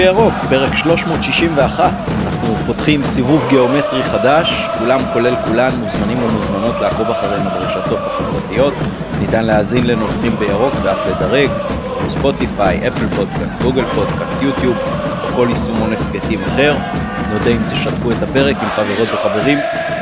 בירוק, 0.00 0.34
פרק 0.48 0.74
361. 0.74 1.92
אנחנו 2.26 2.54
פותחים 2.66 3.04
סיבוב 3.04 3.46
גיאומטרי 3.48 4.02
חדש, 4.02 4.68
כולם 4.78 5.00
כולל 5.12 5.34
כולן 5.44 5.70
מוזמנים 5.76 6.22
ומוזמנות 6.22 6.80
לעקוב 6.80 7.10
אחרינו 7.10 7.50
ברשתות 7.50 7.98
החברתיות. 8.06 8.74
ניתן 9.20 9.44
להאזין 9.44 9.86
לנוכחים 9.86 10.36
בירוק 10.38 10.74
ואף 10.82 11.06
לדרג, 11.06 11.48
ספוטיפיי, 12.08 12.88
אפל 12.88 13.16
פודקאסט, 13.16 13.54
גוגל 13.62 13.84
פודקאסט, 13.94 14.42
יוטיוב, 14.42 14.76
או 15.22 15.28
כל 15.36 15.46
יישומון 15.50 15.92
הסכתים 15.92 16.40
אחר. 16.46 16.76
נודה 17.32 17.50
אם 17.50 17.60
תשתפו 17.72 18.10
את 18.10 18.22
הפרק 18.22 18.56
עם 18.62 18.68
חברות 18.68 19.08
וחברים 19.14 19.58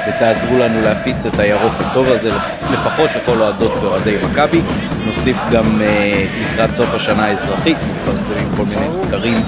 ותעזרו 0.09 0.59
לנו 0.59 0.83
להפיץ 0.83 1.27
את 1.27 1.39
הירוק 1.39 1.73
הטוב 1.81 2.09
הזה 2.09 2.31
לפחות 2.73 3.11
לכל 3.17 3.41
אוהדות 3.41 3.73
ואוהדי 3.83 4.17
מכבי. 4.31 4.61
נוסיף 5.07 5.39
גם 5.53 5.81
uh, 5.81 6.53
לקראת 6.53 6.71
סוף 6.71 6.95
השנה 6.95 7.25
האזרחית, 7.25 7.77
מתפרסמים 7.93 8.49
כל 8.57 8.65
מיני 8.65 8.91
סקרים 8.91 9.43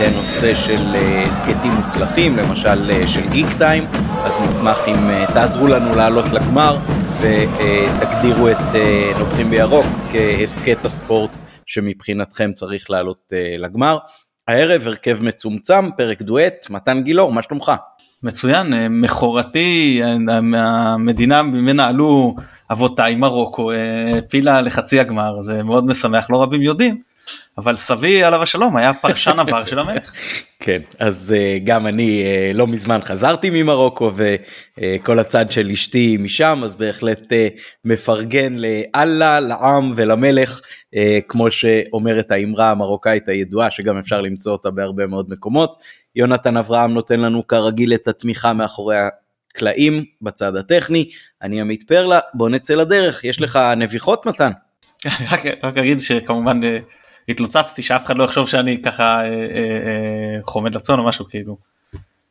לנושא 0.00 0.54
של 0.54 0.96
הסכתים 1.28 1.72
uh, 1.72 1.84
מוצלחים, 1.84 2.36
למשל 2.36 2.90
uh, 2.90 3.08
של 3.08 3.28
גיק 3.30 3.46
טיים, 3.58 3.86
אז 4.24 4.32
נשמח 4.46 4.78
אם 4.88 4.94
uh, 4.94 5.32
תעזרו 5.32 5.66
לנו 5.66 5.96
לעלות 5.96 6.24
לגמר 6.32 6.78
ותגדירו 7.20 8.48
את 8.48 8.76
נובחים 9.18 9.50
בירוק 9.50 9.86
כהסכת 10.12 10.84
הספורט 10.84 11.30
שמבחינתכם 11.66 12.52
צריך 12.52 12.90
לעלות 12.90 13.32
לגמר. 13.58 13.98
הערב 14.48 14.86
הרכב 14.86 15.22
מצומצם, 15.22 15.90
פרק 15.96 16.22
דואט, 16.22 16.66
מתן 16.70 17.02
גילאור, 17.02 17.32
מה 17.32 17.42
שלומך? 17.42 17.72
מצוין, 18.24 18.74
אה, 18.74 18.88
מכורתי, 18.88 20.00
אה, 20.02 20.40
המדינה 20.54 21.42
ממנה 21.42 21.86
עלו 21.86 22.34
אבותיי, 22.72 23.14
מרוקו, 23.14 23.72
העפילה 23.72 24.60
לחצי 24.60 25.00
הגמר, 25.00 25.40
זה 25.40 25.62
מאוד 25.62 25.86
משמח, 25.86 26.30
לא 26.30 26.42
רבים 26.42 26.62
יודעים, 26.62 26.98
אבל 27.58 27.74
סבי 27.74 28.24
עליו 28.24 28.42
השלום 28.42 28.76
היה 28.76 28.94
פרשן 28.94 29.40
עבר 29.40 29.64
של 29.64 29.78
המלך. 29.78 30.12
כן, 30.60 30.82
אז 30.98 31.34
uh, 31.36 31.64
גם 31.64 31.86
אני 31.86 32.24
uh, 32.24 32.56
לא 32.56 32.66
מזמן 32.66 33.00
חזרתי 33.04 33.50
ממרוקו 33.52 34.10
וכל 34.16 35.18
הצד 35.18 35.52
של 35.52 35.70
אשתי 35.70 36.16
משם, 36.20 36.60
אז 36.64 36.74
בהחלט 36.74 37.22
uh, 37.22 37.60
מפרגן 37.84 38.56
לאללה, 38.56 39.40
לעם 39.40 39.92
ולמלך, 39.96 40.60
כמו 41.28 41.50
שאומרת 41.50 42.30
האמרה 42.30 42.70
המרוקאית 42.70 43.28
הידועה, 43.28 43.70
שגם 43.70 43.98
אפשר 43.98 44.20
למצוא 44.20 44.52
אותה 44.52 44.70
בהרבה 44.70 45.06
מאוד 45.06 45.30
מקומות. 45.30 45.76
יונתן 46.16 46.56
אברהם 46.56 46.94
נותן 46.94 47.20
לנו 47.20 47.46
כרגיל 47.46 47.94
את 47.94 48.08
התמיכה 48.08 48.52
מאחורי 48.52 48.96
הקלעים 49.54 50.04
בצד 50.22 50.56
הטכני, 50.56 51.10
אני 51.42 51.60
עמית 51.60 51.82
פרלה, 51.82 52.18
בוא 52.34 52.48
נצא 52.48 52.74
לדרך, 52.74 53.24
יש 53.24 53.40
לך 53.40 53.58
נביחות 53.76 54.26
מתן? 54.26 54.50
רק, 55.32 55.40
רק 55.62 55.78
אגיד 55.78 56.00
שכמובן 56.00 56.60
התלוצצתי 57.28 57.82
שאף 57.82 58.04
אחד 58.04 58.18
לא 58.18 58.24
יחשוב 58.24 58.48
שאני 58.48 58.82
ככה 58.82 59.02
אה, 59.02 59.24
אה, 59.24 59.28
אה, 59.28 60.38
חומד 60.42 60.74
לצון 60.74 60.98
או 60.98 61.04
משהו 61.04 61.26
כאילו. 61.28 61.56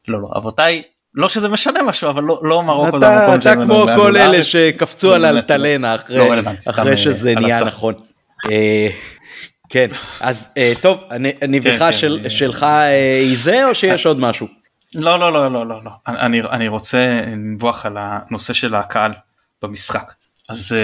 לא 0.08 0.22
לא 0.22 0.30
אבותיי 0.38 0.82
לא 1.16 1.30
שזה 1.30 1.50
משנה 1.50 1.84
משהו 1.84 2.10
אבל 2.10 2.24
לא, 2.24 2.40
לא 2.44 2.64
מרוקו 2.64 3.00
זה 3.00 3.08
המקום 3.08 3.36
אתה 3.36 3.54
כמו 3.56 3.86
כל 3.96 4.18
אלה 4.18 4.44
שקפצו 4.44 5.14
על 5.14 5.26
אלטלנה 5.26 5.96
אחרי, 5.96 6.18
לא 6.18 6.52
אחרי 6.70 6.98
שזה 6.98 7.34
נהיה 7.36 7.64
נכון. 7.66 7.94
כן 9.70 9.88
אז 10.22 10.50
טוב 10.82 11.00
הנביכה 11.42 11.92
כן, 11.92 12.08
כן, 12.24 12.30
שלך 12.30 12.64
היא 13.24 13.38
זה 13.38 13.66
או 13.66 13.76
שיש 13.76 14.06
עוד 14.06 14.20
משהו? 14.20 14.48
לא 14.96 15.20
לא 15.20 15.34
לא 15.34 15.52
לא 15.52 15.68
לא 15.68 15.80
לא 15.86 15.92
אני 16.08 16.42
אני 16.42 16.68
רוצה 16.68 17.22
לנבוח 17.28 17.86
על 17.86 17.98
הנושא 18.00 18.54
של 18.54 18.76
הקהל 18.76 19.12
במשחק 19.62 20.14
אז 20.50 20.76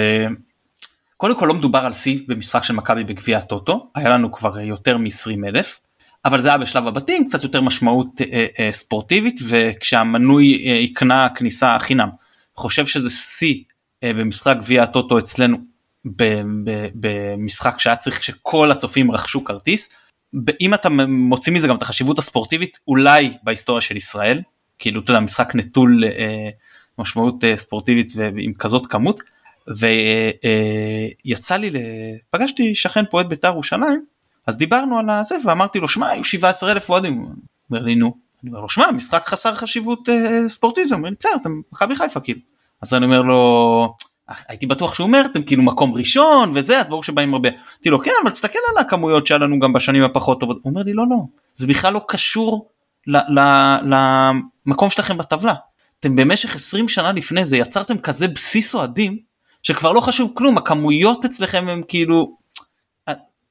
קודם 1.22 1.39
כל 1.39 1.45
לא 1.45 1.53
מדובר 1.53 1.80
על 1.80 1.94
שיא 1.94 2.20
במשחק 2.28 2.64
של 2.64 2.73
מכבי 2.73 3.04
בגביע 3.04 3.38
הטוטו, 3.38 3.92
היה 3.95 4.10
לנו 4.10 4.32
כבר 4.32 4.60
יותר 4.60 4.98
מ-20 4.98 5.48
אלף, 5.48 5.80
אבל 6.26 6.39
זה 6.39 6.49
היה 6.49 6.58
בשלב 6.58 6.88
הבתים, 6.88 7.26
קצת 7.26 7.43
יותר 7.43 7.61
משמעות 7.61 8.21
אה, 8.21 8.45
אה, 8.60 8.71
ספורטיבית, 8.71 9.39
וכשהמנוי 9.49 10.64
אה, 10.66 10.71
יקנה 10.71 11.27
כניסה 11.36 11.77
חינם. 11.80 12.10
חושב 12.55 12.86
שזה 12.86 13.10
שיא 13.10 13.64
אה, 14.04 14.14
במשחק 14.14 14.55
גביע 14.60 14.83
הטוטו 14.83 15.20
אצלנו 15.20 15.58
במשחק 16.95 17.80
שהיה 17.80 17.95
צריך 17.95 18.23
שכל 18.23 18.72
הצופים 18.72 19.11
רכשו 19.11 19.43
כרטיס. 19.43 19.89
אם 20.61 20.73
אתה 20.73 20.89
מוציא 21.08 21.54
מזה 21.54 21.67
גם 21.67 21.76
את 21.76 21.82
החשיבות 21.82 22.20
הספורטיבית, 22.20 22.80
אולי 22.88 23.33
בהיסטוריה 23.43 23.82
של 23.82 23.98
ישראל, 23.98 24.42
כאילו 24.77 25.02
אתה 25.02 25.11
יודע, 25.11 25.20
משחק 25.20 25.55
נטול 25.55 26.04
אה, 26.04 26.49
משמעות 26.99 27.43
אה, 27.43 27.58
ספורטיבית 27.58 28.11
ועם 28.16 28.54
כזאת 28.54 28.88
כמות. 28.88 29.20
ויצא 29.77 31.57
לי, 31.57 31.71
פגשתי 32.30 32.75
שכן 32.75 33.03
את 33.21 33.30
בית"ר 33.30 33.47
ירושלים, 33.47 34.05
אז 34.47 34.57
דיברנו 34.57 34.99
על 34.99 35.09
הזה 35.09 35.35
ואמרתי 35.45 35.80
לו 35.80 35.87
שמע 35.87 36.07
היו 36.07 36.23
17 36.23 36.71
אלף 36.71 36.89
אוהדים, 36.89 37.17
הוא 37.17 37.30
אומר 37.71 37.81
לי 37.81 37.95
נו, 37.95 38.13
אני 38.43 38.49
אומר 38.49 38.61
לו 38.61 38.69
שמע 38.69 38.91
משחק 38.91 39.25
חסר 39.25 39.55
חשיבות 39.55 40.09
אה, 40.09 40.49
ספורטיזם, 40.49 40.95
הוא 40.95 40.99
אומר 40.99 41.09
לי 41.09 41.15
בסדר 41.19 41.35
אתם 41.41 41.61
מכבי 41.71 41.95
חיפה 41.95 42.19
כאילו, 42.19 42.39
אז 42.81 42.93
אני 42.93 43.05
אומר 43.05 43.21
לו 43.21 43.95
הייתי 44.47 44.67
בטוח 44.67 44.93
שהוא 44.93 45.07
אומר 45.07 45.21
אתם 45.25 45.43
כאילו 45.43 45.63
מקום 45.63 45.93
ראשון 45.93 46.51
וזה 46.53 46.80
אז 46.80 46.87
ברור 46.87 47.03
שבאים 47.03 47.33
הרבה, 47.33 47.49
אמרתי 47.49 47.89
לו 47.89 48.03
כן 48.03 48.11
אבל 48.23 48.31
תסתכל 48.31 48.59
על 48.71 48.77
הכמויות 48.77 49.27
שהיה 49.27 49.37
לנו 49.37 49.59
גם 49.59 49.73
בשנים 49.73 50.03
הפחות 50.03 50.39
טובות, 50.39 50.57
הוא 50.63 50.69
אומר 50.69 50.83
לי 50.83 50.93
לא 50.93 51.05
לא, 51.09 51.17
זה 51.53 51.67
בכלל 51.67 51.93
לא 51.93 52.01
קשור 52.07 52.69
למקום 53.83 54.89
שלכם 54.89 55.17
בטבלה, 55.17 55.53
אתם 55.99 56.15
במשך 56.15 56.55
20 56.55 56.87
שנה 56.87 57.11
לפני 57.11 57.45
זה 57.45 57.57
יצרתם 57.57 57.97
כזה 57.97 58.27
בסיס 58.27 58.75
אוהדים 58.75 59.29
שכבר 59.64 59.92
לא 59.92 60.02
חשוב 60.02 60.31
כלום 60.33 60.58
הכמויות 60.58 61.25
אצלכם 61.25 61.70
הם 61.70 61.81
כאילו 61.87 62.39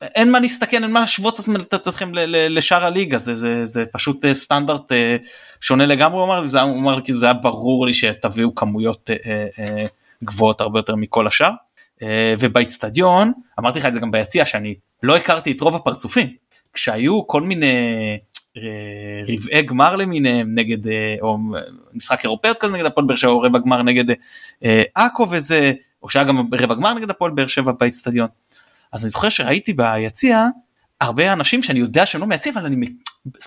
אין 0.02 0.32
מה 0.32 0.40
להסתכל 0.40 0.82
אין 0.82 0.92
מה 0.92 1.00
להשוות 1.00 1.40
את 1.62 1.74
עצמכם 1.74 2.10
לשאר 2.14 2.84
הליגה. 2.84 3.18
זה 3.18 3.36
זה 3.36 3.66
זה 3.66 3.84
פשוט 3.92 4.24
אה, 4.24 4.34
סטנדרט 4.34 4.92
אה, 4.92 5.16
שונה 5.60 5.86
לגמרי 5.86 6.18
הוא 6.18 6.26
אמר 6.26 6.40
לי. 6.40 6.50
זה, 6.50 6.60
הוא 6.60 6.78
אמר 6.78 7.00
כאילו 7.00 7.18
זה 7.18 7.26
היה 7.26 7.32
ברור 7.32 7.86
לי 7.86 7.92
שתביאו 7.92 8.54
כמויות 8.54 9.10
אה, 9.10 9.84
גבוהות 10.24 10.60
הרבה 10.60 10.78
יותר 10.78 10.96
מכל 10.96 11.26
השאר. 11.26 11.50
ובאיצטדיון 12.38 13.32
אמרתי 13.58 13.78
לך 13.78 13.84
את 13.86 13.94
זה 13.94 14.00
גם 14.00 14.10
ביציע 14.10 14.44
שאני 14.44 14.74
לא 15.02 15.16
הכרתי 15.16 15.52
את 15.52 15.60
רוב 15.60 15.76
הפרצופים. 15.76 16.28
כשהיו 16.74 17.26
כל 17.26 17.42
מיני 17.42 17.76
רבעי 19.28 19.62
גמר 19.62 19.96
למיניהם 19.96 20.52
נגד 20.54 20.78
או 21.20 21.38
משחק 21.94 22.24
אירופאיות 22.24 22.56
כזה 22.60 22.72
נגד 22.72 22.84
הפועל 22.84 23.06
באר 23.06 23.16
שבע 23.16 23.30
או 23.30 23.40
רבע 23.40 23.58
גמר 23.58 23.82
נגד 23.82 24.04
עכו 24.94 25.26
וזה 25.30 25.72
או 26.02 26.08
שהיה 26.08 26.24
גם 26.24 26.48
רבע 26.60 26.74
גמר 26.74 26.94
נגד 26.94 27.10
הפועל 27.10 27.30
באר 27.30 27.46
שבע 27.46 27.72
באצטדיון. 27.80 28.28
אז 28.92 29.04
אני 29.04 29.10
זוכר 29.10 29.28
שראיתי 29.28 29.72
ביציע 29.72 30.44
הרבה 31.00 31.32
אנשים 31.32 31.62
שאני 31.62 31.78
יודע 31.78 32.06
שהם 32.06 32.20
לא 32.20 32.26
מהיציע 32.26 32.52
אבל 32.52 32.66
אני 32.66 32.86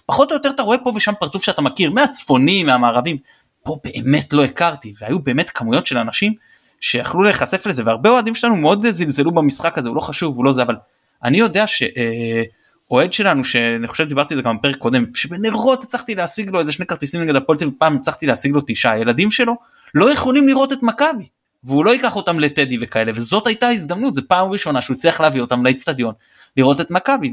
פחות 0.05 0.31
או 0.31 0.35
יותר 0.35 0.49
אתה 0.49 0.63
רואה 0.63 0.77
פה 0.77 0.91
ושם 0.95 1.13
פרצוף 1.19 1.43
שאתה 1.43 1.61
מכיר 1.61 1.91
מהצפונים 1.91 2.65
מהמערבים. 2.65 3.17
פה 3.63 3.77
באמת 3.83 4.33
לא 4.33 4.43
הכרתי 4.43 4.93
והיו 5.01 5.19
באמת 5.19 5.49
כמויות 5.49 5.85
של 5.85 5.97
אנשים 5.97 6.33
שיכלו 6.81 7.23
להיחשף 7.23 7.65
לזה 7.65 7.83
והרבה 7.85 8.09
אוהדים 8.09 8.35
שלנו 8.35 8.55
מאוד 8.55 8.85
זלזלו 8.87 9.31
במשחק 9.31 9.77
הזה 9.77 9.89
הוא 9.89 9.95
לא 9.95 10.01
חשוב 10.01 10.35
הוא 10.35 10.45
לא 10.45 10.53
זה 10.53 10.61
אבל 10.61 10.75
אני 11.23 11.39
יודע 11.39 11.67
שאוהד 11.67 13.07
אה, 13.07 13.11
שלנו 13.11 13.43
שאני 13.43 13.87
חושב 13.87 14.03
דיברתי 14.03 14.33
על 14.33 14.37
זה 14.37 14.43
גם 14.43 14.57
בפרק 14.57 14.77
קודם 14.77 15.05
שבנרות 15.13 15.83
הצלחתי 15.83 16.15
להשיג 16.15 16.49
לו 16.49 16.59
איזה 16.59 16.71
שני 16.71 16.85
כרטיסים 16.85 17.21
נגד 17.21 17.35
הפועל 17.35 17.57
פעם 17.77 17.95
הצלחתי 17.95 18.25
להשיג 18.25 18.51
לו 18.51 18.61
תשעה. 18.67 18.91
הילדים 18.91 19.31
שלו 19.31 19.53
לא 19.95 20.13
יכולים 20.13 20.47
לראות 20.47 20.73
את 20.73 20.83
מכבי 20.83 21.27
והוא 21.63 21.85
לא 21.85 21.91
ייקח 21.91 22.15
אותם 22.15 22.39
לטדי 22.39 22.77
וכאלה 22.81 23.11
וזאת 23.15 23.47
הייתה 23.47 23.67
הזדמנות 23.67 24.13
זה 24.13 24.21
פעם 24.21 24.51
ראשונה 24.51 24.81
שהוא 24.81 24.95
הצליח 24.95 25.21
להביא 25.21 25.41
אותם 25.41 25.65
לאצטדיון 25.65 26.13
לראות 26.57 26.81
את 26.81 26.91
מכבי 26.91 27.29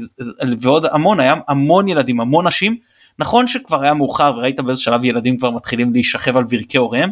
ועוד 0.61 0.85
המון 0.91 1.19
היה 1.19 1.35
המון 1.47 1.87
ילדים 1.87 2.21
המון 2.21 2.47
נשים. 2.47 2.77
נכון 3.19 3.47
שכבר 3.47 3.81
היה 3.83 3.93
מאוחר 3.93 4.33
וראית 4.37 4.59
באיזה 4.59 4.81
שלב 4.81 5.05
ילדים 5.05 5.37
כבר 5.37 5.51
מתחילים 5.51 5.93
להישכב 5.93 6.37
על 6.37 6.43
ברכי 6.43 6.77
הוריהם 6.77 7.09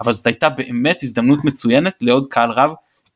אבל 0.00 0.12
זאת 0.12 0.26
הייתה 0.26 0.48
באמת 0.48 1.02
הזדמנות 1.02 1.44
מצוינת 1.44 1.94
לעוד 2.00 2.26
קהל 2.30 2.50
רב 2.50 2.70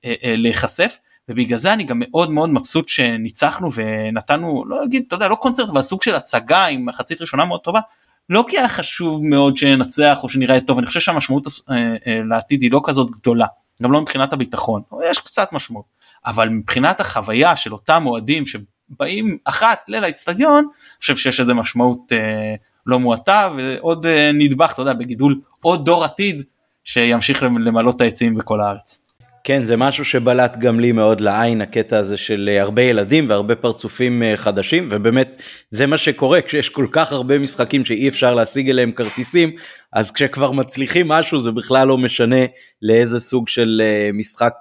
אה, 0.05 0.15
אה, 0.25 0.35
להיחשף 0.37 0.99
ובגלל 1.29 1.59
זה 1.59 1.73
אני 1.73 1.85
גם 1.85 1.99
מאוד 1.99 2.31
מאוד 2.31 2.51
מבסוט 2.51 2.89
שניצחנו 2.89 3.69
ונתנו 3.73 4.65
לא 4.67 4.85
אגיד 4.85 5.05
אתה 5.07 5.17
יודע 5.17 5.29
לא 5.29 5.35
קונצרט 5.35 5.69
אבל 5.69 5.83
סוג 5.83 6.03
של 6.03 6.15
הצגה 6.15 6.67
עם 6.67 6.87
מחצית 6.87 7.21
ראשונה 7.21 7.45
מאוד 7.45 7.61
טובה 7.61 7.81
לא 8.29 8.45
כי 8.49 8.59
היה 8.59 8.69
חשוב 8.69 9.25
מאוד 9.25 9.57
שננצח 9.57 10.19
או 10.23 10.29
שנראה 10.29 10.61
טוב 10.61 10.79
אני 10.79 10.87
חושב 10.87 11.01
שהמשמעות 11.01 11.47
אה, 11.71 11.77
אה, 12.07 12.21
לעתיד 12.29 12.63
היא 12.63 12.73
לא 12.73 12.81
כזאת 12.85 13.11
גדולה 13.11 13.47
גם 13.83 13.93
לא 13.93 14.01
מבחינת 14.01 14.33
הביטחון 14.33 14.83
יש 15.11 15.21
קצת 15.21 15.53
משמעות 15.53 15.85
אבל 16.27 16.49
מבחינת 16.49 17.01
החוויה 17.01 17.57
של 17.57 17.73
אותם 17.73 18.03
אוהדים 18.07 18.45
שבאים 18.47 19.39
אחת 19.45 19.89
ליל 19.89 20.05
האצטדיון 20.05 20.65
אני 20.65 20.99
חושב 21.01 21.17
שיש 21.17 21.41
איזה 21.41 21.55
משמעות 21.55 22.13
אה, 22.13 22.55
לא 22.87 22.99
מועטה 22.99 23.49
ועוד 23.57 24.07
אה, 24.07 24.31
נדבך 24.35 24.73
אתה 24.73 24.83
יודע 24.83 24.93
בגידול 24.93 25.41
עוד 25.61 25.85
דור 25.85 26.05
עתיד 26.05 26.43
שימשיך 26.85 27.43
למלא 27.43 27.91
את 27.91 28.01
העצים 28.01 28.35
בכל 28.35 28.61
הארץ. 28.61 29.01
כן 29.47 29.65
זה 29.65 29.77
משהו 29.77 30.05
שבלט 30.05 30.57
גם 30.57 30.81
לי 30.81 30.93
מאוד 30.93 31.21
לעין 31.21 31.61
הקטע 31.61 31.99
הזה 31.99 32.17
של 32.17 32.51
אה, 32.53 32.63
הרבה 32.63 32.83
ילדים 32.83 33.29
והרבה 33.29 33.55
פרצופים 33.55 34.23
אה, 34.23 34.37
חדשים 34.37 34.89
ובאמת 34.91 35.43
זה 35.71 35.87
מה 35.87 35.97
שקורה 35.97 36.43
כשיש 36.43 36.69
כל 36.69 36.87
כך 36.93 37.13
הרבה 37.13 37.39
משחקים 37.39 37.85
שאי 37.85 38.09
אפשר 38.09 38.35
להשיג 38.35 38.71
אליהם 38.71 38.93
כרטיסים 38.93 39.51
אז 39.93 40.11
כשכבר 40.11 40.51
מצליחים 40.51 41.09
משהו 41.09 41.41
זה 41.41 41.51
בכלל 41.51 41.89
לא 41.89 41.99
משנה 41.99 42.45
לאיזה 42.83 43.21
סוג 43.21 43.49
של 43.49 43.83
אה, 43.85 44.11
משחק 44.13 44.55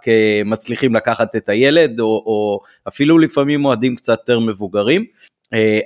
מצליחים 0.45 0.95
לקחת 0.95 1.35
את 1.35 1.49
הילד 1.49 1.99
או, 1.99 2.05
או 2.05 2.59
אפילו 2.87 3.19
לפעמים 3.19 3.65
אוהדים 3.65 3.95
קצת 3.95 4.19
יותר 4.19 4.39
מבוגרים. 4.39 5.05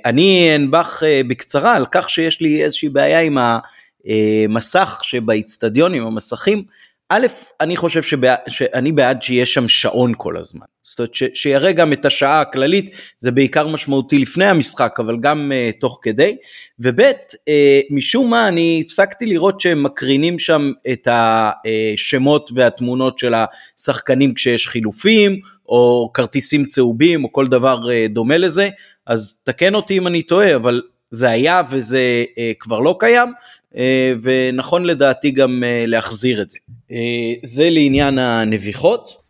אני 0.04 0.56
אנבח 0.56 1.02
בקצרה 1.28 1.76
על 1.76 1.86
כך 1.90 2.10
שיש 2.10 2.40
לי 2.40 2.64
איזושהי 2.64 2.88
בעיה 2.88 3.20
עם 3.20 3.38
המסך 3.38 5.00
שבאיצטדיונים, 5.02 6.06
המסכים. 6.06 6.64
א', 7.10 7.26
אני 7.60 7.76
חושב 7.76 8.02
שבע, 8.02 8.34
שאני 8.48 8.92
בעד 8.92 9.22
שיהיה 9.22 9.46
שם 9.46 9.68
שעון 9.68 10.12
כל 10.16 10.36
הזמן. 10.36 10.66
זאת 10.82 10.98
אומרת 10.98 11.14
ש, 11.14 11.22
שיראה 11.34 11.72
גם 11.72 11.92
את 11.92 12.04
השעה 12.04 12.40
הכללית, 12.40 12.90
זה 13.18 13.30
בעיקר 13.30 13.66
משמעותי 13.66 14.18
לפני 14.18 14.46
המשחק, 14.46 14.96
אבל 14.98 15.16
גם 15.20 15.52
uh, 15.52 15.80
תוך 15.80 15.98
כדי. 16.02 16.36
וב', 16.78 17.00
uh, 17.00 17.44
משום 17.90 18.30
מה 18.30 18.48
אני 18.48 18.82
הפסקתי 18.86 19.26
לראות 19.26 19.60
שהם 19.60 19.82
מקרינים 19.82 20.38
שם 20.38 20.72
את 20.92 21.08
השמות 21.10 22.50
והתמונות 22.54 23.18
של 23.18 23.34
השחקנים 23.34 24.34
כשיש 24.34 24.68
חילופים, 24.68 25.40
או 25.68 26.10
כרטיסים 26.14 26.64
צהובים, 26.64 27.24
או 27.24 27.32
כל 27.32 27.46
דבר 27.46 27.80
uh, 27.82 28.12
דומה 28.12 28.38
לזה. 28.38 28.68
אז 29.06 29.40
תקן 29.44 29.74
אותי 29.74 29.98
אם 29.98 30.06
אני 30.06 30.22
טועה, 30.22 30.56
אבל 30.56 30.82
זה 31.10 31.30
היה 31.30 31.62
וזה 31.70 32.24
uh, 32.28 32.38
כבר 32.58 32.80
לא 32.80 32.96
קיים. 33.00 33.32
אה, 33.76 34.12
ונכון 34.22 34.84
לדעתי 34.84 35.30
גם 35.30 35.64
אה, 35.64 35.84
להחזיר 35.86 36.42
את 36.42 36.50
זה. 36.50 36.58
אה, 36.92 37.34
זה 37.42 37.70
לעניין 37.70 38.18
הנביחות. 38.18 39.22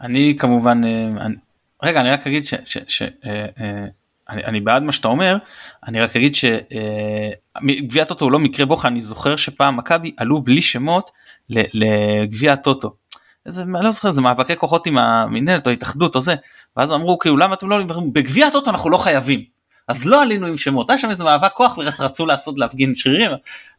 אני 0.00 0.36
כמובן, 0.38 0.80
אני, 1.20 1.34
רגע 1.82 2.00
אני 2.00 2.10
רק 2.10 2.26
אגיד 2.26 2.44
ש... 2.44 2.54
ש, 2.64 2.78
ש 2.88 3.02
אני, 4.28 4.44
אני 4.44 4.60
בעד 4.60 4.82
מה 4.82 4.92
שאתה 4.92 5.08
אומר, 5.08 5.36
אני 5.86 6.00
רק 6.00 6.16
אגיד 6.16 6.34
שגביע 6.34 8.02
הטוטו 8.02 8.24
הוא 8.24 8.32
לא 8.32 8.38
מקרה 8.38 8.66
בוחן, 8.66 8.88
אני 8.88 9.00
זוכר 9.00 9.36
שפעם 9.36 9.76
מכבי 9.76 10.12
עלו 10.16 10.42
בלי 10.42 10.62
שמות 10.62 11.10
לגביע 11.50 12.52
הטוטו. 12.52 12.94
איזה, 13.46 13.62
אני 13.62 13.84
לא 13.84 13.90
זוכר, 13.90 14.10
זה 14.10 14.20
מאבקי 14.20 14.56
כוחות 14.56 14.86
עם 14.86 14.98
המינהלת 14.98 15.66
או 15.66 15.72
התאחדות 15.72 16.16
או 16.16 16.20
זה, 16.20 16.34
ואז 16.76 16.92
אמרו 16.92 17.18
כאילו 17.18 17.36
למה 17.36 17.54
אתם 17.54 17.68
לא 17.68 17.78
בגביע 18.12 18.46
הטוטו 18.46 18.70
אנחנו 18.70 18.90
לא 18.90 18.96
חייבים. 18.96 19.44
אז 19.90 20.06
לא 20.06 20.22
עלינו 20.22 20.46
עם 20.46 20.56
שמות, 20.56 20.90
היה 20.90 20.98
שם 20.98 21.10
איזה 21.10 21.24
מאבק 21.24 21.52
כוח 21.52 21.78
ורצו 21.78 22.26
לעשות 22.26 22.58
להפגין 22.58 22.94
שרירים, 22.94 23.30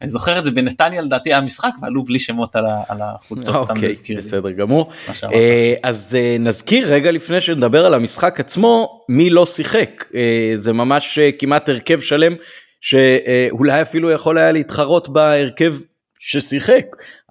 אני 0.01 0.09
זוכר 0.09 0.39
את 0.39 0.45
זה 0.45 0.51
בנתניה 0.51 1.01
לדעתי 1.01 1.29
היה 1.33 1.41
משחק 1.41 1.71
ועלו 1.81 2.03
בלי 2.03 2.19
שמות 2.19 2.55
על 2.55 3.01
החולצות, 3.01 3.61
סתם 3.61 3.75
אוקיי, 3.75 3.87
להזכיר. 3.87 4.17
בסדר 4.17 4.51
גמור. 4.51 4.91
אה, 5.23 5.73
אז 5.83 6.17
אה, 6.19 6.35
נזכיר 6.39 6.93
רגע 6.93 7.11
לפני 7.11 7.41
שנדבר 7.41 7.85
על 7.85 7.93
המשחק 7.93 8.39
עצמו, 8.39 9.03
מי 9.09 9.29
לא 9.29 9.45
שיחק, 9.45 10.05
אה, 10.15 10.53
זה 10.55 10.73
ממש 10.73 11.19
כמעט 11.39 11.69
הרכב 11.69 11.99
שלם 11.99 12.33
שאולי 12.81 13.81
אפילו 13.81 14.11
יכול 14.11 14.37
היה 14.37 14.51
להתחרות 14.51 15.09
בהרכב 15.09 15.75
ששיחק, 16.19 16.85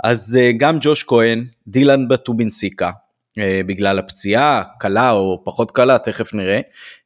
אז 0.04 0.38
גם 0.56 0.78
ג'וש 0.80 1.04
כהן, 1.08 1.44
דילן 1.66 2.08
בטובינסיקה, 2.08 2.90
בגלל 3.66 3.98
הפציעה, 3.98 4.62
קלה 4.78 5.10
או 5.10 5.40
פחות 5.44 5.70
קלה, 5.70 5.98
תכף 5.98 6.34
נראה. 6.34 6.60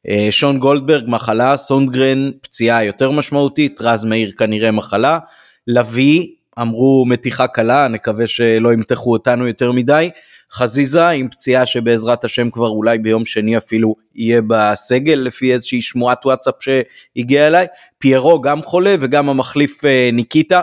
אה, 0.09 0.27
שון 0.29 0.59
גולדברג 0.59 1.03
מחלה, 1.07 1.57
סונדגרן 1.57 2.31
פציעה 2.41 2.83
יותר 2.83 3.11
משמעותית, 3.11 3.81
רז 3.81 4.05
מאיר 4.05 4.31
כנראה 4.37 4.71
מחלה. 4.71 5.19
לביא, 5.67 6.27
אמרו 6.61 7.05
מתיחה 7.07 7.47
קלה, 7.47 7.87
נקווה 7.87 8.27
שלא 8.27 8.73
ימתחו 8.73 9.13
אותנו 9.13 9.47
יותר 9.47 9.71
מדי. 9.71 10.09
חזיזה 10.51 11.09
עם 11.09 11.29
פציעה 11.29 11.65
שבעזרת 11.65 12.25
השם 12.25 12.49
כבר 12.49 12.69
אולי 12.69 12.97
ביום 12.97 13.25
שני 13.25 13.57
אפילו 13.57 13.95
יהיה 14.15 14.41
בסגל 14.47 15.13
לפי 15.13 15.53
איזושהי 15.53 15.81
שמועת 15.81 16.25
וואטסאפ 16.25 16.53
שהגיעה 16.59 17.47
אליי. 17.47 17.67
פיירו 17.97 18.41
גם 18.41 18.61
חולה 18.61 18.95
וגם 18.99 19.29
המחליף 19.29 19.85
אה, 19.85 20.09
ניקיטה. 20.13 20.61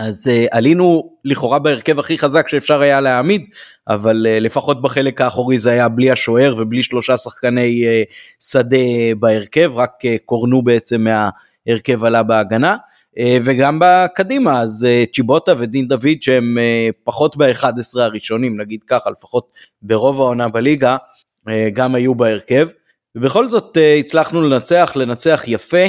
אז 0.00 0.26
uh, 0.26 0.48
עלינו 0.50 1.10
לכאורה 1.24 1.58
בהרכב 1.58 1.98
הכי 1.98 2.18
חזק 2.18 2.48
שאפשר 2.48 2.80
היה 2.80 3.00
להעמיד, 3.00 3.48
אבל 3.88 4.26
uh, 4.26 4.40
לפחות 4.40 4.82
בחלק 4.82 5.20
האחורי 5.20 5.58
זה 5.58 5.70
היה 5.70 5.88
בלי 5.88 6.10
השוער 6.10 6.54
ובלי 6.58 6.82
שלושה 6.82 7.16
שחקני 7.16 7.84
uh, 7.84 8.12
שדה 8.50 8.76
בהרכב, 9.18 9.72
רק 9.74 9.90
uh, 10.02 10.08
קורנו 10.24 10.62
בעצם 10.62 11.04
מההרכב 11.04 12.04
עלה 12.04 12.22
בהגנה. 12.22 12.76
Uh, 13.18 13.22
וגם 13.42 13.78
בקדימה, 13.82 14.60
אז 14.60 14.86
uh, 14.86 15.14
צ'יבוטה 15.14 15.52
ודין 15.58 15.88
דוד 15.88 16.20
שהם 16.20 16.58
uh, 16.58 16.94
פחות 17.04 17.36
ב-11 17.36 18.00
הראשונים, 18.00 18.60
נגיד 18.60 18.80
ככה, 18.86 19.10
לפחות 19.10 19.50
ברוב 19.82 20.20
העונה 20.20 20.48
בליגה, 20.48 20.96
uh, 21.40 21.50
גם 21.72 21.94
היו 21.94 22.14
בהרכב. 22.14 22.68
ובכל 23.14 23.50
זאת 23.50 23.76
uh, 23.76 24.00
הצלחנו 24.00 24.42
לנצח, 24.42 24.92
לנצח 24.96 25.42
יפה. 25.46 25.86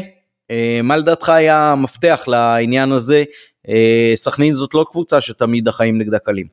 מה 0.84 0.98
לדעתך 0.98 1.30
היה 1.30 1.72
המפתח 1.72 2.24
לעניין 2.28 2.92
הזה? 2.92 3.24
אה, 3.70 4.12
סכנין 4.16 4.54
זאת 4.54 4.74
לא 4.74 4.86
קבוצה 4.92 5.22
שתמיד 5.22 5.68
החיים 5.68 5.98
נגדה 5.98 6.20
קלים. 6.20 6.48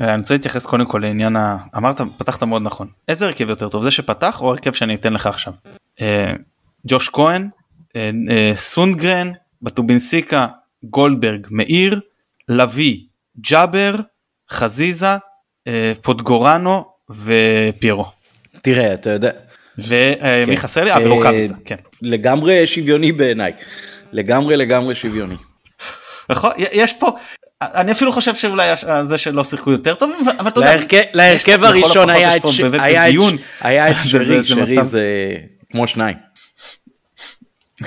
אה, 0.00 0.14
אני 0.14 0.20
רוצה 0.20 0.34
להתייחס 0.34 0.66
קודם 0.66 0.86
כל 0.86 0.98
לעניין 0.98 1.36
ה... 1.36 1.56
אמרת, 1.76 2.00
פתחת 2.16 2.42
מאוד 2.42 2.62
נכון. 2.62 2.88
איזה 3.08 3.26
הרכב 3.26 3.50
יותר 3.50 3.68
טוב, 3.68 3.82
זה 3.82 3.90
שפתח 3.90 4.40
או 4.40 4.50
הרכב 4.50 4.72
שאני 4.72 4.94
אתן 4.94 5.12
לך 5.12 5.26
עכשיו? 5.26 5.52
אה, 6.00 6.32
ג'וש 6.86 7.08
כהן, 7.08 7.48
סונגרן, 8.54 9.30
בטובינסיקה, 9.62 10.46
גולדברג, 10.84 11.46
מאיר, 11.50 12.00
לביא, 12.48 13.00
ג'אבר, 13.40 13.94
חזיזה, 14.50 15.16
פוטגורנו 16.02 16.84
ופיירו. 17.10 18.04
תראה, 18.62 18.94
אתה 18.94 19.10
יודע. 19.10 19.30
ומי 19.78 20.46
כן. 20.46 20.56
חסר 20.56 20.84
לי? 20.84 20.90
אה, 20.90 20.96
ורוקאביצה, 21.06 21.54
כן. 21.64 21.76
לגמרי 22.02 22.66
שוויוני 22.66 23.12
בעיניי. 23.12 23.52
לגמרי 24.12 24.56
לגמרי 24.56 24.94
שוויוני. 24.94 25.34
נכון? 26.30 26.50
יש 26.56 26.92
פה, 26.92 27.16
אני 27.62 27.92
אפילו 27.92 28.12
חושב 28.12 28.34
שאולי 28.34 28.68
זה 29.02 29.18
שלא 29.18 29.44
שיחקו 29.44 29.70
יותר 29.70 29.94
טוב, 29.94 30.12
אבל 30.38 30.48
אתה 30.48 30.60
יודע, 30.60 30.76
להרכב 31.12 31.64
הראשון 31.64 32.10
היה 32.10 32.36
את 33.90 33.96
שרי, 34.10 34.44
שרי 34.44 34.84
זה 34.84 35.02
כמו 35.70 35.88
שניים. 35.88 36.16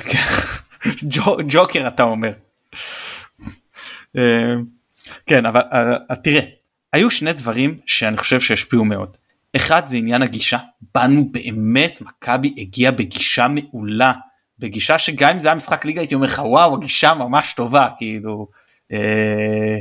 ג'וקר 1.48 1.88
אתה 1.88 2.04
אומר. 2.04 2.31
אה, 4.18 4.56
כן 5.25 5.45
אבל 5.45 5.62
אה, 5.74 6.16
תראה 6.16 6.42
היו 6.94 7.12
שני 7.12 7.34
דברים 7.34 7.78
שאני 7.86 8.18
חושב 8.18 8.40
שהשפיעו 8.40 8.86
מאוד. 8.86 9.18
אחד 9.56 9.86
זה 9.86 9.95
עניין 9.95 10.22
הגישה 10.22 10.57
באנו 10.95 11.30
באמת 11.31 12.01
מכבי 12.01 12.54
הגיע 12.57 12.92
בגישה 12.92 13.48
מעולה 13.48 14.13
בגישה 14.60 15.00
שגם 15.00 15.30
אם 15.30 15.40
זה 15.40 15.48
היה 15.48 15.56
משחק 15.56 15.86
ליגה 15.86 16.02
הייתי 16.02 16.16
אומר 16.16 16.26
לך 16.26 16.42
וואו 16.46 16.76
הגישה 16.76 17.14
ממש 17.14 17.54
טובה 17.54 17.88
כאילו 17.98 18.48
אה, 18.92 19.80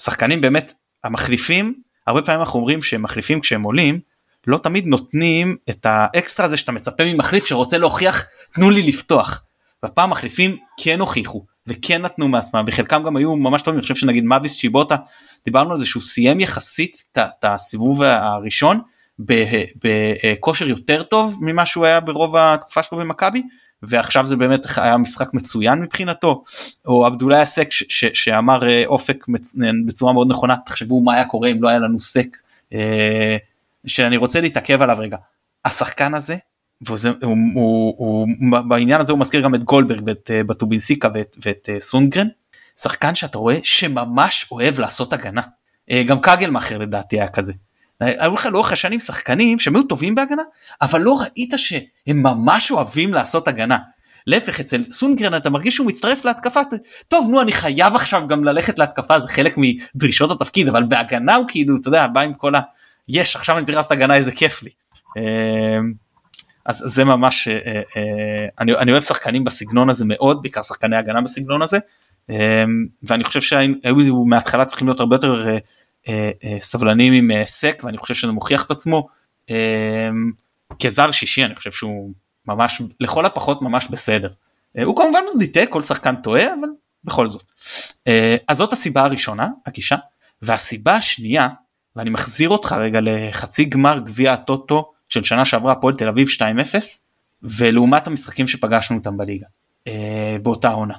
שחקנים 0.00 0.40
באמת 0.40 0.72
המחליפים 1.04 1.74
הרבה 2.06 2.22
פעמים 2.22 2.40
אנחנו 2.40 2.58
אומרים 2.58 2.82
שהם 2.82 3.02
מחליפים 3.02 3.40
כשהם 3.40 3.62
עולים 3.62 4.00
לא 4.46 4.58
תמיד 4.58 4.86
נותנים 4.86 5.56
את 5.70 5.86
האקסטרה 5.86 6.46
הזה 6.46 6.56
שאתה 6.56 6.72
מצפה 6.72 7.04
ממחליף 7.04 7.46
שרוצה 7.46 7.78
להוכיח 7.78 8.24
תנו 8.52 8.70
לי 8.70 8.82
לפתוח. 8.82 9.42
והפעם 9.82 10.10
מחליפים 10.10 10.56
כן 10.76 11.00
הוכיחו 11.00 11.44
וכן 11.66 12.02
נתנו 12.02 12.28
מעצמם 12.28 12.64
וחלקם 12.66 13.02
גם 13.02 13.16
היו 13.16 13.36
ממש 13.36 13.62
טובים 13.62 13.78
אני 13.78 13.82
חושב 13.82 13.94
שנגיד 13.94 14.24
מאביס 14.24 14.58
צ'יבוטה 14.58 14.96
דיברנו 15.44 15.70
על 15.70 15.78
זה 15.78 15.86
שהוא 15.86 16.02
סיים 16.02 16.40
יחסית 16.40 17.04
את 17.12 17.44
הסיבוב 17.44 18.02
הראשון 18.02 18.80
בכושר 19.18 20.68
יותר 20.68 21.02
טוב 21.02 21.38
ממה 21.40 21.66
שהוא 21.66 21.86
היה 21.86 22.00
ברוב 22.00 22.36
התקופה 22.36 22.82
שלו 22.82 22.98
במכבי 22.98 23.42
ועכשיו 23.82 24.26
זה 24.26 24.36
באמת 24.36 24.66
היה 24.76 24.96
משחק 24.96 25.34
מצוין 25.34 25.78
מבחינתו 25.78 26.42
או 26.86 27.06
עבדולאי 27.06 27.40
הסק 27.40 27.68
שאמר 28.14 28.68
אה, 28.68 28.82
אופק 28.86 29.26
בצורה 29.86 30.12
מאוד 30.12 30.30
נכונה 30.30 30.56
תחשבו 30.56 31.00
מה 31.00 31.14
היה 31.14 31.24
קורה 31.24 31.48
אם 31.48 31.62
לא 31.62 31.68
היה 31.68 31.78
לנו 31.78 32.00
סק 32.00 32.36
אה, 32.72 33.36
שאני 33.86 34.16
רוצה 34.16 34.40
להתעכב 34.40 34.82
עליו 34.82 34.96
רגע. 34.98 35.16
השחקן 35.64 36.14
הזה 36.14 36.36
וזה, 36.90 37.08
הוא, 37.08 37.36
הוא, 37.54 37.94
הוא, 37.98 38.28
הוא, 38.50 38.60
בעניין 38.68 39.00
הזה 39.00 39.12
הוא 39.12 39.20
מזכיר 39.20 39.40
גם 39.40 39.54
את 39.54 39.64
גולדברג 39.64 40.02
ואת 40.06 40.30
אה, 40.34 40.44
בטובינסיקה 40.44 41.08
ואת, 41.14 41.36
ואת 41.44 41.68
סונגרן. 41.78 42.26
שחקן 42.80 43.14
שאתה 43.14 43.38
רואה 43.38 43.56
שממש 43.62 44.46
אוהב 44.52 44.80
לעשות 44.80 45.12
הגנה. 45.12 45.42
גם 46.06 46.20
קגלמאכר 46.20 46.78
לדעתי 46.78 47.20
היה 47.20 47.28
כזה 47.28 47.52
היו 48.02 48.34
לך 48.34 48.46
לאורך 48.46 48.72
השנים 48.72 49.00
שחקנים 49.00 49.58
שהם 49.58 49.76
היו 49.76 49.82
טובים 49.82 50.14
בהגנה, 50.14 50.42
אבל 50.82 51.00
לא 51.00 51.18
ראית 51.20 51.52
שהם 51.56 52.22
ממש 52.22 52.70
אוהבים 52.70 53.14
לעשות 53.14 53.48
הגנה. 53.48 53.78
להפך 54.26 54.60
אצל 54.60 54.82
סונגרן 54.82 55.36
אתה 55.36 55.50
מרגיש 55.50 55.74
שהוא 55.74 55.86
מצטרף 55.86 56.24
להתקפה 56.24 56.60
טוב 57.08 57.28
נו 57.30 57.42
אני 57.42 57.52
חייב 57.52 57.94
עכשיו 57.94 58.26
גם 58.26 58.44
ללכת 58.44 58.78
להתקפה 58.78 59.20
זה 59.20 59.28
חלק 59.28 59.54
מדרישות 59.56 60.30
התפקיד 60.30 60.68
אבל 60.68 60.82
בהגנה 60.84 61.34
הוא 61.34 61.44
כאילו 61.48 61.76
אתה 61.80 61.88
יודע 61.88 62.06
בא 62.06 62.20
עם 62.20 62.34
כל 62.34 62.54
ה... 62.54 62.60
יש 63.08 63.36
עכשיו 63.36 63.58
אני 63.58 63.66
צריך 63.66 63.76
לעשות 63.76 63.92
הגנה 63.92 64.16
איזה 64.16 64.32
כיף 64.32 64.62
לי. 64.62 64.70
אמ, 65.16 65.92
אז 66.66 66.82
זה 66.86 67.04
ממש 67.04 67.48
אה, 67.48 67.80
אה, 67.96 68.46
אני, 68.58 68.74
אני 68.74 68.92
אוהב 68.92 69.02
שחקנים 69.02 69.44
בסגנון 69.44 69.90
הזה 69.90 70.04
מאוד 70.08 70.42
בעיקר 70.42 70.62
שחקני 70.62 70.96
הגנה 70.96 71.20
בסגנון 71.20 71.62
הזה 71.62 71.78
אמ, 72.30 72.36
ואני 73.02 73.24
חושב 73.24 73.40
שהיו 73.40 74.24
מההתחלה 74.26 74.64
צריכים 74.64 74.88
להיות 74.88 75.00
הרבה 75.00 75.16
יותר 75.16 75.48
אה, 75.48 75.58
סבלנים 76.58 77.12
עם 77.12 77.30
אה, 77.30 77.46
סק 77.46 77.82
ואני 77.84 77.98
חושב 77.98 78.14
שזה 78.14 78.32
מוכיח 78.32 78.64
את 78.64 78.70
עצמו 78.70 79.08
כזר 80.82 81.10
שישי 81.10 81.44
אני 81.44 81.56
חושב 81.56 81.70
שהוא 81.70 82.12
ממש 82.46 82.82
לכל 83.00 83.26
הפחות 83.26 83.62
ממש 83.62 83.88
בסדר. 83.90 84.28
הוא 84.84 84.96
כמובן 84.96 85.20
עוד 85.32 85.42
יטעה 85.42 85.66
כל 85.66 85.82
שחקן 85.82 86.16
טועה 86.16 86.54
אבל 86.54 86.68
בכל 87.04 87.28
זאת. 87.28 87.52
אז 88.48 88.56
זאת 88.56 88.72
הסיבה 88.72 89.04
הראשונה 89.04 89.48
הגישה 89.66 89.96
והסיבה 90.42 90.94
השנייה 90.94 91.48
ואני 91.96 92.10
מחזיר 92.10 92.48
אותך 92.48 92.72
רגע 92.72 92.98
לחצי 93.02 93.64
גמר 93.64 93.98
גביע 93.98 94.32
הטוטו 94.32 94.92
של 95.08 95.24
שנה 95.24 95.44
שעברה 95.44 95.72
הפועל 95.72 95.94
תל 95.94 96.08
אביב 96.08 96.28
2-0 96.28 96.40
ולעומת 97.42 98.06
המשחקים 98.06 98.46
שפגשנו 98.46 98.96
אותם 98.96 99.16
בליגה 99.16 99.46
אה, 99.86 100.36
באותה 100.42 100.70
עונה. 100.70 100.94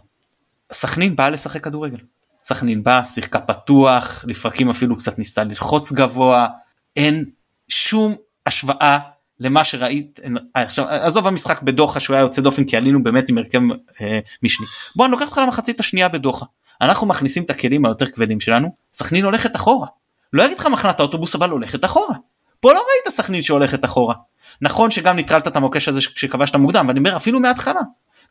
סכנין 0.73 1.15
באה 1.15 1.29
לשחק 1.29 1.63
כדורגל. 1.63 1.97
סכנין 2.43 2.83
באה, 2.83 3.05
שיחקה 3.05 3.39
פתוח, 3.39 4.25
לפרקים 4.27 4.69
אפילו 4.69 4.97
קצת 4.97 5.17
ניסתה 5.17 5.43
ללחוץ 5.43 5.91
גבוה, 5.91 6.47
אין 6.95 7.25
שום 7.69 8.15
השוואה 8.45 8.99
למה 9.39 9.63
שראית, 9.63 10.19
עכשיו 10.53 10.85
עזוב 10.87 11.27
המשחק 11.27 11.61
בדוחה 11.61 11.99
שהוא 11.99 12.15
היה 12.15 12.23
יוצא 12.23 12.41
דופן 12.41 12.63
כי 12.63 12.77
עלינו 12.77 13.03
באמת 13.03 13.29
עם 13.29 13.37
הרכב 13.37 13.59
אה, 14.01 14.19
משני. 14.43 14.65
בוא 14.95 15.05
אני 15.05 15.11
לוקח 15.11 15.25
אותך 15.25 15.37
למחצית 15.37 15.79
השנייה 15.79 16.09
בדוחה. 16.09 16.45
אנחנו 16.81 17.07
מכניסים 17.07 17.43
את 17.43 17.49
הכלים 17.49 17.85
היותר 17.85 18.05
כבדים 18.05 18.39
שלנו, 18.39 18.75
סכנין 18.93 19.25
הולכת 19.25 19.55
אחורה. 19.55 19.87
לא 20.33 20.45
אגיד 20.45 20.57
לך 20.57 20.65
מחנת 20.65 20.99
האוטובוס 20.99 21.35
אבל 21.35 21.49
הולכת 21.49 21.85
אחורה. 21.85 22.15
פה 22.59 22.73
לא 22.73 22.77
ראית 22.77 23.15
סכנין 23.15 23.41
שהולכת 23.41 23.85
אחורה. 23.85 24.15
נכון 24.61 24.91
שגם 24.91 25.15
ניטרלת 25.15 25.47
את 25.47 25.55
המוקש 25.55 25.87
הזה 25.87 25.99
כשכבשת 26.15 26.55
מוקדם, 26.55 26.85
ואני 26.87 26.99
אומר 26.99 27.17
אפילו 27.17 27.39
מההתחלה. 27.39 27.81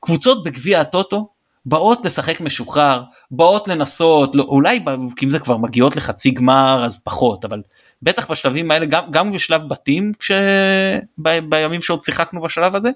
קבוצות 0.01 0.45
בגביע 0.45 0.81
הטוטו 0.81 1.29
באות 1.67 2.05
לשחק 2.05 2.41
משוחרר, 2.41 3.03
באות 3.31 3.69
לנסות, 3.69 4.37
לא, 4.37 4.43
אולי 4.43 4.85
אם 5.23 5.31
זה 5.31 5.39
כבר 5.39 5.57
מגיעות 5.57 5.97
לחצי 5.97 6.31
גמר 6.31 6.83
אז 6.85 7.03
פחות, 7.05 7.45
אבל 7.45 7.63
בטח 8.03 8.31
בשלבים 8.31 8.71
האלה, 8.71 8.87
גם, 8.87 9.03
גם 9.11 9.33
בשלב 9.33 9.69
בתים, 9.69 10.13
כש... 10.19 10.31
ב, 11.19 11.39
בימים 11.49 11.81
שעוד 11.83 12.03
שיחקנו 12.03 12.41
בשלב 12.41 12.77
הזה, 12.77 12.91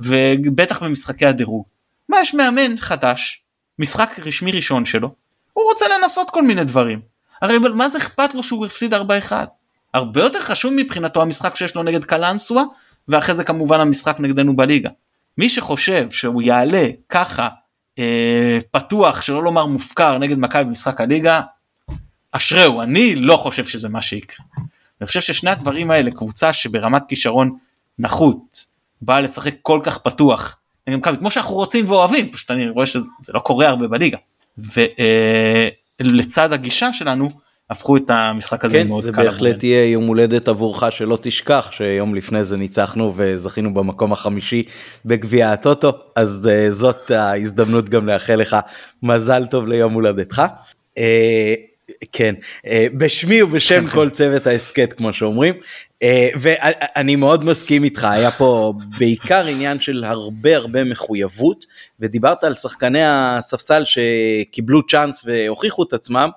ובטח 0.00 0.82
במשחקי 0.82 1.26
הדירוג. 1.26 1.64
מה 2.08 2.20
יש 2.20 2.34
מאמן 2.34 2.76
חדש, 2.76 3.42
משחק 3.78 4.18
רשמי 4.26 4.52
ראשון 4.52 4.84
שלו, 4.84 5.10
הוא 5.52 5.64
רוצה 5.64 5.86
לנסות 5.88 6.30
כל 6.30 6.42
מיני 6.42 6.64
דברים. 6.64 7.00
הרי 7.42 7.58
מה 7.58 7.88
זה 7.88 7.98
אכפת 7.98 8.34
לו 8.34 8.42
שהוא 8.42 8.66
הפסיד 8.66 8.94
4-1? 8.94 8.98
הרבה 9.94 10.22
יותר 10.22 10.40
חשוב 10.40 10.72
מבחינתו 10.76 11.22
המשחק 11.22 11.56
שיש 11.56 11.76
לו 11.76 11.82
נגד 11.82 12.04
קלנסווה, 12.04 12.62
ואחרי 13.08 13.34
זה 13.34 13.44
כמובן 13.44 13.80
המשחק 13.80 14.20
נגדנו 14.20 14.56
בליגה. 14.56 14.90
מי 15.38 15.48
שחושב 15.48 16.10
שהוא 16.10 16.42
יעלה 16.42 16.88
ככה 17.08 17.48
פתוח 18.70 19.22
שלא 19.22 19.42
לומר 19.42 19.66
מופקר 19.66 20.18
נגד 20.18 20.38
מכבי 20.38 20.64
במשחק 20.64 21.00
הליגה 21.00 21.40
אשריהו 22.32 22.82
אני 22.82 23.16
לא 23.16 23.36
חושב 23.36 23.64
שזה 23.64 23.88
מה 23.88 24.02
שיקרה. 24.02 24.46
אני 25.00 25.06
חושב 25.06 25.20
ששני 25.20 25.50
הדברים 25.50 25.90
האלה 25.90 26.10
קבוצה 26.10 26.52
שברמת 26.52 27.02
כישרון 27.08 27.56
נחות 27.98 28.64
באה 29.02 29.20
לשחק 29.20 29.54
כל 29.62 29.80
כך 29.82 29.98
פתוח 29.98 30.56
נגד 30.86 30.98
מכבי 30.98 31.16
כמו 31.16 31.30
שאנחנו 31.30 31.54
רוצים 31.54 31.84
ואוהבים 31.88 32.32
פשוט 32.32 32.50
אני 32.50 32.68
רואה 32.68 32.86
שזה 32.86 33.32
לא 33.34 33.40
קורה 33.40 33.68
הרבה 33.68 33.88
בליגה 33.88 34.18
ולצד 36.00 36.48
אה, 36.48 36.54
הגישה 36.54 36.92
שלנו 36.92 37.28
הפכו 37.72 37.96
את 37.96 38.10
המשחק 38.10 38.64
הזה 38.64 38.76
כן, 38.76 38.88
מאוד 38.88 39.04
קל. 39.04 39.12
כן, 39.12 39.16
זה 39.16 39.22
בהחלט 39.22 39.64
יהיה 39.64 39.90
יום 39.90 40.06
הולדת 40.06 40.48
עבורך 40.48 40.92
שלא 40.92 41.18
תשכח 41.22 41.70
שיום 41.72 42.14
לפני 42.14 42.44
זה 42.44 42.56
ניצחנו 42.56 43.12
וזכינו 43.16 43.74
במקום 43.74 44.12
החמישי 44.12 44.62
בגביע 45.04 45.52
הטוטו, 45.52 45.92
אז 46.16 46.50
uh, 46.52 46.72
זאת 46.72 47.10
ההזדמנות 47.10 47.88
גם 47.88 48.06
לאחל 48.06 48.34
לך 48.34 48.56
מזל 49.02 49.46
טוב 49.46 49.68
ליום 49.68 49.92
הולדתך. 49.92 50.42
Uh, 50.98 51.00
כן, 52.12 52.34
uh, 52.66 52.68
בשמי 52.98 53.42
ובשם 53.42 53.86
כל 53.88 54.10
צוות 54.10 54.46
ההסכת 54.46 54.92
כמו 54.92 55.12
שאומרים, 55.12 55.54
uh, 55.54 56.06
ואני 56.40 57.16
מאוד 57.16 57.44
מסכים 57.44 57.84
איתך, 57.84 58.04
היה 58.04 58.30
פה 58.30 58.72
בעיקר 58.98 59.46
עניין 59.46 59.80
של 59.80 60.04
הרבה 60.04 60.56
הרבה 60.56 60.84
מחויבות, 60.84 61.66
ודיברת 62.00 62.44
על 62.44 62.54
שחקני 62.54 63.02
הספסל 63.04 63.82
שקיבלו 63.84 64.86
צ'אנס 64.86 65.22
והוכיחו 65.24 65.82
את 65.82 65.92
עצמם. 65.92 66.28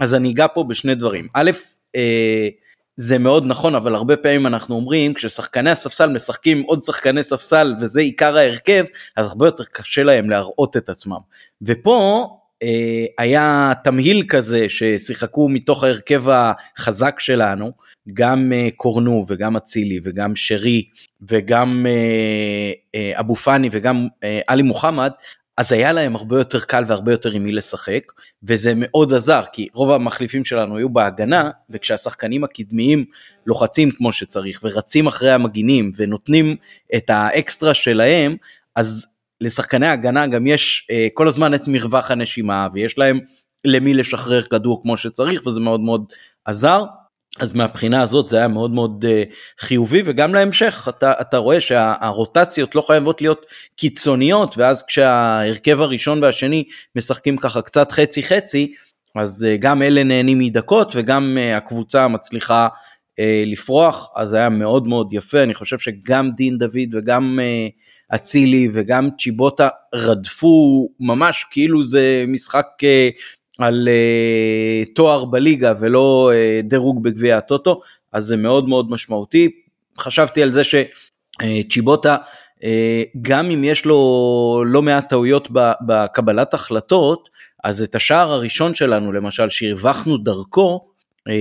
אז 0.00 0.14
אני 0.14 0.32
אגע 0.32 0.46
פה 0.54 0.64
בשני 0.64 0.94
דברים. 0.94 1.28
א', 1.34 1.50
אה, 1.96 2.48
זה 2.96 3.18
מאוד 3.18 3.44
נכון, 3.46 3.74
אבל 3.74 3.94
הרבה 3.94 4.16
פעמים 4.16 4.46
אנחנו 4.46 4.74
אומרים, 4.74 5.14
כששחקני 5.14 5.70
הספסל 5.70 6.06
משחקים 6.06 6.62
עוד 6.62 6.82
שחקני 6.82 7.22
ספסל 7.22 7.74
וזה 7.80 8.00
עיקר 8.00 8.36
ההרכב, 8.36 8.84
אז 9.16 9.26
הרבה 9.26 9.46
יותר 9.46 9.64
קשה 9.64 10.02
להם 10.02 10.30
להראות 10.30 10.76
את 10.76 10.88
עצמם. 10.88 11.18
ופה 11.62 12.28
אה, 12.62 13.04
היה 13.18 13.72
תמהיל 13.84 14.24
כזה 14.28 14.66
ששיחקו 14.68 15.48
מתוך 15.48 15.84
ההרכב 15.84 16.24
החזק 16.28 17.20
שלנו, 17.20 17.72
גם 18.14 18.52
אה, 18.52 18.68
קורנו 18.76 19.24
וגם 19.28 19.56
אצילי 19.56 20.00
וגם 20.04 20.36
שרי 20.36 20.84
וגם 21.28 21.86
אה, 21.88 22.72
אה, 22.94 23.20
אבו 23.20 23.34
פאני 23.34 23.68
וגם 23.72 24.08
אה, 24.24 24.40
עלי 24.46 24.62
מוחמד, 24.62 25.10
אז 25.56 25.72
היה 25.72 25.92
להם 25.92 26.16
הרבה 26.16 26.38
יותר 26.38 26.60
קל 26.60 26.84
והרבה 26.86 27.12
יותר 27.12 27.30
עם 27.30 27.44
מי 27.44 27.52
לשחק, 27.52 28.12
וזה 28.42 28.72
מאוד 28.76 29.12
עזר, 29.12 29.42
כי 29.52 29.68
רוב 29.74 29.90
המחליפים 29.90 30.44
שלנו 30.44 30.76
היו 30.76 30.88
בהגנה, 30.88 31.50
וכשהשחקנים 31.70 32.44
הקדמיים 32.44 33.04
לוחצים 33.46 33.90
כמו 33.90 34.12
שצריך, 34.12 34.60
ורצים 34.62 35.06
אחרי 35.06 35.30
המגינים, 35.30 35.90
ונותנים 35.96 36.56
את 36.96 37.10
האקסטרה 37.10 37.74
שלהם, 37.74 38.36
אז 38.76 39.06
לשחקני 39.40 39.86
ההגנה 39.86 40.26
גם 40.26 40.46
יש 40.46 40.86
אה, 40.90 41.06
כל 41.14 41.28
הזמן 41.28 41.54
את 41.54 41.68
מרווח 41.68 42.10
הנשימה, 42.10 42.68
ויש 42.72 42.98
להם 42.98 43.20
למי 43.64 43.94
לשחרר 43.94 44.42
כדור 44.42 44.82
כמו 44.82 44.96
שצריך, 44.96 45.46
וזה 45.46 45.60
מאוד 45.60 45.80
מאוד 45.80 46.04
עזר. 46.44 46.84
אז 47.40 47.52
מהבחינה 47.52 48.02
הזאת 48.02 48.28
זה 48.28 48.36
היה 48.36 48.48
מאוד 48.48 48.70
מאוד 48.70 49.04
uh, 49.04 49.34
חיובי 49.60 50.02
וגם 50.04 50.34
להמשך 50.34 50.88
אתה, 50.88 51.12
אתה 51.20 51.36
רואה 51.36 51.60
שהרוטציות 51.60 52.74
לא 52.74 52.82
חייבות 52.82 53.20
להיות 53.20 53.46
קיצוניות 53.76 54.58
ואז 54.58 54.82
כשההרכב 54.86 55.80
הראשון 55.80 56.22
והשני 56.22 56.64
משחקים 56.96 57.36
ככה 57.36 57.62
קצת 57.62 57.92
חצי 57.92 58.22
חצי 58.22 58.74
אז 59.14 59.46
uh, 59.46 59.60
גם 59.60 59.82
אלה 59.82 60.04
נהנים 60.04 60.38
מדקות 60.38 60.92
וגם 60.94 61.36
uh, 61.36 61.56
הקבוצה 61.56 62.08
מצליחה 62.08 62.68
לפרוח 63.46 64.10
אז 64.16 64.32
היה 64.32 64.48
מאוד 64.48 64.88
מאוד 64.88 65.12
יפה. 65.12 65.42
אני 65.42 65.54
חושב 65.54 65.78
שגם 65.78 66.30
דין 66.36 66.58
דוד 66.58 66.88
וגם 66.92 67.38
אצילי 68.14 68.68
וגם 68.72 69.08
צ'יבוטה 69.18 69.68
רדפו 69.94 70.88
ממש 71.00 71.46
כאילו 71.50 71.84
זה 71.84 72.24
משחק 72.28 72.66
על 73.58 73.88
uh, 73.88 74.94
תואר 74.94 75.24
בליגה 75.24 75.72
ולא 75.80 76.30
uh, 76.32 76.66
דירוג 76.66 77.02
בגביע 77.02 77.36
הטוטו, 77.36 77.80
אז 78.12 78.24
זה 78.24 78.36
מאוד 78.36 78.68
מאוד 78.68 78.90
משמעותי. 78.90 79.50
חשבתי 79.98 80.42
על 80.42 80.50
זה 80.50 80.62
שצ'יבוטה, 80.64 82.16
uh, 82.16 82.60
uh, 82.60 82.64
גם 83.22 83.50
אם 83.50 83.64
יש 83.64 83.84
לו 83.84 84.62
לא 84.66 84.82
מעט 84.82 85.08
טעויות 85.08 85.48
בקבלת 85.86 86.54
החלטות, 86.54 87.28
אז 87.64 87.82
את 87.82 87.94
השער 87.94 88.32
הראשון 88.32 88.74
שלנו, 88.74 89.12
למשל, 89.12 89.50
שהרווחנו 89.50 90.16
דרכו, 90.16 90.86
uh, 91.28 91.32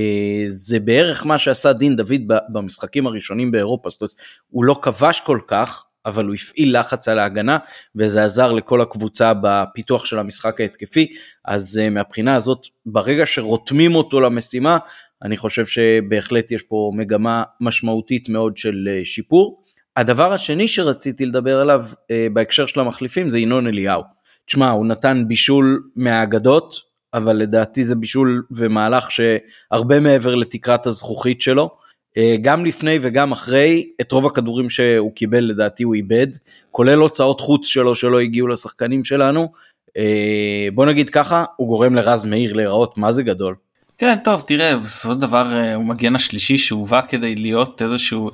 זה 0.47 0.79
בערך 0.79 1.25
מה 1.25 1.37
שעשה 1.37 1.73
דין 1.73 1.95
דוד 1.95 2.21
במשחקים 2.49 3.07
הראשונים 3.07 3.51
באירופה, 3.51 3.89
זאת 3.89 4.01
אומרת, 4.01 4.13
הוא 4.49 4.63
לא 4.63 4.79
כבש 4.81 5.19
כל 5.19 5.39
כך, 5.47 5.85
אבל 6.05 6.25
הוא 6.25 6.35
הפעיל 6.35 6.79
לחץ 6.79 7.07
על 7.07 7.19
ההגנה 7.19 7.57
וזה 7.95 8.23
עזר 8.23 8.51
לכל 8.51 8.81
הקבוצה 8.81 9.33
בפיתוח 9.41 10.05
של 10.05 10.19
המשחק 10.19 10.61
ההתקפי 10.61 11.07
אז 11.45 11.79
uh, 11.83 11.89
מהבחינה 11.89 12.35
הזאת 12.35 12.67
ברגע 12.85 13.25
שרותמים 13.25 13.95
אותו 13.95 14.21
למשימה 14.21 14.77
אני 15.23 15.37
חושב 15.37 15.65
שבהחלט 15.65 16.51
יש 16.51 16.61
פה 16.61 16.91
מגמה 16.95 17.43
משמעותית 17.61 18.29
מאוד 18.29 18.57
של 18.57 18.89
uh, 19.01 19.05
שיפור. 19.05 19.63
הדבר 19.95 20.33
השני 20.33 20.67
שרציתי 20.67 21.25
לדבר 21.25 21.59
עליו 21.59 21.85
uh, 21.91 22.33
בהקשר 22.33 22.65
של 22.65 22.79
המחליפים 22.79 23.29
זה 23.29 23.39
ינון 23.39 23.67
אליהו. 23.67 24.01
תשמע 24.45 24.69
הוא 24.69 24.85
נתן 24.85 25.23
בישול 25.27 25.83
מהאגדות 25.95 26.93
אבל 27.13 27.35
לדעתי 27.35 27.85
זה 27.85 27.95
בישול 27.95 28.43
ומהלך 28.51 29.07
שהרבה 29.11 29.99
מעבר 29.99 30.35
לתקרת 30.35 30.85
הזכוכית 30.87 31.41
שלו. 31.41 31.82
אה, 32.17 32.35
גם 32.41 32.65
לפני 32.65 32.99
וגם 33.01 33.31
אחרי, 33.31 33.89
את 34.01 34.11
רוב 34.11 34.25
הכדורים 34.25 34.69
שהוא 34.69 35.11
קיבל 35.11 35.43
לדעתי 35.43 35.83
הוא 35.83 35.95
איבד, 35.95 36.27
כולל 36.71 36.97
הוצאות 36.97 37.41
חוץ 37.41 37.67
שלו 37.67 37.95
שלא 37.95 38.19
הגיעו 38.19 38.47
לשחקנים 38.47 39.03
שלנו. 39.03 39.51
אה, 39.97 40.67
בוא 40.73 40.85
נגיד 40.85 41.09
ככה, 41.09 41.43
הוא 41.55 41.67
גורם 41.67 41.95
לרז 41.95 42.25
מאיר 42.25 42.53
להיראות 42.53 42.97
מה 42.97 43.11
זה 43.11 43.23
גדול. 43.23 43.55
כן 43.97 44.15
טוב 44.23 44.43
תראה 44.47 44.77
בסופו 44.77 45.13
של 45.13 45.19
דבר 45.19 45.53
אה, 45.53 45.75
הוא 45.75 45.85
מגן 45.85 46.15
השלישי 46.15 46.57
שהובא 46.57 47.01
כדי 47.07 47.35
להיות 47.35 47.81
איזשהו 47.81 48.31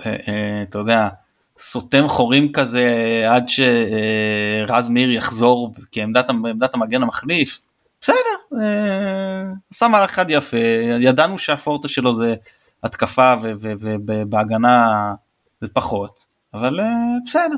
אתה 0.70 0.80
יודע 0.80 1.08
סותם 1.58 2.08
חורים 2.08 2.52
כזה 2.52 3.24
עד 3.30 3.46
שרז 3.50 4.88
מאיר 4.90 5.12
יחזור 5.12 5.74
כעמדת 5.92 6.30
עמדת 6.30 6.74
המגן 6.74 7.04
המחליף. 7.04 7.62
בסדר, 8.02 8.60
עשה 9.74 9.88
מהלך 9.88 10.10
אחד 10.10 10.26
יפה, 10.30 10.58
ידענו 11.00 11.38
שהפורטה 11.38 11.88
שלו 11.88 12.14
זה 12.14 12.36
התקפה 12.84 13.34
ובהגנה 13.62 15.14
זה 15.62 15.68
פחות, 15.74 16.26
אבל 16.54 16.80
uh, 16.80 16.84
בסדר. 17.26 17.56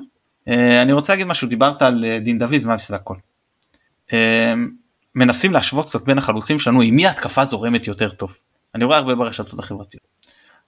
Uh, 0.50 0.52
אני 0.82 0.92
רוצה 0.92 1.14
להגיד 1.14 1.28
משהו, 1.28 1.48
דיברת 1.48 1.82
על 1.82 2.06
uh, 2.06 2.24
דין 2.24 2.38
דוד 2.38 2.56
ומה 2.64 2.76
בסדר 2.76 2.96
הכל. 2.96 3.16
Uh, 4.08 4.14
מנסים 5.16 5.54
להשוות 5.54 5.86
קצת 5.86 6.06
בין 6.06 6.18
החלוצים 6.18 6.60
שלנו 6.60 6.82
עם 6.82 6.96
מי 6.96 7.08
ההתקפה 7.08 7.46
זורמת 7.46 7.88
יותר 7.88 8.12
טוב. 8.12 8.38
אני 8.76 8.84
רואה 8.84 8.98
הרבה 8.98 9.16
ברשתות 9.16 9.60
החברתיות. 9.60 10.04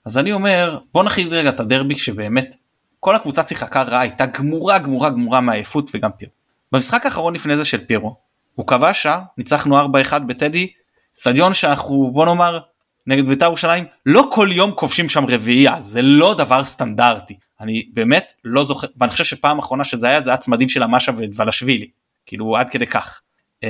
אז 0.04 0.18
אני 0.18 0.32
אומר 0.32 0.78
בוא 0.92 1.04
נכין 1.04 1.28
רגע 1.28 1.48
את 1.48 1.60
הדרבי 1.60 1.98
שבאמת 1.98 2.56
כל 3.00 3.14
הקבוצה 3.14 3.42
שיחקה 3.42 3.82
רע 3.82 3.98
הייתה 3.98 4.26
גמורה 4.26 4.78
גמורה 4.78 5.10
גמורה 5.10 5.40
מעייפות 5.40 5.90
וגם 5.94 6.10
פירו. 6.12 6.32
במשחק 6.72 7.06
האחרון 7.06 7.34
לפני 7.34 7.56
זה 7.56 7.64
של 7.64 7.86
פירו 7.86 8.16
הוא 8.54 8.66
כבש 8.66 9.02
שער 9.02 9.20
ניצחנו 9.38 9.80
4-1 9.80 10.18
בטדי 10.26 10.72
סטדיון 11.14 11.52
שאנחנו 11.52 12.10
בוא 12.12 12.26
נאמר 12.26 12.58
נגד 13.06 13.26
בית"ר 13.26 13.44
ירושלים 13.44 13.84
לא 14.06 14.28
כל 14.30 14.48
יום 14.52 14.72
כובשים 14.74 15.08
שם 15.08 15.24
רביעייה 15.28 15.80
זה 15.80 16.02
לא 16.02 16.34
דבר 16.38 16.64
סטנדרטי. 16.64 17.36
אני 17.60 17.82
באמת 17.92 18.32
לא 18.44 18.64
זוכר 18.64 18.86
ואני 18.96 19.10
חושב 19.10 19.24
שפעם 19.24 19.58
אחרונה 19.58 19.84
שזה 19.84 20.08
היה 20.08 20.20
זה 20.20 20.30
היה 20.30 20.36
צמדים 20.36 20.68
של 20.68 20.82
המאשה 20.82 21.12
ודבלשווילי 21.16 21.88
כאילו 22.26 22.56
עד 22.56 22.70
כדי 22.70 22.86
כך. 22.86 23.20
אמ, 23.62 23.68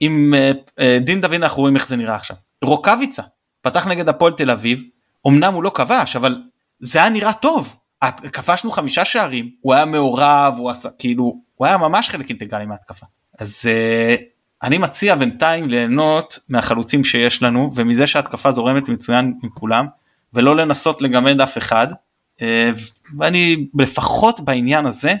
עם 0.00 0.34
אה, 0.34 0.52
אה, 0.78 0.98
דין 1.00 1.20
דוד 1.20 1.34
אנחנו 1.34 1.60
רואים 1.60 1.76
איך 1.76 1.88
זה 1.88 1.96
נראה 1.96 2.14
עכשיו. 2.14 2.36
רוקאביצה 2.64 3.22
פתח 3.60 3.86
נגד 3.86 4.08
הפועל 4.08 4.32
תל 4.32 4.50
אביב 4.50 4.82
אמנם 5.28 5.54
הוא 5.54 5.62
לא 5.62 5.70
כבש 5.74 6.16
אבל 6.16 6.36
זה 6.80 6.98
היה 6.98 7.08
נראה 7.08 7.32
טוב. 7.32 7.76
כבשנו 8.32 8.70
חמישה 8.70 9.04
שערים 9.04 9.50
הוא 9.60 9.74
היה 9.74 9.84
מעורב 9.84 10.54
הוא 10.58 10.70
עשה 10.70 10.88
כאילו 10.98 11.34
הוא 11.54 11.66
היה 11.66 11.76
ממש 11.76 12.08
חלק 12.08 12.28
אינטגרלי 12.28 12.66
מההתקפה. 12.66 13.06
אז 13.38 13.62
uh, 13.64 14.22
אני 14.62 14.78
מציע 14.78 15.14
בינתיים 15.14 15.68
ליהנות 15.68 16.38
מהחלוצים 16.48 17.04
שיש 17.04 17.42
לנו 17.42 17.70
ומזה 17.74 18.06
שההתקפה 18.06 18.52
זורמת 18.52 18.88
מצוין 18.88 19.34
עם 19.42 19.50
כולם 19.50 19.86
ולא 20.34 20.56
לנסות 20.56 21.02
לגמד 21.02 21.40
אף 21.40 21.58
אחד. 21.58 21.86
uh, 22.38 22.42
ואני 23.18 23.66
לפחות 23.78 24.40
בעניין 24.40 24.86
הזה 24.86 25.14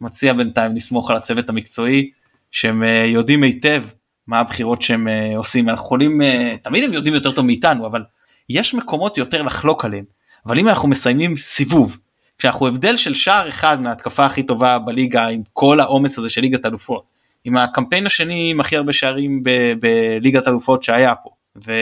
מציע 0.00 0.32
בינתיים 0.32 0.76
לסמוך 0.76 1.10
על 1.10 1.16
הצוות 1.16 1.48
המקצועי 1.48 2.10
שהם 2.50 2.82
uh, 2.82 2.86
יודעים 3.06 3.42
היטב 3.42 3.84
מה 4.26 4.40
הבחירות 4.40 4.82
שהם 4.82 5.08
uh, 5.08 5.36
עושים. 5.36 5.68
אנחנו 5.68 5.84
יכולים 5.84 6.20
תמיד 6.62 6.84
הם 6.84 6.92
יודעים 6.92 7.14
יותר 7.14 7.30
טוב 7.30 7.46
מאיתנו 7.46 7.86
אבל 7.86 8.04
יש 8.48 8.74
מקומות 8.74 9.18
יותר 9.18 9.42
לחלוק 9.42 9.84
עליהם. 9.84 10.04
אבל 10.46 10.58
אם 10.58 10.68
אנחנו 10.68 10.88
מסיימים 10.88 11.36
סיבוב 11.36 11.98
כשאנחנו 12.38 12.66
הבדל 12.66 12.96
של 12.96 13.14
שער 13.14 13.48
אחד 13.48 13.80
מההתקפה 13.80 14.26
הכי 14.26 14.42
טובה 14.42 14.78
בליגה 14.78 15.26
עם 15.26 15.42
כל 15.52 15.80
העומס 15.80 16.18
הזה 16.18 16.28
של 16.28 16.40
ליגת 16.40 16.66
אלופות 16.66 17.17
עם 17.44 17.56
הקמפיין 17.56 18.06
השני 18.06 18.50
עם 18.50 18.60
הכי 18.60 18.76
הרבה 18.76 18.92
שערים 18.92 19.42
בליגת 19.80 20.48
אלופות 20.48 20.82
שהיה 20.82 21.14
פה 21.14 21.30
ו, 21.66 21.72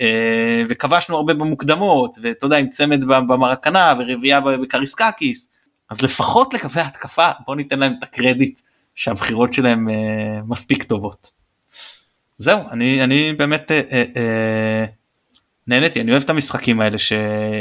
אה, 0.00 0.62
וכבשנו 0.68 1.16
הרבה 1.16 1.34
במוקדמות 1.34 2.16
ואתה 2.22 2.46
יודע 2.46 2.56
עם 2.56 2.68
צמד 2.68 3.04
במרקנה 3.04 3.94
ורביעייה 3.98 4.40
בקריסקקיס 4.40 5.48
אז 5.90 6.02
לפחות 6.02 6.54
לגבי 6.54 6.80
ההתקפה 6.80 7.28
בוא 7.46 7.56
ניתן 7.56 7.78
להם 7.78 7.94
את 7.98 8.02
הקרדיט 8.02 8.60
שהבחירות 8.94 9.52
שלהם 9.52 9.88
אה, 9.88 9.94
מספיק 10.46 10.82
טובות. 10.82 11.30
זהו 12.38 12.60
אני 12.70 13.04
אני 13.04 13.32
באמת 13.32 13.70
אה, 13.70 14.04
אה, 14.16 14.84
נהניתי 15.66 16.00
אני 16.00 16.10
אוהב 16.10 16.22
את 16.22 16.30
המשחקים 16.30 16.80
האלה 16.80 16.98
ש, 16.98 17.12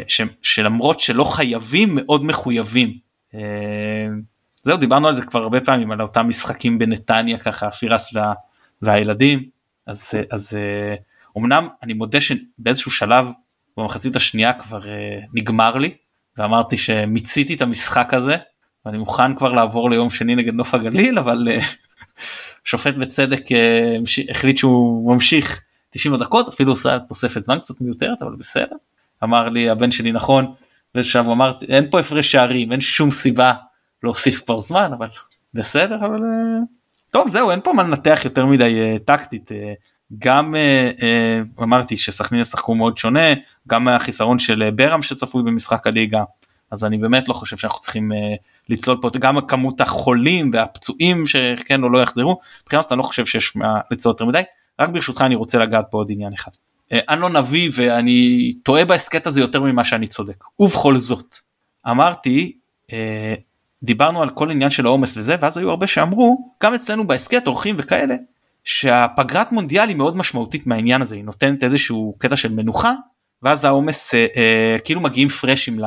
ש, 0.07 0.21
שלמרות 0.41 0.99
שלא 0.99 1.23
חייבים 1.23 1.89
מאוד 1.95 2.25
מחויבים. 2.25 2.97
אה, 3.35 4.07
זהו 4.63 4.77
דיברנו 4.77 5.07
על 5.07 5.13
זה 5.13 5.25
כבר 5.25 5.43
הרבה 5.43 5.61
פעמים 5.61 5.91
על 5.91 6.01
אותם 6.01 6.27
משחקים 6.27 6.79
בנתניה 6.79 7.37
ככה 7.37 7.71
פירס 7.71 8.13
וה, 8.13 8.33
והילדים. 8.81 9.43
אז 9.87 10.13
אז 10.31 10.57
אמנם 11.37 11.67
אני 11.83 11.93
מודה 11.93 12.21
שבאיזשהו 12.21 12.91
שלב 12.91 13.29
במחצית 13.77 14.15
השנייה 14.15 14.53
כבר 14.53 14.81
uh, 14.81 14.85
נגמר 15.33 15.77
לי 15.77 15.93
ואמרתי 16.37 16.77
שמיציתי 16.77 17.53
את 17.53 17.61
המשחק 17.61 18.13
הזה 18.13 18.35
ואני 18.85 18.97
מוכן 18.97 19.35
כבר 19.35 19.51
לעבור 19.51 19.89
ליום 19.89 20.09
שני 20.09 20.35
נגד 20.35 20.53
נוף 20.53 20.73
הגליל 20.73 21.19
אבל 21.19 21.47
uh, 21.47 21.63
שופט 22.69 22.93
בצדק 22.93 23.41
uh, 23.47 24.29
החליט 24.29 24.57
שהוא 24.57 25.13
ממשיך 25.13 25.61
90 25.89 26.15
דקות 26.17 26.47
אפילו 26.47 26.71
עושה 26.71 26.99
תוספת 26.99 27.43
זמן 27.43 27.59
קצת 27.59 27.81
מיותרת 27.81 28.21
אבל 28.21 28.35
בסדר. 28.35 28.75
אמר 29.23 29.49
לי 29.49 29.69
הבן 29.69 29.91
שלי 29.91 30.11
נכון 30.11 30.53
ועכשיו 30.95 31.25
הוא 31.25 31.33
אמר 31.33 31.53
אין 31.69 31.89
פה 31.89 31.99
הפרש 31.99 32.31
שערים 32.31 32.71
אין 32.71 32.81
שום 32.81 33.11
סיבה 33.11 33.53
להוסיף 34.03 34.41
כבר 34.45 34.61
זמן 34.61 34.91
אבל 34.97 35.07
בסדר 35.53 36.05
אבל 36.05 36.23
אה, 36.23 36.59
טוב 37.11 37.27
זהו 37.27 37.51
אין 37.51 37.59
פה 37.63 37.73
מה 37.73 37.83
לנתח 37.83 38.21
יותר 38.25 38.45
מדי 38.45 38.79
אה, 38.79 38.97
טקטית. 39.05 39.51
אה, 39.51 39.73
גם 40.19 40.55
אמרתי 41.61 41.97
שסכנין 41.97 42.41
ישחקו 42.41 42.75
מאוד 42.75 42.97
שונה 42.97 43.33
גם 43.67 43.83
מהחיסרון 43.83 44.39
של 44.39 44.69
ברם 44.75 45.03
שצפוי 45.03 45.43
במשחק 45.43 45.87
הליגה 45.87 46.23
אז 46.71 46.85
אני 46.85 46.97
באמת 46.97 47.29
לא 47.29 47.33
חושב 47.33 47.57
שאנחנו 47.57 47.79
צריכים 47.79 48.11
לצלול 48.69 48.97
פה 49.01 49.09
גם 49.19 49.41
כמות 49.47 49.81
החולים 49.81 50.49
והפצועים 50.53 51.27
שכן 51.27 51.83
או 51.83 51.89
לא 51.89 52.01
יחזרו 52.01 52.39
מבחינת 52.63 52.91
אני 52.91 52.97
לא 52.97 53.03
חושב 53.03 53.25
שיש 53.25 53.55
מה 53.55 53.79
לצלול 53.91 54.13
יותר 54.13 54.25
מדי. 54.25 54.41
רק 54.81 54.89
ברשותך 54.89 55.21
אני 55.21 55.35
רוצה 55.35 55.59
לגעת 55.59 55.85
פה 55.91 55.97
עוד 55.97 56.11
עניין 56.11 56.33
אחד. 56.33 56.51
אני 56.91 57.21
לא 57.21 57.29
נביא 57.29 57.69
ואני 57.73 58.53
טועה 58.63 58.85
בהסכת 58.85 59.27
הזה 59.27 59.41
יותר 59.41 59.61
ממה 59.61 59.83
שאני 59.83 60.07
צודק. 60.07 60.43
ובכל 60.59 60.97
זאת 60.97 61.35
אמרתי 61.89 62.57
דיברנו 63.83 64.21
על 64.21 64.29
כל 64.29 64.51
עניין 64.51 64.69
של 64.69 64.85
העומס 64.85 65.17
וזה 65.17 65.35
ואז 65.41 65.57
היו 65.57 65.69
הרבה 65.69 65.87
שאמרו 65.87 66.51
גם 66.63 66.73
אצלנו 66.73 67.07
בהסכת 67.07 67.47
אורחים 67.47 67.75
וכאלה 67.79 68.15
שהפגרת 68.63 69.51
מונדיאל 69.51 69.87
היא 69.87 69.95
מאוד 69.95 70.17
משמעותית 70.17 70.67
מהעניין 70.67 71.01
הזה 71.01 71.15
היא 71.15 71.23
נותנת 71.23 71.63
איזשהו 71.63 72.15
קטע 72.17 72.35
של 72.35 72.51
מנוחה 72.51 72.93
ואז 73.41 73.65
העומס 73.65 74.15
אה, 74.15 74.25
אה, 74.35 74.77
כאילו 74.83 75.01
מגיעים 75.01 75.29
פרשים 75.29 75.79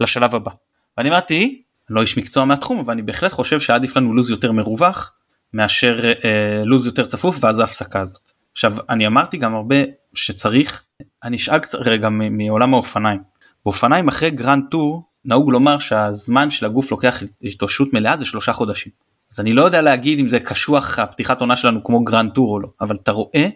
לשלב 0.00 0.34
הבא. 0.34 0.50
ואני 0.98 1.08
אמרתי 1.08 1.62
לא 1.90 2.00
איש 2.00 2.18
מקצוע 2.18 2.44
מהתחום 2.44 2.78
אבל 2.78 2.92
אני 2.92 3.02
בהחלט 3.02 3.32
חושב 3.32 3.60
שעדיף 3.60 3.96
לנו 3.96 4.12
לוז 4.14 4.30
יותר 4.30 4.52
מרווח 4.52 5.12
מאשר 5.52 6.12
אה, 6.24 6.62
לוז 6.64 6.86
יותר 6.86 7.06
צפוף 7.06 7.44
ואז 7.44 7.58
ההפסקה 7.58 8.00
הזאת. 8.00 8.32
עכשיו 8.52 8.74
אני 8.88 9.06
אמרתי 9.06 9.36
גם 9.36 9.54
הרבה 9.54 9.76
שצריך 10.14 10.82
אני 11.24 11.36
אשאל 11.36 11.58
קצת 11.58 11.78
רגע 11.78 12.08
מעולם 12.10 12.74
האופניים 12.74 13.20
באופניים 13.64 14.08
אחרי 14.08 14.30
גרנד 14.30 14.64
טור 14.70 15.02
נהוג 15.26 15.50
לומר 15.50 15.78
שהזמן 15.78 16.50
של 16.50 16.66
הגוף 16.66 16.90
לוקח 16.90 17.22
התאוששות 17.42 17.92
מלאה 17.92 18.16
זה 18.16 18.24
שלושה 18.24 18.52
חודשים. 18.52 18.92
אז 19.32 19.40
אני 19.40 19.52
לא 19.52 19.62
יודע 19.62 19.82
להגיד 19.82 20.20
אם 20.20 20.28
זה 20.28 20.40
קשוח 20.40 20.98
הפתיחת 20.98 21.40
עונה 21.40 21.56
שלנו 21.56 21.84
כמו 21.84 22.04
גרנד 22.04 22.32
טור 22.32 22.52
או 22.52 22.60
לא 22.60 22.68
אבל 22.80 22.96
אתה 22.96 23.12
רואה 23.12 23.48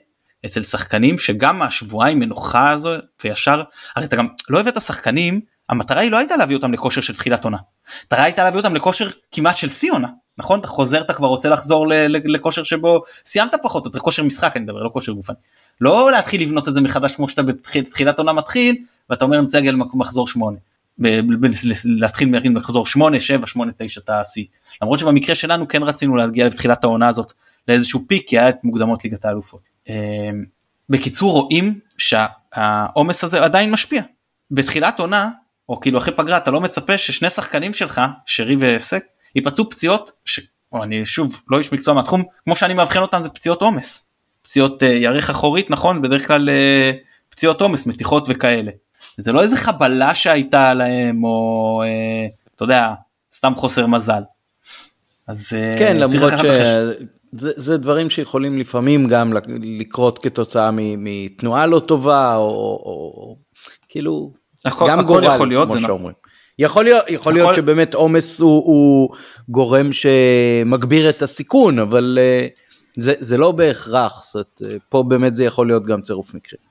אצל 0.47 0.63
שחקנים 0.63 1.19
שגם 1.19 1.63
השבועיים 1.63 2.19
מנוחה 2.19 2.71
הזו 2.71 2.91
וישר 3.25 3.63
הרי 3.97 4.07
אתה 4.07 4.17
גם 4.17 4.27
לא 4.49 4.61
הבאת 4.61 4.83
שחקנים 4.83 5.41
המטרה 5.69 6.01
היא 6.01 6.11
לא 6.11 6.19
הייתה 6.19 6.37
להביא 6.37 6.57
אותם 6.57 6.73
לכושר 6.73 7.01
של 7.01 7.15
תחילת 7.15 7.45
עונה. 7.45 7.57
המטרה 8.03 8.25
הייתה 8.25 8.45
להביא 8.45 8.59
אותם 8.59 8.75
לכושר 8.75 9.09
כמעט 9.33 9.57
של 9.57 9.69
שיא 9.69 9.93
עונה 9.93 10.09
נכון 10.39 10.61
אתה 10.61 10.69
חוזר 10.69 11.01
אתה 11.01 11.13
כבר 11.13 11.29
רוצה 11.29 11.49
לחזור 11.49 11.87
לכושר 12.09 12.63
שבו 12.63 13.03
סיימת 13.27 13.55
פחות 13.63 13.87
את 13.87 13.97
כושר 13.97 14.23
משחק 14.23 14.57
אני 14.57 14.65
מדבר 14.65 14.83
לא 14.83 14.91
כושר 14.93 15.13
גופני 15.13 15.37
לא 15.81 16.11
להתחיל 16.11 16.43
לבנות 16.43 16.69
את 16.69 16.75
זה 16.75 16.81
מחדש 16.81 17.17
כמו 17.17 17.29
שאתה 17.29 17.43
בתחילת 17.43 18.19
עונה 18.19 18.33
מתחיל 18.33 18.77
ואתה 19.11 19.25
אומר 19.25 19.37
אני 19.37 19.45
רוצה 19.45 19.59
להגיע 19.59 19.73
למחזור 19.73 20.29
8 20.29 20.57
להתחיל 21.85 22.29
מחזור 22.51 22.87
8 22.87 23.21
7 23.21 23.47
8 23.47 23.73
9 23.79 24.01
אתה 24.01 24.21
השיא 24.21 24.45
למרות 24.83 24.99
שבמקרה 24.99 25.35
שלנו 25.35 25.69
כן 25.69 25.83
רצינו 25.83 26.17
להגיע 26.17 26.47
לתחילת 26.47 26.85
העונה 26.85 27.09
הזאת 27.09 27.33
לאיזשהו 27.69 28.05
פיק 28.09 28.29
כי 28.29 28.39
היה 28.39 28.49
את 28.49 28.65
מוקדמות 28.65 29.05
ליגת 29.05 29.25
האלופות. 29.25 29.61
אמ, 29.89 29.95
בקיצור 30.89 31.33
רואים 31.33 31.79
שהעומס 31.99 33.25
הזה 33.25 33.45
עדיין 33.45 33.71
משפיע 33.71 34.03
בתחילת 34.51 35.01
עונה 35.01 35.29
או 35.69 35.81
כאילו 35.81 35.99
אחרי 35.99 36.15
פגרה 36.17 36.37
אתה 36.37 36.51
לא 36.51 36.61
מצפה 36.61 36.99
ששני 36.99 37.31
שחקנים 37.31 37.73
שלך 37.73 38.01
שרי 38.27 38.57
והסק 38.57 39.05
ייפצעו 39.35 39.71
פציעות 39.71 40.11
שאני 40.25 41.05
שוב 41.05 41.41
לא 41.51 41.59
איש 41.59 41.73
מקצוע 41.73 41.95
מהתחום 41.95 42.23
כמו 42.45 42.57
שאני 42.57 42.75
מאבחן 42.75 43.01
אותם 43.01 43.23
זה 43.23 43.29
פציעות 43.29 43.63
עומס 43.63 44.07
פציעות 44.43 44.83
uh, 44.83 44.87
ירך 44.87 45.31
אחורית 45.31 45.71
נכון 45.71 46.03
בדרך 46.03 46.27
כלל 46.27 46.49
uh, 46.49 46.97
פציעות 47.31 47.61
עומס 47.61 47.87
מתיחות 47.87 48.27
וכאלה. 48.29 48.71
זה 49.21 49.33
לא 49.33 49.43
איזה 49.43 49.57
חבלה 49.57 50.15
שהייתה 50.15 50.75
להם 50.75 51.25
או 51.25 51.83
uh, 51.85 52.57
אתה 52.57 52.65
יודע 52.65 52.95
סתם 53.33 53.53
חוסר 53.57 53.87
מזל. 53.87 54.23
אז 55.29 55.53
כן 55.79 55.97
למרות 55.97 56.33
שזה 57.39 57.77
דברים 57.77 58.11
שיכולים 58.11 58.59
לפעמים 58.59 59.09
גם 59.09 59.33
לקרות 59.81 60.19
כתוצאה 60.23 60.71
מתנועה 60.73 61.67
לא 61.67 61.79
טובה 61.79 62.37
או, 62.37 62.43
או 62.85 63.37
כאילו 63.89 64.33
הכל, 64.65 64.89
גם 64.89 64.99
הכל 64.99 65.09
גורל 65.09 65.25
יכול 65.25 65.49
להיות, 65.49 65.69
כמו 65.69 65.81
שאומרים. 65.81 65.99
נכון. 65.99 66.31
יכול 66.59 66.85
להיות, 66.85 67.05
יכול 67.09 67.15
יכול... 67.15 67.33
להיות 67.33 67.55
שבאמת 67.55 67.95
עומס 67.95 68.41
הוא, 68.41 68.67
הוא 68.67 69.17
גורם 69.49 69.91
שמגביר 69.93 71.11
את 71.11 71.23
הסיכון, 71.23 71.79
אבל 71.79 72.19
uh, 72.19 72.61
זה, 72.97 73.15
זה 73.19 73.37
לא 73.37 73.53
בהכרח, 73.53 74.23
זאת, 74.33 74.63
uh, 74.65 74.69
פה 74.89 75.03
באמת 75.03 75.37
זה 75.37 75.45
יכול 75.45 75.67
להיות 75.67 75.87
גם 75.87 76.03
צירוף 76.03 76.35
מקרים. 76.35 76.70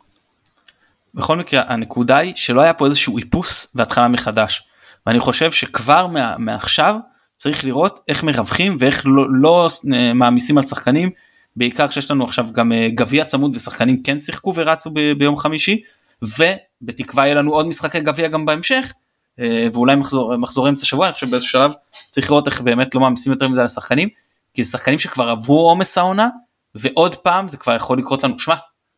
בכל 1.14 1.38
מקרה, 1.38 1.64
הנקודה 1.68 2.18
היא 2.18 2.34
שלא 2.36 2.62
היה 2.62 2.74
פה 2.74 2.86
איזשהו 2.86 3.18
איפוס 3.18 3.68
והתחלה 3.76 4.08
מחדש. 4.08 4.64
ואני 5.06 5.20
חושב 5.20 5.52
שכבר 5.52 6.08
מה, 6.08 6.36
מעכשיו 6.38 6.96
צריך 7.38 7.66
לראות 7.66 8.00
איך 8.08 8.24
מרווחים 8.24 8.78
ואיך 8.80 9.04
לא, 9.06 9.26
לא 9.42 9.68
אה, 9.94 10.14
מעמיסים 10.14 10.58
על 10.58 10.64
שחקנים, 10.64 11.10
בעיקר 11.56 11.88
כשיש 11.88 12.12
לנו 12.12 12.24
עכשיו 12.24 12.48
גם 12.52 12.72
גביע 12.96 13.26
צמוד 13.26 13.56
ושחקנים 13.56 14.04
כן 14.04 14.18
שיחקו 14.18 14.54
ורצו 14.56 14.90
ב, 14.94 15.14
ביום 15.14 15.38
חמישי, 15.38 15.82
ובתקווה 16.22 17.26
יהיה 17.26 17.36
לנו 17.36 17.52
עוד 17.52 17.68
משחקי 17.68 18.00
גביע 18.00 18.28
גם 18.28 18.46
בהמשך, 18.46 18.94
אה, 19.40 19.68
ואולי 19.74 19.96
מחזור, 19.96 20.38
מחזור 20.38 20.70
אמצע 20.70 20.86
שבוע, 20.86 21.06
אני 21.06 21.14
חושב 21.14 21.30
באיזה 21.30 21.46
שלב 21.46 21.72
צריך 22.12 22.32
לראות 22.32 22.48
איך 22.48 22.62
באמת 22.62 22.96
לא 22.96 23.02
מעמיסים 23.02 23.32
יותר 23.32 23.48
מדי 23.48 23.64
לשחקנים, 23.64 24.10
כי 24.54 24.64
זה 24.64 24.72
שחקנים 24.72 24.98
שכבר 24.98 25.30
עברו 25.30 25.70
עומס 25.70 25.98
העונה, 25.98 26.28
ועוד 26.76 27.16
פעם 27.16 27.48
זה 27.48 27.58
כבר 27.58 27.76
יכול 27.76 27.98
לקרות 27.98 28.24
לנו, 28.24 28.40
שמע, 28.40 28.56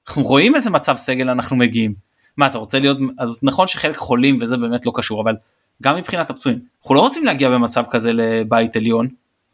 אנחנו 0.08 0.24
רואים 0.24 0.56
איזה 0.56 0.70
מצב 0.70 0.98
סגל 0.98 1.30
אנחנו 1.30 1.56
מגיעים. 1.56 1.94
מה 2.38 2.48
אתה 2.48 2.58
רוצה 2.58 2.80
להיות, 2.80 2.98
אז 3.18 3.40
נכון 3.44 3.68
שחלק 3.68 3.98
חולים 3.98 4.38
וזה 4.42 4.58
באמת 4.58 4.86
לא 4.86 4.92
קשור, 4.96 5.22
אבל 5.22 5.36
גם 5.84 5.96
מבחינת 5.96 6.30
הפצועים, 6.30 6.60
אנחנו 6.82 6.96
לא 6.96 7.00
רוצים 7.00 7.24
להגיע 7.24 7.50
במצב 7.50 7.84
כזה 7.90 8.14
לבית 8.14 8.76
עליון, 8.76 9.08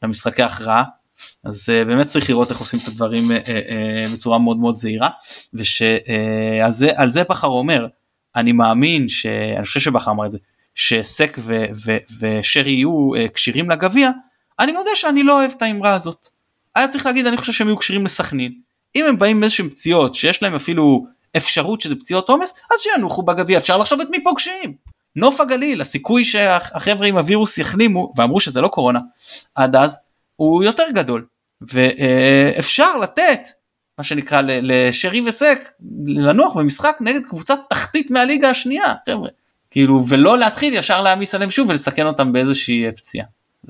למשחקי 0.04 0.44
הכרעה, 0.44 0.84
אז 1.44 1.70
uh, 1.70 1.88
באמת 1.88 2.08
צריך 2.08 2.30
לראות 2.30 2.52
איך 2.52 2.60
עושים 2.60 2.80
את 2.84 2.88
הדברים 2.88 3.24
uh, 3.24 3.46
uh, 3.46 4.14
בצורה 4.14 4.40
מאוד 4.40 4.58
מאוד 4.58 4.78
זהירה 4.78 5.10
ועל 5.54 6.72
זה, 6.72 6.90
זה 7.08 7.24
בכר 7.24 7.48
אומר 7.48 7.88
אני 8.36 8.52
מאמין 8.52 9.08
שאני 9.08 9.66
חושב 9.66 9.80
שבכר 9.80 10.12
אמר 10.12 10.26
את 10.26 10.32
זה 10.32 10.38
שסק 10.76 11.38
ו, 11.40 11.66
ו, 11.86 11.98
ושרי 12.20 12.72
יהיו 12.72 13.12
כשירים 13.34 13.70
לגביע 13.70 14.12
אני 14.60 14.72
מודה 14.72 14.90
שאני 14.96 15.24
לא 15.24 15.40
אוהב 15.40 15.52
את 15.58 15.62
האמרה 15.62 15.94
הזאת. 15.94 16.28
היה 16.76 16.88
צריך 16.88 17.06
להגיד 17.06 17.28
אני 17.28 17.38
חושב 17.38 17.52
שהם 17.52 17.68
יהיו 17.68 17.78
כשירים 17.78 18.06
לסכנין 18.06 18.54
אם 18.95 19.06
הם 19.10 19.17
באים 19.17 19.39
מאיזשהם 19.39 19.69
פציעות 19.69 20.15
שיש 20.15 20.43
להם 20.43 20.56
אפילו 20.56 21.06
אפשרות 21.38 21.82
שזה 21.82 21.95
פציעות 21.95 22.30
עומס 22.30 22.54
אז 22.73 22.80
שינוחו 22.80 23.23
בגביע 23.23 23.58
אפשר 23.58 23.78
לחשוב 23.78 24.02
את 24.02 24.08
מי 24.10 24.23
פוגשים. 24.23 24.73
נוף 25.15 25.41
הגליל 25.41 25.82
הסיכוי 25.82 26.23
שהחבר'ה 26.23 27.08
עם 27.08 27.17
הווירוס 27.17 27.58
יחלימו 27.58 28.12
ואמרו 28.15 28.39
שזה 28.39 28.62
לא 28.62 28.67
קורונה 28.67 29.00
עד 29.56 29.76
אז 29.76 30.00
הוא 30.36 30.63
יותר 30.63 30.84
גדול 30.93 31.26
ואפשר 31.62 32.97
לתת 32.97 33.39
מה 33.97 34.04
שנקרא 34.04 34.41
לשרי 34.43 35.21
וסק 35.21 35.71
לנוח 36.08 36.56
במשחק 36.56 36.97
נגד 37.00 37.26
קבוצת 37.26 37.60
תחתית 37.69 38.12
מהליגה 38.12 38.50
השנייה 38.50 38.93
חבר'ה 39.10 39.30
כאילו 39.69 40.08
ולא 40.08 40.38
להתחיל 40.38 40.73
ישר 40.73 41.02
להעמיס 41.02 41.36
עליהם 41.36 41.50
שוב 41.50 41.69
ולסכן 41.69 42.06
אותם 42.06 42.34
באיזושהי 42.34 42.91
פציעה. 42.95 43.26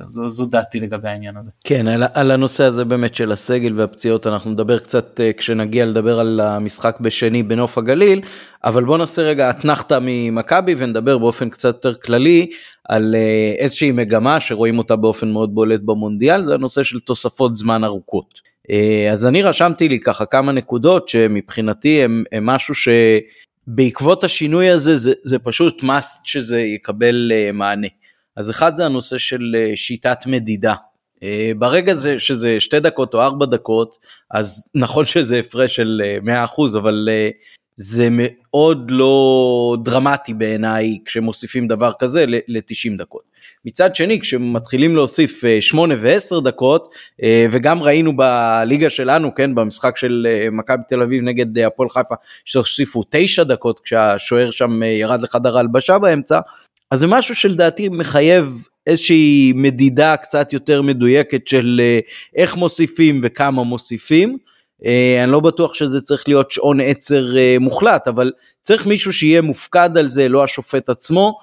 זו, 0.08 0.30
זו 0.30 0.45
דעתי 0.45 0.80
לגבי 0.80 1.10
העניין 1.10 1.38
הזה. 1.38 1.52
כן, 1.63 1.88
על, 1.88 2.04
על 2.13 2.32
הנושא 2.32 2.63
הזה 2.63 2.86
באמת 2.86 3.15
של 3.15 3.32
הסגל 3.32 3.80
והפציעות 3.80 4.28
אנחנו 4.28 4.52
נדבר 4.52 4.80
קצת 4.80 5.19
uh, 5.19 5.38
כשנגיע 5.38 5.86
לדבר 5.86 6.19
על 6.19 6.39
המשחק 6.39 6.97
בשני 7.02 7.43
בנוף 7.43 7.78
הגליל, 7.78 8.21
אבל 8.63 8.86
בוא 8.86 8.97
נעשה 8.97 9.21
רגע 9.21 9.50
אתנחתא 9.50 10.00
ממכבי 10.02 10.76
ונדבר 10.78 11.17
באופן 11.17 11.50
קצת 11.50 11.76
יותר 11.76 11.93
כללי 11.93 12.50
על 12.89 13.15
uh, 13.15 13.60
איזושהי 13.60 13.91
מגמה 13.91 14.39
שרואים 14.39 14.78
אותה 14.78 14.95
באופן 14.95 15.32
מאוד 15.32 15.56
בולט 15.56 15.82
במונדיאל, 15.82 16.45
זה 16.45 16.54
הנושא 16.54 16.84
של 16.84 17.00
תוספות 17.00 17.56
זמן 17.56 17.84
ארוכות. 17.84 18.39
Uh, 18.67 19.12
אז 19.12 19.26
אני 19.26 19.41
רשמתי 19.41 19.89
לי 19.89 20.00
ככה 20.00 20.26
כמה 20.26 20.52
נקודות 20.52 21.08
שמבחינתי 21.08 22.04
הם, 22.04 22.23
הם 22.32 22.45
משהו 22.45 22.73
שבעקבות 22.76 24.23
השינוי 24.23 24.69
הזה 24.69 24.97
זה, 24.97 25.13
זה 25.23 25.39
פשוט 25.39 25.84
must 25.84 26.19
שזה 26.23 26.62
יקבל 26.62 27.32
מענה. 27.54 27.88
אז 28.38 28.50
אחד 28.50 28.76
זה 28.76 28.86
הנושא 28.86 29.17
של 29.17 29.56
אה, 29.58 29.71
שיטת 29.76 30.17
מדידה. 30.26 30.73
אה, 31.23 31.52
ברגע 31.58 31.93
זה 31.93 32.19
שזה 32.19 32.60
שתי 32.60 32.80
דקות 32.80 33.13
או 33.13 33.21
ארבע 33.21 33.45
דקות, 33.45 33.97
אז 34.32 34.67
נכון 34.76 35.06
שזה 35.06 35.39
הפרש 35.39 35.76
של 35.76 36.02
100%, 36.23 36.28
אה, 36.30 36.80
אבל 36.80 37.10
זה 37.76 38.08
מאוד 38.12 38.91
לא 38.91 39.78
דרמטי 39.84 40.34
בעיניי 40.34 40.97
כשמוסיפים 41.06 41.67
דבר 41.67 41.91
כזה 42.00 42.26
ל-90 42.26 42.97
דקות. 42.97 43.21
מצד 43.65 43.95
שני, 43.95 44.19
כשמתחילים 44.19 44.95
להוסיף 44.95 45.41
8 45.60 45.95
ו-10 46.00 46.41
דקות, 46.43 46.93
וגם 47.52 47.84
ראינו 47.84 48.17
בליגה 48.17 48.89
שלנו, 48.89 49.36
כן, 49.36 49.56
במשחק 49.56 49.97
של 49.97 50.28
מכבי 50.52 50.84
תל 50.89 51.02
אביב 51.02 51.23
נגד 51.23 51.60
הפועל 51.60 51.89
חיפה, 51.89 52.15
שהוסיפו 52.45 53.04
9 53.10 53.43
דקות 53.43 53.80
כשהשוער 53.80 54.52
שם 54.52 54.84
ירד 54.84 55.21
לחדר 55.21 55.58
ההלבשה 55.58 55.97
באמצע, 55.97 56.39
אז 56.91 57.00
זה 57.00 57.08
משהו 57.08 57.36
שלדעתי 57.36 57.89
מחייב 57.89 58.67
איזושהי 58.88 59.54
מדידה 59.56 60.17
קצת 60.17 60.54
יותר 60.54 60.82
מדויקת 60.82 61.47
של 61.47 61.82
אה, 61.84 62.00
איך 62.36 62.56
מוסיפים 62.56 63.21
וכמה 63.23 63.63
מוסיפים. 63.63 64.38
אה, 64.86 65.23
אני 65.23 65.32
לא 65.32 65.39
בטוח 65.39 65.73
שזה 65.73 66.02
צריך 66.02 66.23
להיות 66.28 66.52
שעון 66.52 66.82
עצר 66.82 67.38
אה, 67.38 67.56
מוחלט, 67.60 68.08
אבל 68.08 68.32
צריך 68.62 68.86
מישהו 68.86 69.13
שיהיה 69.13 69.41
מופקד 69.41 69.89
על 69.97 70.10
זה, 70.10 70.30
לא 70.30 70.43
השופט 70.43 70.89
עצמו, 70.89 71.38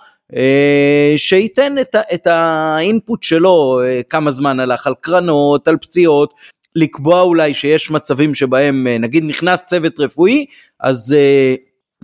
שייתן 1.16 1.78
את, 1.78 1.96
את 2.14 2.26
האינפוט 2.26 3.22
שלו, 3.22 3.80
כמה 4.10 4.32
זמן 4.32 4.60
הלך 4.60 4.86
על 4.86 4.94
קרנות, 5.00 5.68
על 5.68 5.76
פציעות, 5.76 6.34
לקבוע 6.76 7.20
אולי 7.20 7.54
שיש 7.54 7.90
מצבים 7.90 8.34
שבהם 8.34 8.86
נגיד 9.00 9.24
נכנס 9.24 9.64
צוות 9.66 10.00
רפואי, 10.00 10.46
אז 10.80 11.16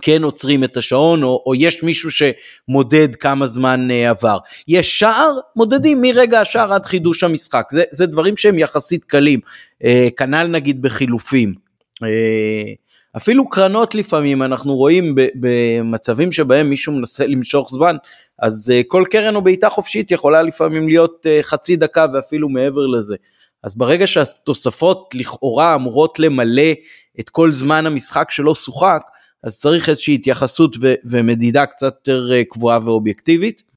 כן 0.01 0.23
עוצרים 0.23 0.63
את 0.63 0.77
השעון, 0.77 1.23
או, 1.23 1.43
או 1.45 1.55
יש 1.55 1.83
מישהו 1.83 2.09
שמודד 2.11 3.15
כמה 3.15 3.45
זמן 3.45 3.87
uh, 3.89 4.09
עבר. 4.09 4.37
יש 4.67 4.99
שער, 4.99 5.37
מודדים 5.55 6.01
מרגע 6.01 6.41
השער 6.41 6.73
עד 6.73 6.85
חידוש 6.85 7.23
המשחק. 7.23 7.67
זה, 7.71 7.83
זה 7.91 8.05
דברים 8.05 8.37
שהם 8.37 8.59
יחסית 8.59 9.03
קלים. 9.03 9.39
Uh, 9.83 9.85
כנ"ל 10.17 10.47
נגיד 10.47 10.81
בחילופים. 10.81 11.53
Uh, 12.03 12.05
אפילו 13.17 13.49
קרנות 13.49 13.95
לפעמים 13.95 14.43
אנחנו 14.43 14.75
רואים 14.75 15.15
במצבים 15.35 16.31
שבהם 16.31 16.69
מישהו 16.69 16.93
מנסה 16.93 17.27
למשוך 17.27 17.69
זמן, 17.73 17.95
אז 18.39 18.73
uh, 18.73 18.83
כל 18.87 19.03
קרן 19.11 19.35
או 19.35 19.41
בעיטה 19.41 19.69
חופשית 19.69 20.11
יכולה 20.11 20.41
לפעמים 20.41 20.87
להיות 20.87 21.25
uh, 21.25 21.43
חצי 21.43 21.75
דקה 21.75 22.05
ואפילו 22.13 22.49
מעבר 22.49 22.85
לזה. 22.85 23.15
אז 23.63 23.75
ברגע 23.75 24.07
שהתוספות 24.07 25.09
לכאורה 25.13 25.75
אמורות 25.75 26.19
למלא 26.19 26.71
את 27.19 27.29
כל 27.29 27.51
זמן 27.51 27.85
המשחק 27.85 28.31
שלא 28.31 28.55
שוחק, 28.55 29.01
אז 29.43 29.59
צריך 29.59 29.89
איזושהי 29.89 30.15
התייחסות 30.15 30.75
ו- 30.81 30.93
ומדידה 31.05 31.65
קצת 31.65 31.95
יותר 31.97 32.31
אה, 32.33 32.43
קבועה 32.43 32.79
ואובייקטיבית. 32.83 33.71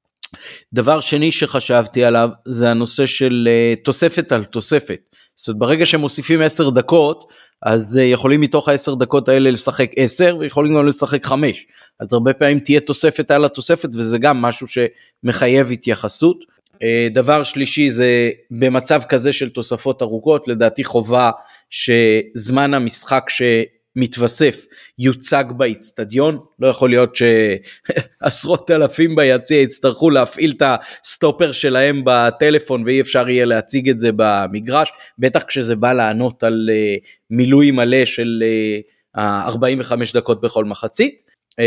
דבר 0.72 1.00
שני 1.00 1.32
שחשבתי 1.32 2.04
עליו 2.04 2.28
זה 2.44 2.70
הנושא 2.70 3.06
של 3.06 3.48
uh, 3.48 3.84
תוספת 3.84 4.32
על 4.32 4.44
תוספת. 4.44 5.08
זאת 5.36 5.48
אומרת 5.48 5.58
ברגע 5.58 5.86
שמוסיפים 5.86 6.40
10 6.40 6.70
דקות 6.70 7.28
אז 7.62 7.96
uh, 7.96 8.00
יכולים 8.00 8.40
מתוך 8.40 8.68
ה-10 8.68 8.98
דקות 8.98 9.28
האלה 9.28 9.50
לשחק 9.50 9.90
10 9.96 10.36
ויכולים 10.40 10.74
גם 10.74 10.86
לשחק 10.86 11.26
5 11.26 11.66
אז 12.00 12.12
הרבה 12.12 12.32
פעמים 12.32 12.58
תהיה 12.58 12.80
תוספת 12.80 13.30
על 13.30 13.44
התוספת 13.44 13.88
וזה 13.94 14.18
גם 14.18 14.42
משהו 14.42 14.66
שמחייב 14.66 15.72
התייחסות. 15.72 16.54
דבר 17.10 17.44
שלישי 17.44 17.90
זה 17.90 18.30
במצב 18.50 19.02
כזה 19.08 19.32
של 19.32 19.50
תוספות 19.50 20.02
ארוכות 20.02 20.48
לדעתי 20.48 20.84
חובה 20.84 21.30
שזמן 21.70 22.74
המשחק 22.74 23.24
ש... 23.28 23.42
מתווסף 23.96 24.66
יוצג 24.98 25.44
באיצטדיון, 25.56 26.38
לא 26.58 26.66
יכול 26.66 26.90
להיות 26.90 27.16
שעשרות 27.16 28.70
אלפים 28.70 29.16
ביציע 29.16 29.60
יצטרכו 29.60 30.10
להפעיל 30.10 30.54
את 30.56 30.62
הסטופר 31.02 31.52
שלהם 31.52 32.02
בטלפון 32.04 32.82
ואי 32.86 33.00
אפשר 33.00 33.28
יהיה 33.28 33.44
להציג 33.44 33.88
את 33.88 34.00
זה 34.00 34.10
במגרש, 34.16 34.92
בטח 35.18 35.42
כשזה 35.42 35.76
בא 35.76 35.92
לענות 35.92 36.42
על 36.42 36.70
uh, 36.70 37.04
מילוי 37.30 37.70
מלא 37.70 38.04
של 38.04 38.42
uh, 38.42 39.18
אה, 39.18 39.42
45 39.46 40.12
דקות 40.12 40.40
בכל 40.40 40.64
מחצית. 40.64 41.22
Uh, 41.60 41.64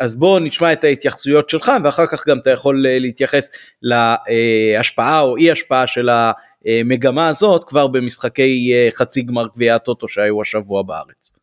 אז 0.00 0.14
בואו 0.14 0.38
נשמע 0.38 0.72
את 0.72 0.84
ההתייחסויות 0.84 1.50
שלך 1.50 1.72
ואחר 1.84 2.06
כך 2.06 2.28
גם 2.28 2.38
אתה 2.38 2.50
יכול 2.50 2.84
להתייחס 2.88 3.50
להשפעה 3.82 5.20
או 5.20 5.36
אי 5.36 5.50
השפעה 5.50 5.86
של 5.86 6.08
המגמה 6.12 7.28
הזאת 7.28 7.64
כבר 7.64 7.86
במשחקי 7.86 8.72
חצי 8.90 9.22
גמר 9.22 9.46
גביע 9.54 9.74
הטוטו 9.74 10.08
שהיו 10.08 10.42
השבוע 10.42 10.82
בארץ. 10.82 11.37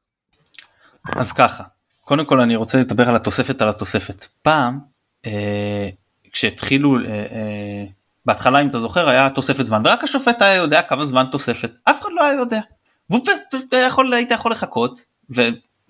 אז 1.12 1.32
ככה, 1.32 1.64
קודם 2.02 2.26
כל 2.26 2.40
אני 2.40 2.56
רוצה 2.56 2.78
לדבר 2.78 3.10
על 3.10 3.16
התוספת 3.16 3.62
על 3.62 3.70
התוספת. 3.70 4.28
פעם, 4.42 4.80
אה, 5.26 5.90
כשהתחילו, 6.32 7.00
אה, 7.00 7.04
אה, 7.10 7.86
בהתחלה 8.26 8.62
אם 8.62 8.68
אתה 8.68 8.80
זוכר 8.80 9.10
היה 9.10 9.30
תוספת 9.30 9.66
זמן, 9.66 9.82
ורק 9.86 10.04
השופט 10.04 10.42
היה 10.42 10.56
יודע 10.56 10.82
כמה 10.82 11.06
זמן 11.06 11.26
תוספת, 11.32 11.72
אף 11.84 12.02
אחד 12.02 12.10
לא 12.16 12.26
היה 12.26 12.34
יודע. 12.34 12.60
ויכול, 13.72 14.14
היית 14.14 14.32
יכול 14.32 14.52
לחכות, 14.52 15.00
ו, 15.36 15.42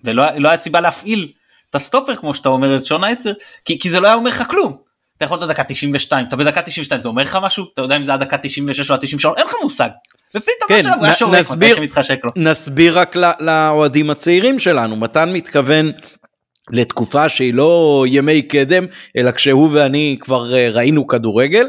ולא 0.04 0.24
לא 0.38 0.48
היה 0.48 0.56
סיבה 0.56 0.80
להפעיל 0.80 1.32
את 1.70 1.74
הסטופר 1.74 2.14
כמו 2.14 2.34
שאתה 2.34 2.48
אומר 2.48 2.76
את 2.76 2.84
שון 2.84 3.04
העצר, 3.04 3.32
כי, 3.64 3.78
כי 3.78 3.90
זה 3.90 4.00
לא 4.00 4.06
היה 4.06 4.16
אומר 4.16 4.30
לך 4.30 4.42
כלום. 4.50 4.76
אתה 5.16 5.24
יכול 5.24 5.38
את 5.38 5.42
הדקה 5.42 5.64
92, 5.64 6.26
אתה 6.26 6.36
בדקה 6.36 6.62
92, 6.62 7.00
זה 7.00 7.08
אומר 7.08 7.22
לך 7.22 7.38
משהו? 7.42 7.64
אתה 7.74 7.82
יודע 7.82 7.96
אם 7.96 8.02
זה 8.02 8.14
הדקה 8.14 8.38
96 8.38 8.90
או 8.90 8.94
ה-93, 8.94 9.38
אין 9.38 9.46
לך 9.46 9.54
מושג. 9.62 9.88
ופתאום 10.36 10.68
כן, 10.68 10.74
עכשיו 10.74 10.92
הוא 10.96 11.04
היה 11.04 11.12
שורק 11.12 11.50
מתי 11.50 11.74
שמתחשק 11.74 12.18
לו. 12.24 12.30
נסביר 12.36 12.98
רק 12.98 13.16
לאוהדים 13.40 14.10
הצעירים 14.10 14.58
שלנו, 14.58 14.96
מתן 14.96 15.32
מתכוון 15.32 15.92
לתקופה 16.70 17.28
שהיא 17.28 17.54
לא 17.54 18.04
ימי 18.08 18.42
קדם, 18.42 18.86
אלא 19.16 19.30
כשהוא 19.30 19.68
ואני 19.72 20.16
כבר 20.20 20.54
אה, 20.54 20.68
ראינו 20.70 21.06
כדורגל. 21.06 21.68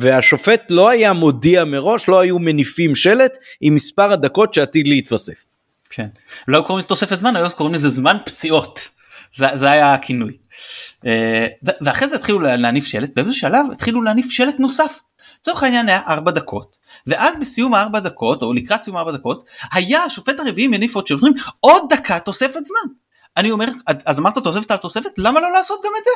והשופט 0.00 0.62
לא 0.70 0.88
היה 0.88 1.12
מודיע 1.12 1.64
מראש, 1.64 2.08
לא 2.08 2.20
היו 2.20 2.38
מניפים 2.38 2.96
שלט 2.96 3.36
עם 3.60 3.74
מספר 3.74 4.12
הדקות 4.12 4.54
שעתיד 4.54 4.88
להתווסף. 4.88 5.44
כן, 5.90 6.06
לא 6.48 6.60
קוראים 6.66 6.78
לזה 6.78 6.88
תוספת 6.88 7.18
זמן, 7.18 7.36
היו 7.36 7.50
קוראים 7.56 7.74
לזה 7.74 7.88
זמן 7.88 8.16
פציעות. 8.26 8.88
זה, 9.34 9.46
זה 9.54 9.70
היה 9.70 9.94
הכינוי. 9.94 10.32
אה, 11.06 11.46
ואחרי 11.80 12.08
זה 12.08 12.16
התחילו 12.16 12.38
להניף 12.40 12.86
שלט, 12.86 13.10
באיזה 13.16 13.32
שלב 13.32 13.66
התחילו 13.72 14.02
להניף 14.02 14.30
שלט 14.30 14.60
נוסף. 14.60 15.00
לצורך 15.42 15.62
העניין 15.62 15.88
היה 15.88 16.00
ארבע 16.06 16.30
דקות, 16.30 16.76
ואז 17.06 17.34
בסיום 17.40 17.74
הארבע 17.74 18.00
דקות, 18.00 18.42
או 18.42 18.52
לקראת 18.52 18.82
סיום 18.82 18.96
הארבע 18.96 19.12
דקות, 19.12 19.48
היה 19.72 20.04
השופט 20.04 20.40
הרביעי 20.40 20.68
מניף 20.68 20.94
עוד 20.94 21.06
שאומרים 21.06 21.32
עוד 21.60 21.82
דקה 21.90 22.18
תוספת 22.18 22.64
זמן. 22.64 22.94
אני 23.36 23.50
אומר, 23.50 23.66
אז 24.06 24.18
אמרת 24.18 24.38
תוספת 24.38 24.70
על 24.70 24.76
תוספת, 24.76 25.10
למה 25.18 25.40
לא 25.40 25.52
לעשות 25.52 25.80
גם 25.84 25.90
את 25.98 26.04
זה? 26.04 26.10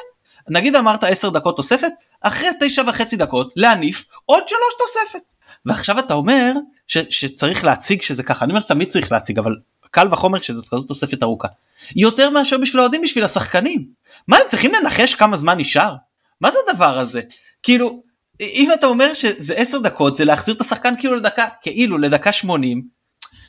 נגיד 0.48 0.76
אמרת 0.76 1.04
עשר 1.04 1.28
דקות 1.30 1.56
תוספת, 1.56 1.92
אחרי 2.20 2.48
תשע 2.60 2.82
וחצי 2.86 3.16
דקות 3.16 3.52
להניף 3.56 4.04
עוד 4.24 4.48
שלוש 4.48 4.74
תוספת. 4.78 5.32
ועכשיו 5.66 5.98
אתה 5.98 6.14
אומר 6.14 6.52
ש, 6.86 6.98
שצריך 6.98 7.64
להציג 7.64 8.02
שזה 8.02 8.22
ככה, 8.22 8.44
אני 8.44 8.52
אומר 8.52 8.62
תמיד 8.62 8.88
צריך 8.90 9.12
להציג, 9.12 9.38
אבל 9.38 9.56
קל 9.90 10.08
וחומר 10.10 10.38
שזאת 10.38 10.68
כזאת 10.68 10.88
תוספת 10.88 11.22
ארוכה. 11.22 11.48
יותר 11.96 12.30
מאשר 12.30 12.58
בשביל 12.58 12.80
האוהדים 12.80 13.02
בשביל 13.02 13.24
השחקנים. 13.24 13.86
מה 14.28 14.36
הם 14.36 14.42
צריכים 14.48 14.72
לנחש 14.74 15.14
כמה 15.14 15.36
זמן 15.36 15.58
נשאר? 15.58 15.94
מה 16.40 16.50
זה 16.50 16.58
הדבר 16.68 16.98
הזה? 16.98 17.20
כאילו, 17.62 18.02
אם 18.40 18.70
אתה 18.74 18.86
אומר 18.86 19.14
שזה 19.14 19.54
10 19.54 19.78
דקות 19.78 20.16
זה 20.16 20.24
להחזיר 20.24 20.54
את 20.54 20.60
השחקן 20.60 20.94
כאילו 20.98 21.16
לדקה 21.16 21.46
כאילו 21.62 21.98
לדקה 21.98 22.32
80 22.32 22.82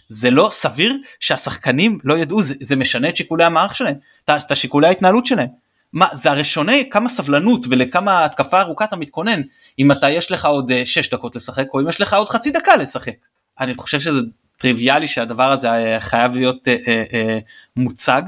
זה 0.08 0.30
לא 0.30 0.50
סביר 0.52 0.98
שהשחקנים 1.20 2.00
לא 2.04 2.18
ידעו 2.18 2.42
זה, 2.42 2.54
זה 2.62 2.76
משנה 2.76 3.10
את 3.10 3.16
שיקולי 3.16 3.44
המערך 3.44 3.76
שלהם 3.76 3.96
את 4.24 4.52
השיקולי 4.52 4.88
ההתנהלות 4.88 5.26
שלהם. 5.26 5.48
מה 5.94 6.08
זה 6.14 6.32
הרי 6.32 6.44
שונה 6.44 6.74
כמה 6.92 7.10
סבלנות 7.10 7.66
ולכמה 7.70 8.26
התקפה 8.26 8.62
ארוכה 8.62 8.86
אתה 8.86 8.96
מתכונן 8.96 9.42
אם 9.80 9.92
אתה 9.92 10.10
יש 10.10 10.32
לך 10.32 10.46
עוד 10.46 10.72
6 10.86 11.10
דקות 11.10 11.36
לשחק 11.36 11.66
או 11.74 11.80
אם 11.80 11.90
יש 11.90 12.02
לך 12.02 12.14
עוד 12.14 12.30
חצי 12.30 12.52
דקה 12.52 12.76
לשחק. 12.76 13.14
אני 13.60 13.74
חושב 13.76 14.00
שזה 14.00 14.22
טריוויאלי 14.58 15.08
שהדבר 15.08 15.52
הזה 15.52 15.68
חייב 16.00 16.38
להיות 16.38 16.68
אה, 16.68 16.76
אה, 16.88 17.04
אה, 17.14 17.40
מוצג 17.76 18.22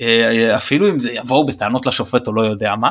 אה, 0.00 0.56
אפילו 0.56 0.88
אם 0.88 1.00
זה 1.00 1.12
יבואו 1.12 1.46
בטענות 1.46 1.86
לשופט 1.86 2.26
או 2.26 2.32
לא 2.32 2.42
יודע 2.42 2.74
מה. 2.76 2.90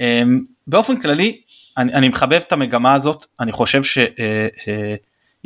אה, 0.00 0.22
באופן 0.66 1.00
כללי 1.00 1.40
אני, 1.78 1.94
אני 1.94 2.08
מחבב 2.08 2.40
את 2.46 2.52
המגמה 2.52 2.94
הזאת 2.94 3.26
אני 3.40 3.52
חושב 3.52 3.82
שיש 3.82 4.10
אה, 4.18 4.48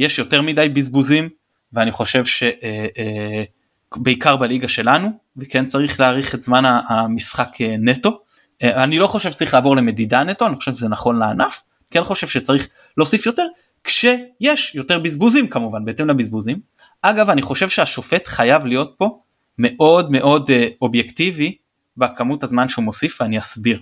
אה, 0.00 0.06
יותר 0.18 0.42
מדי 0.42 0.68
בזבוזים 0.68 1.28
ואני 1.72 1.92
חושב 1.92 2.24
שבעיקר 2.24 4.32
אה, 4.32 4.36
בליגה 4.36 4.68
שלנו 4.68 5.08
וכן 5.36 5.66
צריך 5.66 6.00
להאריך 6.00 6.34
את 6.34 6.42
זמן 6.42 6.62
המשחק 6.88 7.48
נטו. 7.78 8.20
אני 8.62 8.98
לא 8.98 9.06
חושב 9.06 9.30
שצריך 9.30 9.54
לעבור 9.54 9.76
למדידה 9.76 10.24
נטו 10.24 10.46
אני 10.46 10.56
חושב 10.56 10.72
שזה 10.72 10.88
נכון 10.88 11.18
לענף 11.18 11.62
כן 11.90 12.04
חושב 12.04 12.26
שצריך 12.26 12.68
להוסיף 12.96 13.26
יותר 13.26 13.46
כשיש 13.84 14.74
יותר 14.74 14.98
בזבוזים 14.98 15.48
כמובן 15.48 15.84
בהתאם 15.84 16.08
לבזבוזים. 16.08 16.60
אגב 17.02 17.30
אני 17.30 17.42
חושב 17.42 17.68
שהשופט 17.68 18.26
חייב 18.26 18.66
להיות 18.66 18.94
פה 18.98 19.18
מאוד 19.58 20.12
מאוד 20.12 20.50
אובייקטיבי 20.82 21.54
בכמות 21.96 22.42
הזמן 22.42 22.68
שהוא 22.68 22.84
מוסיף 22.84 23.20
ואני 23.20 23.38
אסביר. 23.38 23.80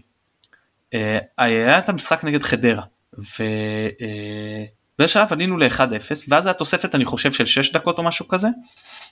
היה 1.39 1.79
את 1.79 1.89
המשחק 1.89 2.25
נגד 2.25 2.43
חדרה 2.43 2.83
ובאיזה 3.13 5.13
שלב 5.13 5.27
עלינו 5.31 5.57
ל-1-0 5.57 5.81
ואז 6.29 6.47
היה 6.47 6.55
תוספת 6.55 6.95
אני 6.95 7.05
חושב 7.05 7.33
של 7.33 7.47
6 7.47 7.73
דקות 7.73 7.99
או 7.99 8.03
משהו 8.03 8.29
כזה 8.29 8.49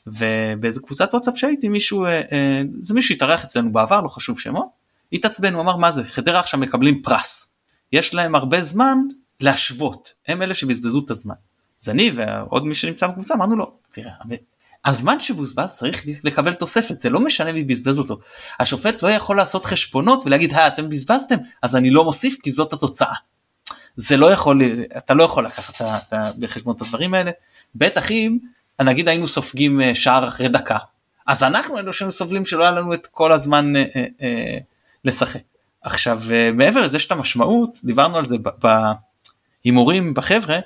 ובאיזה 0.06 0.80
קבוצת 0.80 1.08
וואטסאפ 1.12 1.38
שהייתי 1.38 1.68
מישהו 1.68 2.04
אה, 2.04 2.20
אה, 2.32 2.62
זה 2.82 2.94
מישהו 2.94 3.14
התארח 3.14 3.44
אצלנו 3.44 3.72
בעבר 3.72 4.00
לא 4.00 4.08
חשוב 4.08 4.40
שמו 4.40 4.72
התעצבן 5.12 5.54
הוא 5.54 5.62
אמר 5.62 5.76
מה 5.76 5.90
זה 5.90 6.04
חדרה 6.04 6.40
עכשיו 6.40 6.60
מקבלים 6.60 7.02
פרס 7.02 7.54
יש 7.92 8.14
להם 8.14 8.34
הרבה 8.34 8.62
זמן 8.62 8.98
להשוות 9.40 10.14
הם 10.28 10.42
אלה 10.42 10.54
שבזבזו 10.54 11.02
את 11.04 11.10
הזמן. 11.10 11.34
אז 11.82 11.90
אני 11.90 12.10
ועוד 12.14 12.66
מי 12.66 12.74
שנמצא 12.74 13.06
בקבוצה 13.06 13.34
אמרנו 13.34 13.56
לו 13.56 13.72
תראה 13.90 14.12
הזמן 14.84 15.20
שבוזבז 15.20 15.74
צריך 15.74 16.04
לקבל 16.24 16.52
תוספת 16.52 17.00
זה 17.00 17.10
לא 17.10 17.20
משנה 17.20 17.52
מי 17.52 17.64
בזבז 17.64 17.98
אותו 17.98 18.18
השופט 18.60 19.02
לא 19.02 19.08
יכול 19.08 19.36
לעשות 19.36 19.64
חשבונות 19.64 20.22
ולהגיד 20.26 20.52
אה 20.52 20.66
אתם 20.66 20.88
בזבזתם 20.88 21.36
אז 21.62 21.76
אני 21.76 21.90
לא 21.90 22.04
מוסיף 22.04 22.36
כי 22.42 22.50
זאת 22.50 22.72
התוצאה. 22.72 23.14
זה 23.96 24.16
לא 24.16 24.32
יכול 24.32 24.62
אתה 24.96 25.14
לא 25.14 25.24
יכול 25.24 25.46
לקחת 25.46 26.12
בחשבון 26.38 26.76
את 26.76 26.82
הדברים 26.82 27.14
האלה 27.14 27.30
בטח 27.74 28.10
אם 28.10 28.38
נגיד 28.80 29.08
היינו 29.08 29.28
סופגים 29.28 29.80
אה, 29.80 29.94
שער 29.94 30.28
אחרי 30.28 30.48
דקה 30.48 30.78
אז 31.26 31.42
אנחנו 31.42 31.76
היינו 31.76 31.92
סובלים 32.10 32.44
שלא 32.44 32.62
היה 32.62 32.72
לנו 32.72 32.94
את 32.94 33.06
כל 33.06 33.32
הזמן 33.32 33.76
אה, 33.76 33.84
אה, 33.96 34.06
אה, 34.22 34.58
לשחק. 35.04 35.40
עכשיו 35.82 36.20
אה, 36.32 36.50
מעבר 36.52 36.80
לזה 36.80 36.98
שאת 36.98 37.12
המשמעות 37.12 37.78
דיברנו 37.84 38.16
על 38.16 38.24
זה 38.24 38.36
בהימורים 39.64 40.14
בחבר'ה 40.14 40.58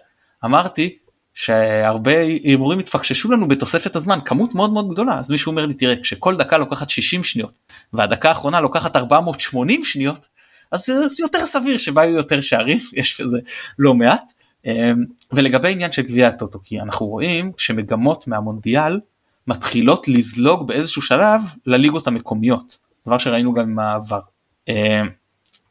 אמרתי 0.45 0.99
שהרבה 1.39 2.19
הימורים 2.21 2.79
התפקששו 2.79 3.33
לנו 3.33 3.49
בתוספת 3.49 3.97
הזמן 3.97 4.19
כמות 4.25 4.55
מאוד 4.55 4.73
מאוד 4.73 4.89
גדולה 4.89 5.19
אז 5.19 5.31
מישהו 5.31 5.51
אומר 5.51 5.67
לי 5.67 5.75
תראה 5.75 5.97
כשכל 5.97 6.37
דקה 6.37 6.59
לוקחת 6.59 6.91
60 6.91 7.23
שניות 7.23 7.59
והדקה 7.93 8.29
האחרונה 8.29 8.61
לוקחת 8.61 8.97
480 8.97 9.85
שניות 9.85 10.27
אז 10.73 10.85
זה 10.85 11.25
יותר 11.25 11.47
סביר 11.47 11.79
שבה 11.79 12.05
יהיו 12.05 12.17
יותר 12.17 12.41
שערים 12.41 12.79
יש 13.01 13.21
בזה 13.21 13.39
לא 13.79 13.95
מעט 13.95 14.33
אמ, 14.67 15.05
ולגבי 15.33 15.73
עניין 15.73 15.93
של 15.93 16.03
גביע 16.03 16.29
הטוטו 16.29 16.59
כי 16.65 16.81
אנחנו 16.81 17.07
רואים 17.07 17.53
שמגמות 17.57 18.27
מהמונדיאל 18.27 19.01
מתחילות 19.47 20.09
לזלוג 20.09 20.69
באיזשהו 20.69 21.03
שלב 21.03 21.41
לליגות 21.67 22.07
המקומיות 22.07 22.79
דבר 23.07 23.19
שראינו 23.19 23.55
גם 23.55 23.63
עם 23.63 23.79
העבר. 23.79 24.21
אמ, 24.69 25.09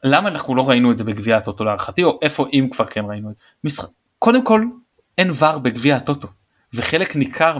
למה 0.04 0.30
אנחנו 0.30 0.56
לא 0.56 0.70
ראינו 0.70 0.92
את 0.92 0.98
זה 0.98 1.04
בגביע 1.04 1.38
הטוטו 1.38 1.64
להערכתי 1.64 2.04
או 2.04 2.20
איפה 2.22 2.46
אם 2.54 2.68
כבר 2.72 2.86
כן 2.86 3.06
ראינו 3.06 3.32
את 3.32 3.38
זה. 3.38 3.44
משחק 3.64 3.90
קודם 4.20 4.44
כל 4.44 4.62
אין 5.18 5.32
ור 5.40 5.58
בגביע 5.58 5.96
הטוטו 5.96 6.28
וחלק 6.74 7.16
ניכר 7.16 7.58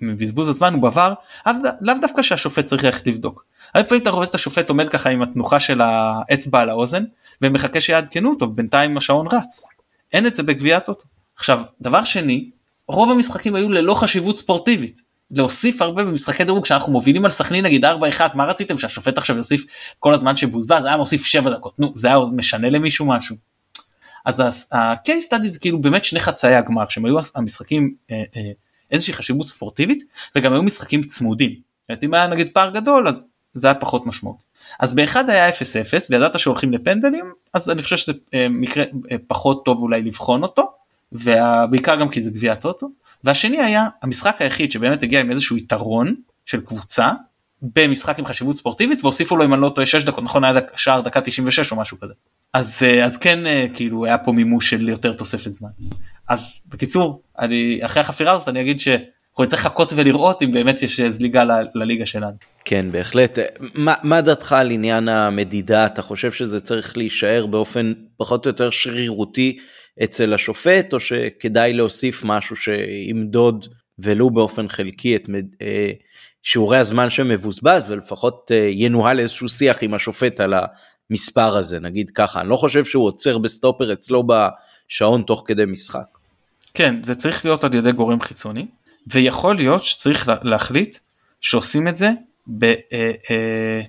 מבזבוז 0.00 0.48
הזמן 0.48 0.74
הוא 0.74 0.90
בVAR 0.90 1.50
לאו 1.80 1.94
דווקא 2.00 2.22
שהשופט 2.22 2.64
צריך 2.64 2.84
ללכת 2.84 3.06
לבדוק. 3.06 3.44
הרבה 3.74 3.88
פעמים 3.88 4.02
אתה 4.02 4.10
רואה 4.10 4.26
את 4.26 4.34
השופט 4.34 4.68
עומד 4.68 4.88
ככה 4.88 5.10
עם 5.10 5.22
התנוחה 5.22 5.60
של 5.60 5.80
האצבע 5.80 6.60
על 6.60 6.70
האוזן 6.70 7.04
ומחכה 7.42 7.80
שיעדכנו 7.80 8.30
אותו 8.30 8.50
בינתיים 8.50 8.96
השעון 8.96 9.26
רץ. 9.32 9.66
אין 10.12 10.26
את 10.26 10.36
זה 10.36 10.42
בגביע 10.42 10.76
הטוטו. 10.76 11.04
עכשיו 11.36 11.62
דבר 11.80 12.04
שני 12.04 12.50
רוב 12.88 13.10
המשחקים 13.10 13.54
היו 13.54 13.68
ללא 13.68 13.94
חשיבות 13.94 14.36
ספורטיבית. 14.36 15.00
להוסיף 15.30 15.82
הרבה 15.82 16.04
במשחקי 16.04 16.44
דירוג 16.44 16.64
כשאנחנו 16.64 16.92
מובילים 16.92 17.24
על 17.24 17.30
סכנין 17.30 17.64
נגיד 17.64 17.84
4-1 17.84 17.88
מה 18.34 18.44
רציתם 18.44 18.78
שהשופט 18.78 19.18
עכשיו 19.18 19.36
יוסיף 19.36 19.64
כל 19.98 20.14
הזמן 20.14 20.36
שבוזבז 20.36 20.84
היה 20.84 20.96
מוסיף 20.96 21.24
7 21.24 21.50
דקות 21.50 21.78
נו 21.78 21.92
זה 21.96 22.08
היה 22.08 22.18
משנה 22.32 22.70
למישהו 22.70 23.06
משהו. 23.06 23.36
אז 24.24 24.40
ה-case 24.72 25.32
study 25.32 25.46
זה 25.46 25.60
כאילו 25.60 25.80
באמת 25.80 26.04
שני 26.04 26.20
חצאי 26.20 26.54
הגמר 26.54 26.88
שהם 26.88 27.04
היו 27.04 27.16
המשחקים 27.34 27.94
אה, 28.10 28.22
אה, 28.36 28.50
איזושהי 28.90 29.14
חשיבות 29.14 29.46
ספורטיבית 29.46 30.02
וגם 30.36 30.52
היו 30.52 30.62
משחקים 30.62 31.02
צמודים. 31.02 31.54
אם 32.02 32.14
היה 32.14 32.26
נגיד 32.26 32.48
פער 32.48 32.70
גדול 32.70 33.08
אז 33.08 33.26
זה 33.54 33.66
היה 33.66 33.74
פחות 33.74 34.06
משמעות. 34.06 34.36
אז 34.80 34.94
באחד 34.94 35.30
היה 35.30 35.48
0-0 35.48 35.52
וידעת 36.10 36.38
שהולכים 36.38 36.72
לפנדלים 36.72 37.32
אז 37.54 37.70
אני 37.70 37.82
חושב 37.82 37.96
שזה 37.96 38.12
אה, 38.34 38.46
מקרה 38.50 38.84
פחות 39.26 39.64
טוב 39.64 39.82
אולי 39.82 40.02
לבחון 40.02 40.42
אותו 40.42 40.72
ובעיקר 41.12 41.96
גם 41.96 42.08
כי 42.08 42.20
זה 42.20 42.30
גביע 42.30 42.54
טוטו 42.54 42.88
והשני 43.24 43.60
היה 43.60 43.88
המשחק 44.02 44.42
היחיד 44.42 44.72
שבאמת 44.72 45.02
הגיע 45.02 45.20
עם 45.20 45.30
איזשהו 45.30 45.56
יתרון 45.56 46.14
של 46.46 46.60
קבוצה 46.60 47.10
במשחק 47.62 48.18
עם 48.18 48.26
חשיבות 48.26 48.56
ספורטיבית 48.56 48.98
והוסיפו 49.02 49.36
לו 49.36 49.44
אם 49.44 49.54
אני 49.54 49.62
לא 49.62 49.68
טועה 49.74 49.86
6 49.86 50.04
דקות 50.04 50.24
נכון 50.24 50.44
היה 50.44 50.54
שער 50.76 51.00
דקה 51.00 51.20
96 51.20 51.72
או 51.72 51.76
משהו 51.76 52.00
כזה 52.00 52.12
אז 52.54 52.82
אה, 52.82 53.04
אז 53.04 53.16
כן 53.16 53.38
כאילו 53.74 54.04
היה 54.04 54.18
פה 54.18 54.32
מימוש 54.32 54.70
של 54.70 54.88
יותר 54.88 55.12
תוספת 55.12 55.52
זמן. 55.52 55.68
אז 56.28 56.66
בקיצור 56.68 57.22
אני 57.38 57.78
אחרי 57.82 58.02
החפירה 58.02 58.32
הזאת 58.32 58.48
אני 58.48 58.60
אגיד 58.60 58.80
שאנחנו 58.80 59.44
נצטרך 59.44 59.60
לחכות 59.60 59.92
ולראות 59.96 60.42
אם 60.42 60.52
באמת 60.52 60.82
יש 60.82 61.00
זליגה 61.00 61.44
לליגה 61.74 62.06
שלנו. 62.06 62.36
כן 62.64 62.86
בהחלט. 62.92 63.38
מה, 63.74 63.94
מה 64.02 64.20
דעתך 64.20 64.52
על 64.52 64.70
עניין 64.70 65.08
המדידה? 65.08 65.86
אתה 65.86 66.02
חושב 66.02 66.32
שזה 66.32 66.60
צריך 66.60 66.96
להישאר 66.96 67.46
באופן 67.46 67.92
פחות 68.16 68.46
או 68.46 68.50
יותר 68.50 68.70
שרירותי 68.70 69.58
אצל 70.04 70.34
השופט 70.34 70.92
או 70.92 71.00
שכדאי 71.00 71.72
להוסיף 71.72 72.24
משהו 72.24 72.56
שימדוד 72.56 73.66
ולו 73.98 74.30
באופן 74.30 74.68
חלקי 74.68 75.16
את 75.16 75.28
אה, 75.62 75.90
שיעורי 76.42 76.78
הזמן 76.78 77.10
שמבוזבז 77.10 77.90
ולפחות 77.90 78.50
אה, 78.54 78.68
ינוהל 78.72 79.20
איזשהו 79.20 79.48
שיח 79.48 79.78
עם 79.82 79.94
השופט 79.94 80.40
על 80.40 80.54
המספר 81.10 81.56
הזה 81.56 81.80
נגיד 81.80 82.10
ככה 82.10 82.40
אני 82.40 82.48
לא 82.48 82.56
חושב 82.56 82.84
שהוא 82.84 83.06
עוצר 83.06 83.38
בסטופר 83.38 83.92
אצלו 83.92 84.24
בשעון 84.26 85.22
תוך 85.22 85.42
כדי 85.46 85.64
משחק. 85.64 86.18
כן 86.74 87.02
זה 87.02 87.14
צריך 87.14 87.44
להיות 87.44 87.64
על 87.64 87.74
ידי 87.74 87.92
גורם 87.92 88.20
חיצוני 88.20 88.66
ויכול 89.06 89.56
להיות 89.56 89.82
שצריך 89.82 90.30
להחליט 90.42 90.98
שעושים 91.40 91.88
את 91.88 91.96
זה 91.96 92.10
ב, 92.46 92.64
אה, 92.64 93.12
אה, 93.30 93.80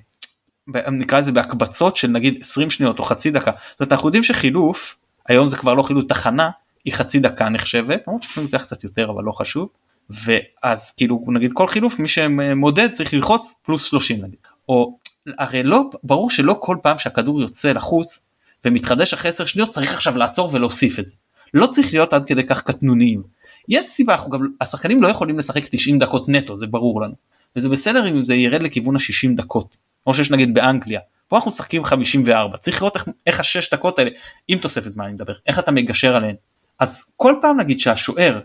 ב, 0.71 0.77
נקרא 0.77 1.19
לזה 1.19 1.31
בהקבצות 1.31 1.97
של 1.97 2.07
נגיד 2.07 2.37
20 2.41 2.69
שניות 2.69 2.99
או 2.99 3.03
חצי 3.03 3.31
דקה. 3.31 3.51
זאת 3.69 3.79
אומרת 3.79 3.91
אנחנו 3.91 4.07
יודעים 4.07 4.23
שחילוף 4.23 4.97
היום 5.27 5.47
זה 5.47 5.57
כבר 5.57 5.73
לא 5.73 5.83
חילוף 5.83 6.05
תחנה 6.05 6.49
היא 6.85 6.93
חצי 6.93 7.19
דקה 7.19 7.49
נחשבת 7.49 8.07
למרות 8.07 8.23
שלפעמים 8.23 8.49
זה 8.49 8.57
קצת 8.57 8.83
יותר 8.83 9.09
אבל 9.09 9.23
לא 9.23 9.31
חשוב 9.31 9.69
ואז 10.09 10.91
כאילו 10.91 11.25
נגיד 11.27 11.51
כל 11.53 11.67
חילוף 11.67 11.99
מי 11.99 12.07
שמודד 12.07 12.91
צריך 12.91 13.13
ללחוץ 13.13 13.53
פלוס 13.63 13.85
30 13.85 14.21
נגיד 14.21 14.39
או 14.69 14.95
הרי 15.37 15.63
לא 15.63 15.89
ברור 16.03 16.29
שלא 16.29 16.57
כל 16.59 16.77
פעם 16.83 16.97
שהכדור 16.97 17.41
יוצא 17.41 17.71
לחוץ 17.71 18.19
ומתחדש 18.65 19.13
אחרי 19.13 19.29
10 19.29 19.45
שניות 19.45 19.69
צריך 19.69 19.93
עכשיו 19.93 20.17
לעצור 20.17 20.49
ולהוסיף 20.53 20.99
את 20.99 21.07
זה. 21.07 21.15
לא 21.53 21.67
צריך 21.67 21.93
להיות 21.93 22.13
עד 22.13 22.25
כדי 22.25 22.43
כך 22.43 22.61
קטנוניים. 22.61 23.23
יש 23.69 23.85
סיבה 23.85 24.13
אנחנו 24.13 24.31
גם 24.31 24.47
השחקנים 24.61 25.03
לא 25.03 25.07
יכולים 25.07 25.37
לשחק 25.37 25.65
90 25.65 25.99
דקות 25.99 26.29
נטו 26.29 26.57
זה 26.57 26.67
ברור 26.67 27.01
לנו. 27.01 27.13
וזה 27.55 27.69
בסדר 27.69 28.09
אם 28.09 28.23
זה 28.23 28.35
ירד 28.35 28.63
לכיוון 28.63 28.95
ה-60 28.95 29.35
דקות, 29.35 29.77
כמו 30.03 30.13
שיש 30.13 30.31
נגיד 30.31 30.53
באנגליה. 30.53 30.99
פה 31.27 31.35
אנחנו 31.35 31.51
משחקים 31.51 31.83
54, 31.83 32.57
צריך 32.57 32.81
לראות 32.81 32.95
איך, 32.95 33.07
איך 33.27 33.39
השש 33.39 33.73
דקות 33.73 33.99
האלה, 33.99 34.11
עם 34.47 34.59
תוספת 34.59 34.89
זמן 34.89 35.05
אני 35.05 35.13
מדבר, 35.13 35.33
איך 35.47 35.59
אתה 35.59 35.71
מגשר 35.71 36.15
עליהן. 36.15 36.35
אז 36.79 37.05
כל 37.15 37.33
פעם 37.41 37.59
נגיד 37.59 37.79
שהשוער, 37.79 38.39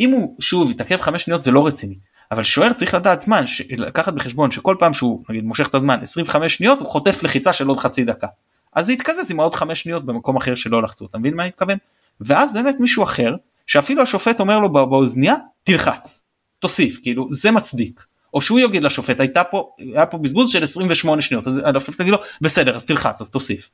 אם 0.00 0.10
הוא 0.10 0.36
שוב 0.40 0.70
יתעכב 0.70 0.96
5 0.96 1.22
שניות 1.22 1.42
זה 1.42 1.50
לא 1.50 1.66
רציני, 1.66 1.94
אבל 2.32 2.42
שוער 2.42 2.72
צריך 2.72 2.94
לדעת 2.94 3.20
זמן, 3.20 3.44
לקחת 3.70 4.12
בחשבון 4.12 4.50
שכל 4.50 4.76
פעם 4.78 4.92
שהוא 4.92 5.24
נגיד 5.28 5.44
מושך 5.44 5.68
את 5.68 5.74
הזמן 5.74 5.98
25 6.00 6.56
שניות 6.56 6.80
הוא 6.80 6.88
חוטף 6.88 7.22
לחיצה 7.22 7.52
של 7.52 7.68
עוד 7.68 7.78
חצי 7.78 8.04
דקה. 8.04 8.26
אז 8.72 8.86
זה 8.86 8.92
יתקזז 8.92 9.30
עם 9.30 9.40
עוד 9.40 9.54
5 9.54 9.82
שניות 9.82 10.06
במקום 10.06 10.36
אחר 10.36 10.54
שלא 10.54 10.82
לחצו, 10.82 11.06
אתה 11.06 11.18
מבין 11.18 11.34
מה 11.34 11.42
אני 11.42 11.48
מתכוון? 11.48 11.78
ואז 12.20 12.52
באמת 12.52 12.80
מישהו 12.80 13.04
אחר, 13.04 13.34
שאפילו 13.66 14.02
השופט 14.02 14.40
אומר 14.40 14.58
לו 14.58 14.72
באוזניה, 14.72 15.34
תלחץ, 15.62 16.24
תוסיף, 16.58 16.98
כאילו 17.02 17.28
זה 17.30 17.50
מצדיק. 17.50 18.04
או 18.34 18.40
שהוא 18.40 18.60
יגיד 18.60 18.84
לשופט 18.84 19.20
הייתה 19.20 19.44
פה 19.44 19.70
היה 19.78 20.06
פה 20.06 20.18
בזבוז 20.18 20.50
של 20.50 20.62
28 20.62 21.22
שניות 21.22 21.46
אז 21.46 21.60
השופט 21.76 21.98
תגיד 21.98 22.12
לו 22.12 22.18
בסדר 22.40 22.76
אז 22.76 22.84
תלחץ 22.84 23.20
אז 23.20 23.30
תוסיף. 23.30 23.70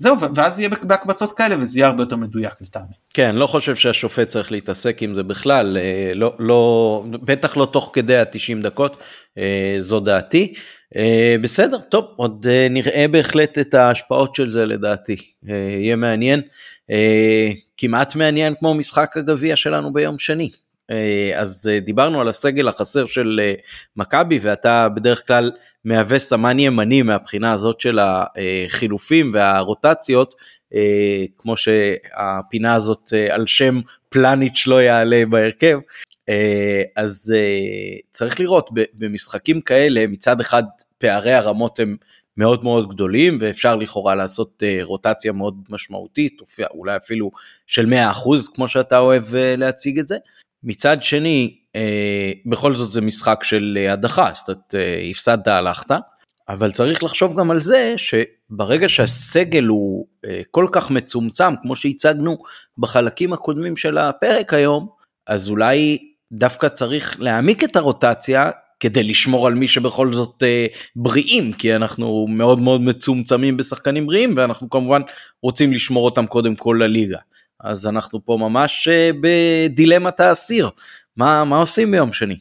זהו 0.00 0.16
ואז 0.34 0.60
יהיה 0.60 0.70
בהקבצות 0.82 1.32
כאלה 1.32 1.56
וזה 1.58 1.78
יהיה 1.78 1.88
הרבה 1.88 2.02
יותר 2.02 2.16
מדויק 2.16 2.52
לטעמי. 2.60 2.94
כן 3.14 3.36
לא 3.36 3.46
חושב 3.46 3.76
שהשופט 3.76 4.28
צריך 4.28 4.52
להתעסק 4.52 5.02
עם 5.02 5.14
זה 5.14 5.22
בכלל 5.22 5.76
אה, 5.76 6.12
לא 6.14 6.34
לא 6.38 7.02
בטח 7.06 7.56
לא 7.56 7.68
תוך 7.72 7.90
כדי 7.92 8.16
ה-90 8.16 8.62
דקות 8.62 8.96
אה, 9.38 9.76
זו 9.78 10.00
דעתי. 10.00 10.54
אה, 10.96 11.36
בסדר 11.42 11.78
טוב 11.78 12.04
עוד 12.16 12.46
נראה 12.70 13.06
בהחלט 13.10 13.58
את 13.58 13.74
ההשפעות 13.74 14.34
של 14.34 14.50
זה 14.50 14.66
לדעתי 14.66 15.16
יהיה 15.42 15.96
מעניין 15.96 16.40
כמעט 17.76 18.16
מעניין 18.16 18.54
כמו 18.58 18.74
משחק 18.74 19.16
הגביע 19.16 19.56
שלנו 19.56 19.92
ביום 19.92 20.18
שני. 20.18 20.50
אז 21.36 21.70
דיברנו 21.84 22.20
על 22.20 22.28
הסגל 22.28 22.68
החסר 22.68 23.06
של 23.06 23.40
מכבי 23.96 24.38
ואתה 24.42 24.88
בדרך 24.88 25.26
כלל 25.26 25.50
מהווה 25.84 26.18
סמן 26.18 26.58
ימני 26.58 27.02
מהבחינה 27.02 27.52
הזאת 27.52 27.80
של 27.80 27.98
החילופים 28.02 29.30
והרוטציות 29.34 30.34
אה, 30.74 31.24
כמו 31.38 31.56
שהפינה 31.56 32.74
הזאת 32.74 33.12
אה, 33.12 33.34
על 33.34 33.46
שם 33.46 33.80
פלניץ' 34.08 34.66
לא 34.66 34.82
יעלה 34.82 35.22
בהרכב. 35.30 35.78
אה, 36.28 36.82
אז 36.96 37.34
צריך 38.12 38.40
לראות 38.40 38.70
במשחקים 38.94 39.60
כאלה 39.60 40.06
מצד 40.06 40.40
אחד 40.40 40.62
פערי 40.98 41.32
הרמות 41.32 41.80
הם 41.80 41.96
מאוד 42.36 42.64
מאוד 42.64 42.94
גדולים 42.94 43.38
ואפשר 43.40 43.76
לכאורה 43.76 44.14
לעשות 44.14 44.62
רוטציה 44.82 45.32
מאוד 45.32 45.54
משמעותית 45.68 46.36
אולי 46.70 46.96
אפילו 46.96 47.30
של 47.66 47.86
100% 47.86 48.54
כמו 48.54 48.68
שאתה 48.68 48.98
אוהב 48.98 49.24
להציג 49.34 49.98
את 49.98 50.08
זה. 50.08 50.16
מצד 50.64 51.02
שני 51.02 51.56
בכל 52.46 52.74
זאת 52.74 52.92
זה 52.92 53.00
משחק 53.00 53.44
של 53.44 53.86
הדחה 53.90 54.30
זאת 54.34 54.48
אומרת 54.48 54.74
הפסדת 55.10 55.48
הלכת 55.48 55.90
אבל 56.50 56.70
צריך 56.72 57.04
לחשוב 57.04 57.40
גם 57.40 57.50
על 57.50 57.60
זה 57.60 57.94
שברגע 57.96 58.88
שהסגל 58.88 59.64
הוא 59.64 60.06
אה, 60.24 60.40
כל 60.50 60.66
כך 60.72 60.90
מצומצם, 60.90 61.54
כמו 61.62 61.76
שהצגנו 61.76 62.38
בחלקים 62.78 63.32
הקודמים 63.32 63.76
של 63.76 63.98
הפרק 63.98 64.54
היום, 64.54 64.88
אז 65.26 65.48
אולי 65.48 65.98
דווקא 66.32 66.68
צריך 66.68 67.16
להעמיק 67.20 67.64
את 67.64 67.76
הרוטציה 67.76 68.50
כדי 68.80 69.02
לשמור 69.02 69.46
על 69.46 69.54
מי 69.54 69.68
שבכל 69.68 70.12
זאת 70.12 70.42
אה, 70.42 70.66
בריאים, 70.96 71.52
כי 71.52 71.76
אנחנו 71.76 72.26
מאוד 72.28 72.58
מאוד 72.58 72.80
מצומצמים 72.80 73.56
בשחקנים 73.56 74.06
בריאים, 74.06 74.34
ואנחנו 74.36 74.70
כמובן 74.70 75.02
רוצים 75.42 75.72
לשמור 75.72 76.04
אותם 76.04 76.26
קודם 76.26 76.56
כל 76.56 76.78
לליגה. 76.80 77.18
אז 77.64 77.86
אנחנו 77.86 78.24
פה 78.24 78.36
ממש 78.40 78.88
אה, 78.88 79.10
בדילמת 79.20 80.20
האסיר, 80.20 80.70
מה, 81.16 81.44
מה 81.44 81.56
עושים 81.56 81.90
ביום 81.90 82.12
שני? 82.12 82.36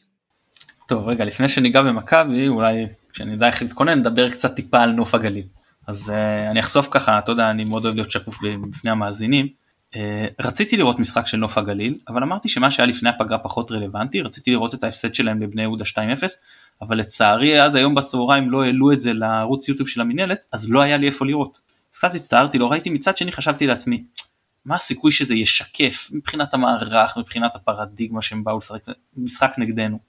טוב 0.88 1.08
רגע 1.08 1.26
לפני 1.26 1.50
שניגע 1.50 1.82
במכבי 1.82 2.48
אולי 2.48 2.86
כשאני 3.14 3.32
יודע 3.32 3.48
איך 3.48 3.62
להתכונן 3.62 4.00
נדבר 4.00 4.30
קצת 4.30 4.56
טיפה 4.56 4.82
על 4.82 4.92
נוף 4.92 5.16
הגליל. 5.16 5.46
אז 5.88 6.10
uh, 6.10 6.52
אני 6.52 6.60
אחשוף 6.60 6.88
ככה 6.92 7.20
אתה 7.20 7.32
יודע 7.32 7.50
אני 7.50 7.66
מאוד 7.66 7.86
אוהב 7.86 7.96
להיות 7.96 8.12
שקוף 8.12 8.38
בפני 8.70 8.92
המאזינים. 8.92 9.48
Uh, 9.94 9.98
רציתי 10.40 10.78
לראות 10.78 11.00
משחק 11.00 11.28
של 11.28 11.38
נוף 11.38 11.58
הגליל 11.58 11.98
אבל 12.08 12.24
אמרתי 12.24 12.50
שמה 12.50 12.72
שהיה 12.72 12.88
לפני 12.88 13.10
הפגרה 13.10 13.38
פחות 13.38 13.72
רלוונטי 13.72 14.22
רציתי 14.22 14.52
לראות 14.52 14.74
את 14.74 14.84
ההפסד 14.84 15.16
שלהם 15.16 15.42
לבני 15.42 15.62
יהודה 15.62 15.86
2-0 15.86 15.98
אבל 16.82 16.98
לצערי 16.98 17.60
עד 17.60 17.76
היום 17.76 17.96
בצהריים 17.96 18.52
לא 18.52 18.64
העלו 18.64 18.92
את 18.92 19.00
זה 19.00 19.14
לערוץ 19.14 19.70
יוטיוב 19.70 19.90
של 19.90 20.02
המינהלת 20.02 20.46
אז 20.54 20.72
לא 20.72 20.82
היה 20.82 20.98
לי 20.98 21.08
איפה 21.08 21.26
לראות. 21.26 21.60
אז 21.94 22.00
כזה 22.00 22.18
הצטערתי 22.18 22.58
לא 22.58 22.72
ראיתי 22.72 22.90
מצד 22.90 23.18
שני 23.18 23.32
חשבתי 23.32 23.68
לעצמי 23.68 24.04
מה 24.66 24.76
הסיכוי 24.76 25.12
שזה 25.12 25.36
ישקף 25.36 26.10
מבחינת 26.12 26.54
המערך 26.54 27.18
מבחינת 27.18 27.56
הפרדיגמה 27.56 28.22
שהם 28.22 28.44
באו 28.44 28.58
לשחק 28.58 28.82
משחק 29.18 29.54
נגדנו. 29.58 30.00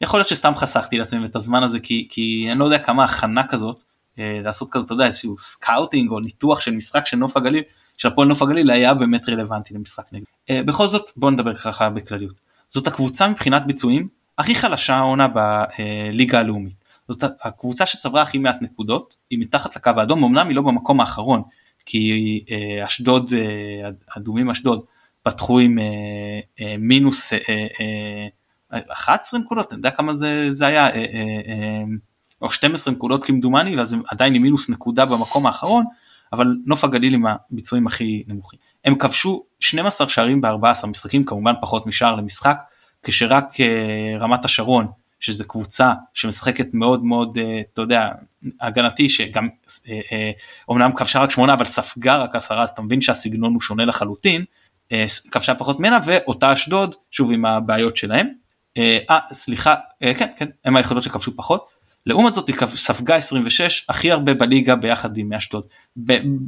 יכול 0.00 0.20
להיות 0.20 0.28
שסתם 0.28 0.52
חסכתי 0.56 0.98
לעצמי 0.98 1.24
את 1.24 1.36
הזמן 1.36 1.62
הזה 1.62 1.80
כי, 1.80 2.06
כי 2.10 2.48
אני 2.50 2.58
לא 2.58 2.64
יודע 2.64 2.78
כמה 2.78 3.04
הכנה 3.04 3.46
כזאת 3.46 3.82
אה, 4.18 4.40
לעשות 4.44 4.70
כזאת 4.70 4.86
אתה 4.86 4.94
יודע 4.94 5.06
איזשהו 5.06 5.38
scouting 5.38 6.10
או 6.10 6.20
ניתוח 6.20 6.60
של 6.60 6.70
משחק 6.70 7.06
של 7.06 7.16
נוף 7.16 7.36
הגליל 7.36 7.62
של 7.96 8.08
הפועל 8.08 8.28
נוף 8.28 8.42
הגליל 8.42 8.70
היה 8.70 8.94
באמת 8.94 9.28
רלוונטי 9.28 9.74
למשחק 9.74 10.04
נגד. 10.12 10.24
אה, 10.50 10.62
בכל 10.62 10.86
זאת 10.86 11.10
בוא 11.16 11.30
נדבר 11.30 11.54
ככה 11.54 11.90
בכלליות. 11.90 12.34
זאת 12.70 12.86
הקבוצה 12.86 13.28
מבחינת 13.28 13.66
ביצועים 13.66 14.08
הכי 14.38 14.54
חלשה 14.54 14.94
העונה 14.94 15.28
בליגה 15.28 16.38
הלאומית. 16.40 16.82
זאת 17.08 17.24
הקבוצה 17.44 17.86
שצברה 17.86 18.22
הכי 18.22 18.38
מעט 18.38 18.56
נקודות 18.60 19.16
היא 19.30 19.38
מתחת 19.38 19.76
לקו 19.76 19.90
האדום 19.96 20.24
אמנם 20.24 20.48
היא 20.48 20.56
לא 20.56 20.62
במקום 20.62 21.00
האחרון 21.00 21.42
כי 21.86 22.44
אה, 22.50 22.84
אשדוד 22.84 23.32
אדומים 24.16 24.50
אשדוד 24.50 24.84
פתחו 25.22 25.58
עם 25.58 25.78
מינוס 26.78 27.32
11 28.88 29.40
נקודות, 29.40 29.72
אני 29.72 29.78
יודע 29.78 29.90
כמה 29.90 30.14
זה, 30.14 30.52
זה 30.52 30.66
היה, 30.66 30.86
אה, 30.86 30.94
אה, 30.94 31.04
אה, 31.48 31.82
או 32.42 32.50
12 32.50 32.94
נקודות 32.94 33.24
כמדומני, 33.24 33.76
ואז 33.76 33.92
הם 33.92 34.02
עדיין 34.10 34.34
עם 34.34 34.42
מינוס 34.42 34.68
נקודה 34.68 35.04
במקום 35.04 35.46
האחרון, 35.46 35.84
אבל 36.32 36.56
נוף 36.66 36.84
הגליל 36.84 37.14
עם 37.14 37.24
הביצועים 37.26 37.86
הכי 37.86 38.22
נמוכים. 38.26 38.58
הם 38.84 38.94
כבשו 38.94 39.44
12 39.60 40.08
שערים 40.08 40.40
ב-14 40.40 40.86
משחקים, 40.86 41.24
כמובן 41.24 41.52
פחות 41.60 41.86
משער 41.86 42.16
למשחק, 42.16 42.58
כשרק 43.02 43.44
רמת 44.20 44.44
השרון, 44.44 44.86
שזו 45.20 45.44
קבוצה 45.48 45.92
שמשחקת 46.14 46.74
מאוד 46.74 47.04
מאוד, 47.04 47.38
אתה 47.72 47.82
יודע, 47.82 48.08
הגנתי, 48.60 49.08
שגם 49.08 49.48
אומנם 50.68 50.92
כבשה 50.92 51.18
רק 51.18 51.30
שמונה, 51.30 51.54
אבל 51.54 51.64
ספגה 51.64 52.16
רק 52.16 52.36
עשרה, 52.36 52.62
אז 52.62 52.68
אתה 52.68 52.82
מבין 52.82 53.00
שהסגנון 53.00 53.52
הוא 53.52 53.60
שונה 53.60 53.84
לחלוטין, 53.84 54.44
כבשה 55.30 55.54
פחות 55.54 55.80
ממנה, 55.80 55.98
ואותה 56.04 56.52
אשדוד, 56.52 56.94
שוב 57.10 57.32
עם 57.32 57.44
הבעיות 57.44 57.96
שלהם. 57.96 58.28
אה, 58.76 58.98
אה 59.10 59.18
סליחה 59.32 59.74
אה, 60.02 60.14
כן 60.14 60.26
כן 60.36 60.46
הם 60.64 60.76
היחידות 60.76 61.02
שכבשו 61.02 61.36
פחות. 61.36 61.66
לעומת 62.06 62.34
זאת 62.34 62.48
היא 62.48 62.56
ספגה 62.66 63.16
26 63.16 63.84
הכי 63.88 64.12
הרבה 64.12 64.34
בליגה 64.34 64.76
ביחד 64.76 65.16
עם 65.16 65.32
אשדוד. 65.32 65.64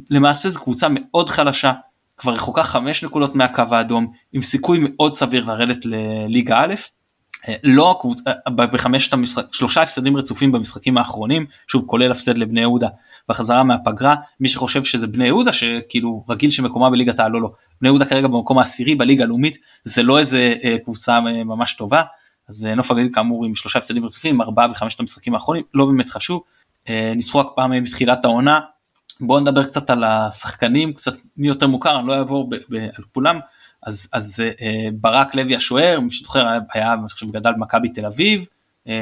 למעשה 0.09 0.49
זו 0.49 0.63
קבוצה 0.63 0.87
מאוד 0.91 1.29
חלשה 1.29 1.73
כבר 2.17 2.33
רחוקה 2.33 2.63
5 2.63 3.03
נקודות 3.03 3.35
מהקו 3.35 3.63
האדום 3.71 4.11
עם 4.33 4.41
סיכוי 4.41 4.79
מאוד 4.81 5.15
סביר 5.15 5.45
לרדת 5.45 5.85
לליגה 5.85 6.59
א'. 6.59 6.73
אה, 7.47 7.55
לא 7.63 8.01
בחמשת 8.55 9.13
המשחק 9.13 9.45
שלושה 9.51 9.81
הפסדים 9.81 10.17
רצופים 10.17 10.51
במשחקים 10.51 10.97
האחרונים 10.97 11.45
שוב 11.67 11.83
כולל 11.87 12.11
הפסד 12.11 12.37
לבני 12.37 12.61
יהודה 12.61 12.87
בחזרה 13.29 13.63
מהפגרה. 13.63 14.15
מי 14.39 14.47
שחושב 14.47 14.83
שזה 14.83 15.07
בני 15.07 15.25
יהודה 15.25 15.53
שכאילו 15.53 16.25
רגיל 16.29 16.49
שמקומה 16.49 16.89
בליגת 16.89 17.19
העל 17.19 17.31
לא 17.31 17.41
לא 17.41 17.51
בני 17.81 17.89
יהודה 17.89 18.05
כרגע 18.05 18.27
במקום 18.27 18.57
העשירי 18.57 18.95
בליגה 18.95 19.23
הלאומית 19.23 19.57
זה 19.83 20.03
לא 20.03 20.19
איזה 20.19 20.55
אה, 20.63 20.77
קבוצה 20.83 21.13
אה, 21.13 21.43
ממש 21.43 21.73
טובה. 21.73 22.01
אז 22.49 22.67
נוף 22.75 22.91
הגליל 22.91 23.09
כאמור 23.13 23.45
עם 23.45 23.55
שלושה 23.55 23.79
הפסדים 23.79 24.05
רצופים 24.05 24.41
ארבעה 24.41 24.67
בחמשת 24.67 24.99
המשחקים 24.99 25.35
האחרונים 25.35 25.63
לא 25.73 25.85
באמת 25.85 26.09
חשוב. 26.09 26.41
ניסחו 27.15 27.39
רק 27.39 27.47
פעם 27.55 27.83
בתחילת 27.83 28.25
העונה. 28.25 28.59
בואו 29.21 29.39
נדבר 29.39 29.63
קצת 29.63 29.89
על 29.89 30.03
השחקנים 30.03 30.93
קצת 30.93 31.13
מי 31.37 31.47
יותר 31.47 31.67
מוכר 31.67 31.99
אני 31.99 32.07
לא 32.07 32.13
אעבור 32.13 32.49
על 32.71 33.03
כולם 33.13 33.39
אז, 33.85 34.07
אז 34.13 34.43
אה, 34.61 34.87
ברק 34.93 35.35
לוי 35.35 35.55
השוער, 35.55 35.99
מי 35.99 36.11
שזוכר 36.11 36.47
היה, 36.73 36.93
אני 36.93 37.09
חושב, 37.09 37.31
גדל 37.31 37.51
במכבי 37.53 37.89
תל 37.89 38.05
אביב, 38.05 38.47
אה, 38.87 38.93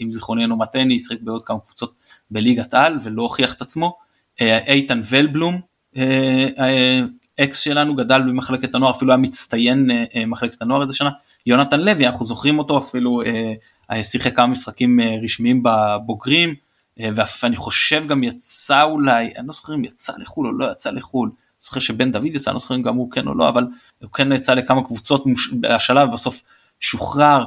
אם 0.00 0.12
זיכרוני 0.12 0.42
אינו 0.42 0.56
מטעני, 0.56 0.98
שיחק 0.98 1.20
בעוד 1.20 1.42
כמה 1.42 1.60
קבוצות 1.60 1.94
בליגת 2.30 2.74
על 2.74 2.98
ולא 3.02 3.22
הוכיח 3.22 3.54
את 3.54 3.62
עצמו. 3.62 3.96
אה, 4.40 4.58
איתן 4.58 5.00
ולבלום, 5.04 5.60
אה, 5.96 6.46
אה, 6.58 7.00
אקס 7.40 7.60
שלנו 7.60 7.94
גדל 7.96 8.22
במחלקת 8.22 8.74
הנוער, 8.74 8.90
אפילו 8.90 9.12
היה 9.12 9.18
מצטיין 9.18 9.90
אה, 9.90 10.04
אה, 10.14 10.26
מחלקת 10.26 10.62
הנוער 10.62 10.82
איזה 10.82 10.94
שנה. 10.94 11.10
יונתן 11.46 11.80
לוי, 11.80 12.06
אנחנו 12.06 12.24
זוכרים 12.24 12.58
אותו, 12.58 12.78
אפילו 12.78 13.22
אה, 13.22 13.52
אה, 13.90 14.02
שיחק 14.02 14.36
כמה 14.36 14.46
משחקים 14.46 15.00
אה, 15.00 15.16
רשמיים 15.22 15.62
בבוגרים, 15.62 16.54
אה, 17.00 17.08
ואני 17.42 17.56
חושב 17.56 18.06
גם 18.06 18.22
יצא 18.22 18.82
אולי, 18.82 19.32
אני 19.36 19.46
לא 19.46 19.52
זוכר 19.52 19.74
אם 19.74 19.84
יצא 19.84 20.12
לחו"ל 20.18 20.46
או 20.46 20.52
לא 20.52 20.72
יצא 20.72 20.90
לחו"ל. 20.90 21.30
זוכר 21.60 21.80
שבן 21.80 22.12
דוד 22.12 22.24
יצא, 22.24 22.50
אני 22.50 22.54
לא 22.54 22.60
זוכר 22.60 22.74
אם 22.74 22.82
גם 22.82 22.96
הוא 22.96 23.10
כן 23.10 23.26
או 23.26 23.34
לא, 23.34 23.48
אבל 23.48 23.66
הוא 24.02 24.10
כן 24.10 24.32
יצא 24.32 24.54
לכמה 24.54 24.84
קבוצות 24.84 25.24
השלב, 25.70 26.12
בסוף 26.12 26.42
שוחרר. 26.80 27.44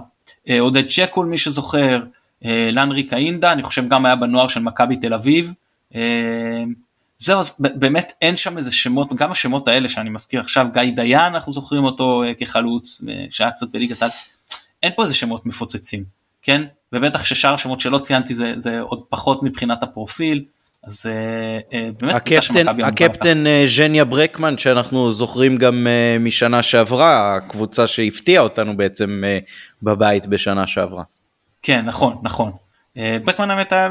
אה, 0.50 0.60
עודד 0.60 0.88
צ'קול 0.88 1.26
מי 1.26 1.38
שזוכר, 1.38 2.04
אה, 2.46 2.70
לנרי 2.72 3.04
קאינדה, 3.04 3.52
אני 3.52 3.64
חושב 3.64 3.88
גם 3.88 4.06
היה 4.06 4.16
בנוער 4.16 4.48
של 4.48 4.60
מכבי 4.60 4.96
תל 4.96 5.14
אביב. 5.14 5.54
אה, 5.96 6.64
זהו, 7.18 7.40
אז 7.40 7.56
באמת 7.60 8.14
אין 8.22 8.36
שם 8.36 8.58
איזה 8.58 8.72
שמות, 8.72 9.14
גם 9.14 9.32
השמות 9.32 9.68
האלה 9.68 9.90
שאני 9.90 10.10
מזכיר 10.10 10.42
עכשיו, 10.42 10.68
גיא 10.74 10.92
דיין, 10.96 11.34
אנחנו 11.34 11.52
זוכרים 11.52 11.84
אותו 11.84 12.24
כחלוץ, 12.38 13.02
שהיה 13.30 13.52
קצת 13.52 13.68
בליגת 13.72 14.02
העל, 14.02 14.12
אין 14.84 14.92
פה 14.96 15.04
איזה 15.04 15.16
שמות 15.16 15.46
מפוצצים, 15.46 16.04
כן? 16.42 16.62
ובטח 16.94 17.24
ששאר 17.24 17.54
השמות 17.54 17.80
שלא 17.80 17.98
ציינתי 17.98 18.34
זה, 18.34 18.54
זה 18.58 18.82
עוד 18.82 19.04
פחות 19.10 19.44
מבחינת 19.44 19.84
הפרופיל. 19.84 20.44
אז 20.88 21.06
אה, 21.06 21.90
באמת 22.00 22.20
קבוצה 22.20 22.42
שמכבי 22.42 22.84
הקפטן 22.84 23.48
אה, 23.48 23.66
ז'ניה 23.78 24.06
ברקמן 24.06 24.58
שאנחנו 24.58 25.14
זוכרים 25.14 25.58
גם 25.58 25.88
משנה 26.20 26.64
שעברה 26.64 27.36
הקבוצה 27.36 27.88
שהפתיעה 27.88 28.44
אותנו 28.44 28.78
בעצם 28.78 29.24
בבית 29.84 30.28
בשנה 30.28 30.68
שעברה. 30.68 31.04
כן 31.62 31.86
נכון 31.86 32.18
נכון. 32.24 32.52
ברקמן 32.98 33.52
האמת 33.52 33.72
היה 33.72 33.88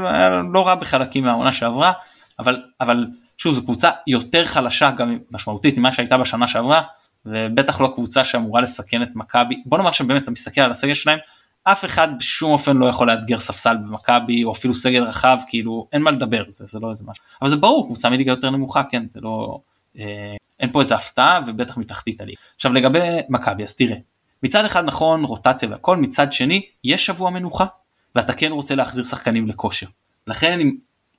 לא 0.52 0.66
רע 0.66 0.74
בחלקים 0.74 1.24
מהעונה 1.24 1.52
שעברה 1.52 1.92
אבל 2.38 2.62
אבל 2.80 3.06
שוב 3.38 3.54
זו 3.54 3.62
קבוצה 3.62 3.90
יותר 4.06 4.44
חלשה 4.44 4.90
גם 4.90 5.18
משמעותית 5.30 5.78
ממה 5.78 5.92
שהייתה 5.92 6.18
בשנה 6.18 6.46
שעברה 6.46 6.80
ובטח 7.26 7.80
לא 7.80 7.92
קבוצה 7.94 8.24
שאמורה 8.24 8.60
לסכן 8.60 9.02
את 9.02 9.08
מכבי. 9.14 9.62
בוא 9.66 9.78
נאמר 9.78 9.92
שבאמת 9.92 10.22
אתה 10.22 10.30
מסתכל 10.30 10.60
על 10.60 10.70
הסגל 10.70 10.94
שלהם 10.94 11.18
אף 11.64 11.84
אחד 11.84 12.08
בשום 12.18 12.52
אופן 12.52 12.76
לא 12.76 12.86
יכול 12.86 13.10
לאתגר 13.10 13.38
ספסל 13.38 13.76
במכבי 13.76 14.44
או 14.44 14.52
אפילו 14.52 14.74
סגל 14.74 15.02
רחב 15.04 15.38
כאילו 15.46 15.88
אין 15.92 16.02
מה 16.02 16.10
לדבר 16.10 16.44
זה, 16.48 16.64
זה 16.68 16.78
לא 16.80 16.90
איזה 16.90 17.04
משהו 17.06 17.24
אבל 17.42 17.50
זה 17.50 17.56
ברור 17.56 17.86
קבוצה 17.86 18.10
מליגה 18.10 18.32
יותר 18.32 18.50
נמוכה 18.50 18.82
כן 18.84 19.04
זה 19.12 19.20
לא 19.20 19.60
אה, 19.98 20.36
אין 20.60 20.72
פה 20.72 20.80
איזה 20.80 20.94
הפתעה 20.94 21.40
ובטח 21.46 21.76
מתחתית 21.76 22.20
הליגה. 22.20 22.40
עכשיו 22.54 22.72
לגבי 22.72 22.98
מכבי 23.28 23.62
אז 23.62 23.74
תראה 23.74 23.96
מצד 24.42 24.64
אחד 24.64 24.84
נכון 24.84 25.24
רוטציה 25.24 25.68
והכל 25.68 25.96
מצד 25.96 26.32
שני 26.32 26.62
יש 26.84 27.06
שבוע 27.06 27.30
מנוחה 27.30 27.66
ואתה 28.14 28.32
כן 28.32 28.52
רוצה 28.52 28.74
להחזיר 28.74 29.04
שחקנים 29.04 29.46
לכושר 29.46 29.86
לכן 30.26 30.58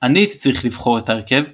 אני, 0.02 0.18
הייתי 0.18 0.38
צריך 0.38 0.64
לבחור 0.64 0.98
את 0.98 1.08
ההרכב 1.08 1.44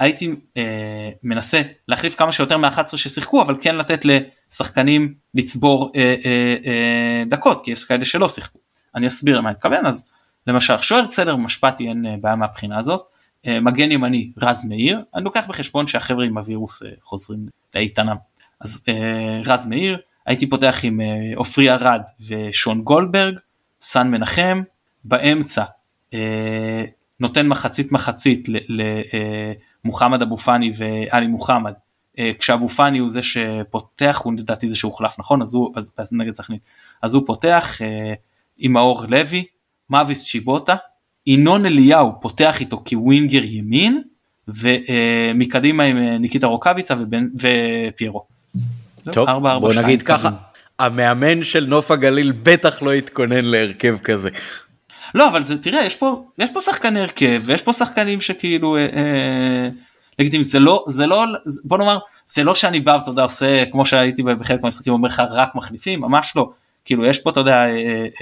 הייתי 0.00 0.34
אה, 0.56 1.10
מנסה 1.22 1.62
להחליף 1.88 2.14
כמה 2.14 2.32
שיותר 2.32 2.58
מה-11 2.58 2.96
ששיחקו 2.96 3.42
אבל 3.42 3.56
כן 3.60 3.76
לתת 3.76 4.04
לשחקנים 4.04 5.14
לצבור 5.34 5.92
אה, 5.96 6.14
אה, 6.24 6.56
אה, 6.66 7.22
דקות 7.26 7.64
כי 7.64 7.70
יש 7.70 7.84
כאלה 7.84 8.04
שלא 8.04 8.28
שיחקו. 8.28 8.58
אני 8.94 9.06
אסביר 9.06 9.38
למה 9.38 9.48
אני 9.48 9.54
מתכוון 9.54 9.86
אז 9.86 10.04
למשל 10.46 10.80
שוער 10.80 11.06
בסדר 11.10 11.36
משפטי 11.36 11.88
אין 11.88 12.06
אה, 12.06 12.14
בעיה 12.20 12.36
מהבחינה 12.36 12.78
הזאת. 12.78 13.02
אה, 13.46 13.60
מגן 13.60 13.92
ימני 13.92 14.30
רז 14.42 14.64
מאיר 14.64 15.02
אני 15.14 15.24
לוקח 15.24 15.46
בחשבון 15.48 15.86
שהחבר'ה 15.86 16.24
עם 16.24 16.38
הווירוס 16.38 16.82
אה, 16.82 16.88
חוזרים 17.02 17.46
לאיתנם. 17.74 18.16
אז 18.60 18.84
אה, 18.88 19.40
רז 19.44 19.66
מאיר 19.66 19.98
הייתי 20.26 20.50
פותח 20.50 20.80
עם 20.82 21.00
אה, 21.00 21.06
עופרי 21.36 21.70
ארד 21.70 22.02
ושון 22.28 22.82
גולדברג 22.82 23.38
סן 23.80 24.08
מנחם 24.08 24.62
באמצע 25.04 25.64
אה, 26.14 26.84
נותן 27.20 27.46
מחצית 27.48 27.92
מחצית 27.92 28.48
למוחמד 29.84 30.22
אבו 30.22 30.36
פאני 30.36 30.72
ואלי 30.76 31.26
מוחמד 31.26 31.72
אה, 32.18 32.30
כשאבו 32.38 32.68
פאני 32.68 32.98
הוא 32.98 33.10
זה 33.10 33.20
שפותח 33.22 34.20
הוא 34.24 34.32
לדעתי 34.38 34.68
זה 34.68 34.76
שהוחלף 34.76 35.18
נכון 35.18 35.42
אז 35.42 35.54
הוא 35.54 35.72
אז, 35.76 35.92
אז 35.96 36.12
נגד 36.12 36.34
סכנין 36.34 36.58
אז 37.02 37.14
הוא 37.14 37.22
פותח 37.26 37.78
אה, 37.82 38.14
עם 38.58 38.72
מאור 38.72 39.02
לוי 39.08 39.44
מאביס 39.90 40.24
צ'יבוטה 40.24 40.76
ינון 41.26 41.66
אליהו 41.66 42.20
פותח 42.20 42.60
איתו 42.60 42.82
כווינגר 42.88 43.44
ימין 43.44 44.02
ומקדימה 44.48 45.84
עם 45.84 45.96
ניקיטה 45.96 46.46
רוקאביצה 46.46 46.94
ופיירו. 47.34 48.26
טוב 49.04 49.28
ארבע, 49.28 49.50
ארבע, 49.50 49.58
בוא 49.58 49.70
שתיים, 49.72 49.86
נגיד 49.86 50.02
ככה 50.02 50.30
המאמן 50.78 51.44
של 51.44 51.66
נוף 51.66 51.90
הגליל 51.90 52.32
בטח 52.42 52.82
לא 52.82 52.92
התכונן 52.92 53.44
להרכב 53.44 53.98
כזה. 53.98 54.30
לא 55.14 55.28
אבל 55.28 55.42
זה 55.42 55.62
תראה 55.62 55.84
יש 55.84 55.96
פה 55.96 56.24
יש 56.38 56.50
פה 56.50 56.60
שחקני 56.60 57.00
הרכב 57.00 57.42
ויש 57.44 57.62
פה 57.62 57.72
שחקנים 57.72 58.20
שכאילו 58.20 58.76
אה, 58.76 58.86
אה, 58.92 59.68
לגיטימי. 60.18 60.44
זה 60.44 60.58
לא 60.58 60.84
זה 60.88 61.06
לא 61.06 61.24
בוא 61.64 61.78
נאמר 61.78 61.98
זה 62.26 62.44
לא 62.44 62.54
שאני 62.54 62.80
בא 62.80 62.90
ואתה 62.90 63.10
יודע 63.10 63.22
עושה 63.22 63.64
כמו 63.72 63.86
שהייתי 63.86 64.22
בחלק 64.22 64.62
מהמשחקים 64.62 64.92
אומר 64.92 65.08
לך 65.08 65.22
רק 65.30 65.54
מחליפים 65.54 66.00
ממש 66.00 66.32
לא. 66.36 66.50
כאילו 66.84 67.04
יש 67.04 67.18
פה 67.18 67.30
אתה 67.30 67.40
יודע 67.40 67.66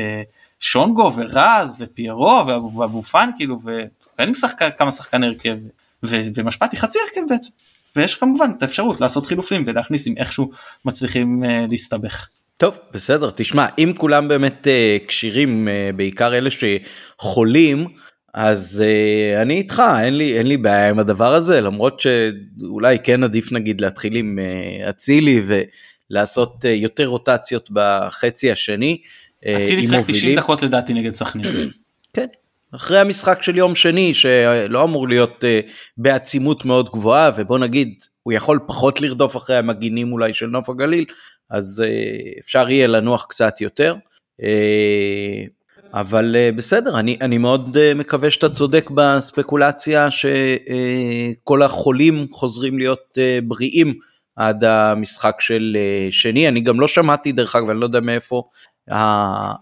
אה, 0.00 0.22
שונגו 0.60 1.12
ורז 1.16 1.76
ופיירו 1.78 2.46
ואבו 2.46 3.02
פאן 3.02 3.30
כאילו 3.36 3.58
שחק, 4.34 4.78
כמה 4.78 4.92
שחקני 4.92 5.26
הרכב 5.26 5.58
ומשפטי 6.02 6.76
חצי 6.76 6.98
הרכב 6.98 7.28
בעצם. 7.28 7.50
ויש 7.96 8.14
כמובן 8.14 8.50
את 8.58 8.62
האפשרות 8.62 9.00
לעשות 9.00 9.26
חילופים 9.26 9.64
ולהכניס 9.66 10.08
אם 10.08 10.14
איכשהו 10.16 10.50
מצליחים 10.84 11.42
להסתבך. 11.70 12.28
טוב 12.58 12.78
בסדר 12.92 13.30
תשמע 13.36 13.66
אם 13.78 13.92
כולם 13.96 14.28
באמת 14.28 14.66
uh, 14.66 15.06
כשירים 15.06 15.68
uh, 15.68 15.96
בעיקר 15.96 16.34
אלה 16.34 16.50
שחולים 16.50 17.86
אז 18.34 18.84
uh, 18.84 19.42
אני 19.42 19.54
איתך 19.54 19.82
אין 20.02 20.16
לי 20.18 20.38
אין 20.38 20.46
לי 20.46 20.56
בעיה 20.56 20.88
עם 20.88 20.98
הדבר 20.98 21.34
הזה 21.34 21.60
למרות 21.60 22.00
שאולי 22.00 22.98
כן 22.98 23.24
עדיף 23.24 23.52
נגיד 23.52 23.80
להתחיל 23.80 24.16
עם 24.16 24.38
אצילי 24.90 25.40
uh, 25.40 25.42
ולעשות 26.10 26.64
uh, 26.64 26.68
יותר 26.68 27.06
רוטציות 27.06 27.68
בחצי 27.72 28.52
השני. 28.52 29.00
אצילי 29.56 29.82
שיחק 29.82 30.04
90 30.06 30.36
דקות 30.36 30.62
לדעתי 30.62 30.94
נגד 30.94 31.14
סכנין. 31.14 31.70
כן 32.14 32.26
אחרי 32.74 32.98
המשחק 32.98 33.42
של 33.42 33.56
יום 33.56 33.74
שני 33.74 34.14
שלא 34.14 34.84
אמור 34.84 35.08
להיות 35.08 35.44
uh, 35.44 35.70
בעצימות 35.96 36.64
מאוד 36.64 36.88
גבוהה 36.90 37.30
ובוא 37.36 37.58
נגיד 37.58 37.94
הוא 38.22 38.32
יכול 38.32 38.58
פחות 38.66 39.00
לרדוף 39.00 39.36
אחרי 39.36 39.56
המגינים 39.56 40.12
אולי 40.12 40.34
של 40.34 40.46
נוף 40.46 40.68
הגליל 40.68 41.04
אז 41.50 41.82
uh, 41.86 42.40
אפשר 42.40 42.70
יהיה 42.70 42.86
לנוח 42.86 43.26
קצת 43.28 43.60
יותר. 43.60 43.94
Uh, 44.40 44.44
אבל 45.92 46.36
uh, 46.36 46.56
בסדר, 46.56 46.98
אני, 46.98 47.18
אני 47.20 47.38
מאוד 47.38 47.76
מקווה 47.94 48.30
שאתה 48.30 48.48
צודק 48.48 48.90
בספקולציה 48.94 50.08
שכל 50.10 51.62
החולים 51.62 52.26
חוזרים 52.32 52.78
להיות 52.78 53.18
בריאים 53.44 53.94
עד 54.36 54.64
המשחק 54.64 55.36
של 55.40 55.76
שני. 56.10 56.48
אני 56.48 56.60
גם 56.60 56.80
לא 56.80 56.88
שמעתי, 56.88 57.32
דרך 57.32 57.56
אגב, 57.56 57.70
אני 57.70 57.80
לא 57.80 57.86
יודע 57.86 58.00
מאיפה 58.00 58.42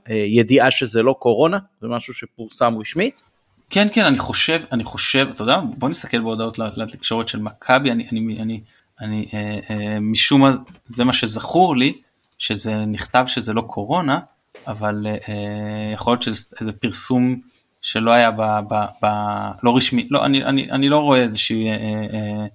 הידיעה 0.07 0.71
שזה 0.71 1.03
לא 1.03 1.15
קורונה, 1.19 1.59
זה 1.81 1.89
משהו 1.89 2.15
שפורסם 2.15 2.79
רשמית. 2.81 3.23
כן 3.71 3.87
כן 3.93 4.05
אני 4.05 4.19
חושב 4.19 4.61
אני 4.73 4.85
חושב 4.85 5.29
אתה 5.35 5.43
יודע 5.43 5.61
בוא 5.79 5.89
נסתכל 5.89 6.21
בהודעות 6.21 6.59
לתקשורת 6.59 7.29
של 7.29 7.41
מכבי 7.41 7.91
אני 7.91 8.09
אני 8.13 8.43
אני 8.43 8.61
אני 9.01 9.27
אה, 9.35 9.59
אה, 9.71 10.01
משום 10.01 10.41
מה 10.41 10.57
זה 10.87 11.05
מה 11.05 11.13
שזכור 11.13 11.77
לי 11.77 11.93
שזה 12.39 12.75
נכתב 12.75 13.25
שזה 13.27 13.53
לא 13.53 13.61
קורונה 13.61 14.19
אבל 14.67 15.07
אה, 15.07 15.91
יכול 15.93 16.13
להיות 16.13 16.23
שזה 16.23 16.73
פרסום 16.73 17.41
שלא 17.81 18.11
היה 18.11 18.31
ב, 18.31 18.43
ב, 18.69 18.75
ב, 19.03 19.07
לא 19.63 19.77
רשמי 19.77 20.09
לא 20.11 20.25
אני 20.25 20.45
אני 20.45 20.71
אני 20.71 20.89
לא 20.89 20.99
רואה 20.99 21.23
איזושהי. 21.23 21.71
אה, 21.71 21.75
אה, 21.75 22.47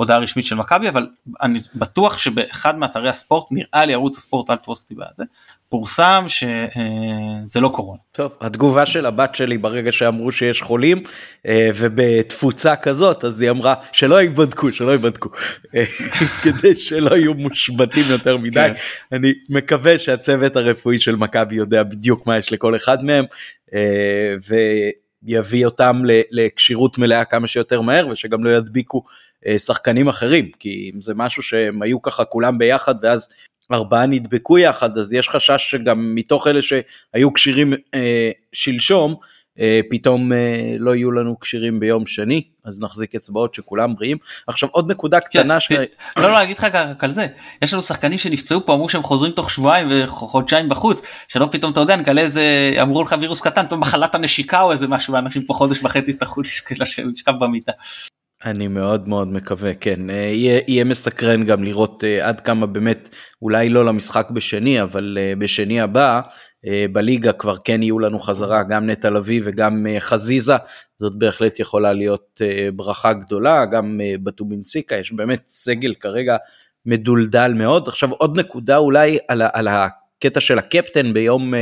הודעה 0.00 0.18
רשמית 0.18 0.46
של 0.46 0.56
מכבי 0.56 0.88
אבל 0.88 1.06
אני 1.42 1.58
בטוח 1.74 2.18
שבאחד 2.18 2.78
מאתרי 2.78 3.08
הספורט 3.08 3.46
נראה 3.50 3.86
לי 3.86 3.94
ערוץ 3.94 4.18
הספורט 4.18 4.50
אל 4.50 4.56
תפוס 4.56 4.82
אותי 4.82 4.94
בזה 4.94 5.24
פורסם 5.68 6.24
שזה 6.26 7.60
לא 7.60 7.68
קורונה. 7.68 7.98
טוב 8.12 8.32
התגובה 8.40 8.86
של 8.86 9.06
הבת 9.06 9.34
שלי 9.34 9.58
ברגע 9.58 9.92
שאמרו 9.92 10.32
שיש 10.32 10.62
חולים 10.62 11.02
אה, 11.46 11.70
ובתפוצה 11.74 12.76
כזאת 12.76 13.24
אז 13.24 13.42
היא 13.42 13.50
אמרה 13.50 13.74
שלא 13.92 14.22
ייבדקו 14.22 14.70
שלא 14.70 14.90
ייבדקו 14.90 15.28
אה, 15.74 15.84
כדי 16.44 16.74
שלא 16.74 17.16
יהיו 17.16 17.34
מושבתים 17.34 18.04
יותר 18.10 18.36
מדי 18.36 18.60
כן. 18.60 19.16
אני 19.16 19.32
מקווה 19.50 19.98
שהצוות 19.98 20.56
הרפואי 20.56 20.98
של 20.98 21.16
מכבי 21.16 21.56
יודע 21.56 21.82
בדיוק 21.82 22.26
מה 22.26 22.38
יש 22.38 22.52
לכל 22.52 22.76
אחד 22.76 23.04
מהם. 23.04 23.24
אה, 23.74 24.34
ויביא 25.24 25.64
אותם 25.64 26.02
לכשירות 26.30 26.98
מלאה 26.98 27.24
כמה 27.24 27.46
שיותר 27.46 27.80
מהר 27.80 28.08
ושגם 28.08 28.44
לא 28.44 28.50
ידביקו 28.50 28.98
אה, 28.98 29.10
שחקנים 29.58 30.08
אחרים, 30.08 30.50
כי 30.58 30.90
אם 30.94 31.00
זה 31.02 31.14
משהו 31.14 31.42
שהם 31.42 31.82
היו 31.82 32.02
ככה 32.02 32.24
כולם 32.24 32.58
ביחד 32.58 32.94
ואז 33.02 33.28
ארבעה 33.72 34.06
נדבקו 34.06 34.58
יחד, 34.58 34.98
אז 34.98 35.12
יש 35.12 35.28
חשש 35.28 35.70
שגם 35.70 36.14
מתוך 36.14 36.46
אלה 36.46 36.60
שהיו 36.62 37.32
כשירים 37.32 37.72
אה, 37.94 38.30
שלשום, 38.52 39.14
אה, 39.60 39.80
פתאום 39.90 40.32
אה, 40.32 40.74
לא 40.78 40.94
יהיו 40.94 41.12
לנו 41.12 41.40
כשירים 41.40 41.80
ביום 41.80 42.06
שני, 42.06 42.42
אז 42.64 42.80
נחזיק 42.80 43.14
אצבעות 43.14 43.54
שכולם 43.54 43.94
בריאים. 43.94 44.16
עכשיו 44.46 44.68
עוד 44.72 44.90
נקודה 44.90 45.20
כן, 45.20 45.26
קטנה 45.26 45.60
ש... 45.60 45.72
לא, 45.72 46.22
לא, 46.22 46.32
להגיד 46.32 46.56
לך 46.56 46.64
רק 46.64 47.04
על 47.04 47.10
זה, 47.10 47.26
יש 47.62 47.72
לנו 47.72 47.82
שחקנים 47.82 48.18
שנפצעו 48.18 48.66
פה, 48.66 48.74
אמרו 48.74 48.88
שהם 48.88 49.02
חוזרים 49.02 49.32
תוך 49.32 49.50
שבועיים 49.50 49.88
וחודשיים 49.90 50.68
בחוץ, 50.68 51.02
שלא 51.28 51.48
פתאום 51.52 51.72
אתה 51.72 51.80
יודע, 51.80 51.96
נגלה 51.96 52.20
איזה, 52.20 52.74
אמרו 52.82 53.02
לך 53.02 53.14
וירוס 53.20 53.40
קטן, 53.40 53.66
פתאום 53.66 53.80
מחלת 53.80 54.14
הנשיקה 54.14 54.60
או 54.62 54.72
איזה 54.72 54.88
משהו, 54.88 55.14
ואנשים 55.14 55.42
פה 55.42 55.54
חודש 55.54 55.82
וחצי 55.82 56.10
יצטרכו 56.10 56.40
לשכב 57.10 57.32
במיטה. 57.40 57.72
אני 58.44 58.68
מאוד 58.68 59.08
מאוד 59.08 59.28
מקווה 59.28 59.74
כן. 59.74 60.10
אה, 60.10 60.14
יהיה, 60.14 60.60
יהיה 60.68 60.84
מסקרן 60.84 61.44
גם 61.44 61.64
לראות 61.64 62.04
uh, 62.04 62.24
עד 62.24 62.40
כמה 62.40 62.66
באמת 62.66 63.10
אולי 63.42 63.68
לא 63.68 63.84
למשחק 63.84 64.30
בשני 64.30 64.82
אבל 64.82 65.18
uh, 65.18 65.38
בשני 65.38 65.80
הבא 65.80 66.20
בליגה 66.92 67.32
כבר 67.32 67.56
כן 67.64 67.82
יהיו 67.82 67.98
לנו 67.98 68.18
חזרה 68.18 68.62
גם 68.62 68.90
נטע 68.90 69.10
לביא 69.10 69.40
וגם 69.44 69.86
חזיזה. 69.98 70.54
זאת 70.98 71.12
בהחלט 71.18 71.60
יכולה 71.60 71.92
להיות 71.92 72.40
ברכה 72.74 73.12
גדולה 73.12 73.66
גם 73.66 74.00
בטובינסיקה 74.22 74.96
יש 74.96 75.12
באמת 75.12 75.42
סגל 75.46 75.94
כרגע 75.94 76.36
מדולדל 76.86 77.52
מאוד. 77.54 77.88
עכשיו 77.88 78.10
עוד 78.10 78.38
נקודה 78.38 78.76
אולי 78.76 79.18
על, 79.28 79.42
על 79.52 79.68
הקטע 79.68 80.40
של 80.40 80.58
הקפטן 80.58 81.12
ביום 81.12 81.54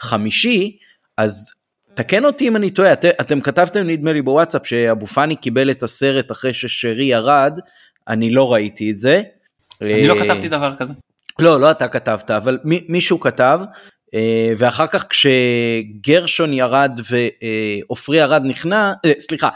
חמישי 0.00 0.78
אז 1.16 1.52
תקן 1.94 2.24
אותי 2.24 2.48
אם 2.48 2.56
אני 2.56 2.70
טועה, 2.70 2.92
את, 2.92 3.04
אתם 3.04 3.40
כתבתם 3.40 3.86
נדמה 3.86 4.12
לי 4.12 4.22
בוואטסאפ 4.22 4.66
שאבו 4.66 5.06
פאני 5.06 5.36
קיבל 5.36 5.70
את 5.70 5.82
הסרט 5.82 6.32
אחרי 6.32 6.54
ששרי 6.54 7.04
ירד, 7.04 7.60
אני 8.08 8.30
לא 8.30 8.52
ראיתי 8.52 8.90
את 8.90 8.98
זה. 8.98 9.22
אני 9.82 10.06
לא 10.06 10.14
אה, 10.14 10.24
כתבתי 10.24 10.48
דבר 10.48 10.76
כזה. 10.76 10.94
לא, 11.38 11.60
לא 11.60 11.70
אתה 11.70 11.88
כתבת, 11.88 12.30
אבל 12.30 12.58
מישהו 12.64 13.20
כתב, 13.20 13.60
אה, 14.14 14.52
ואחר 14.58 14.86
כך 14.86 15.06
כשגרשון 15.10 16.52
ירד 16.52 17.00
ועופרי 17.10 18.18
ירד 18.18 18.42
נכנע, 18.44 18.92
אה, 19.04 19.12
סליחה, 19.18 19.48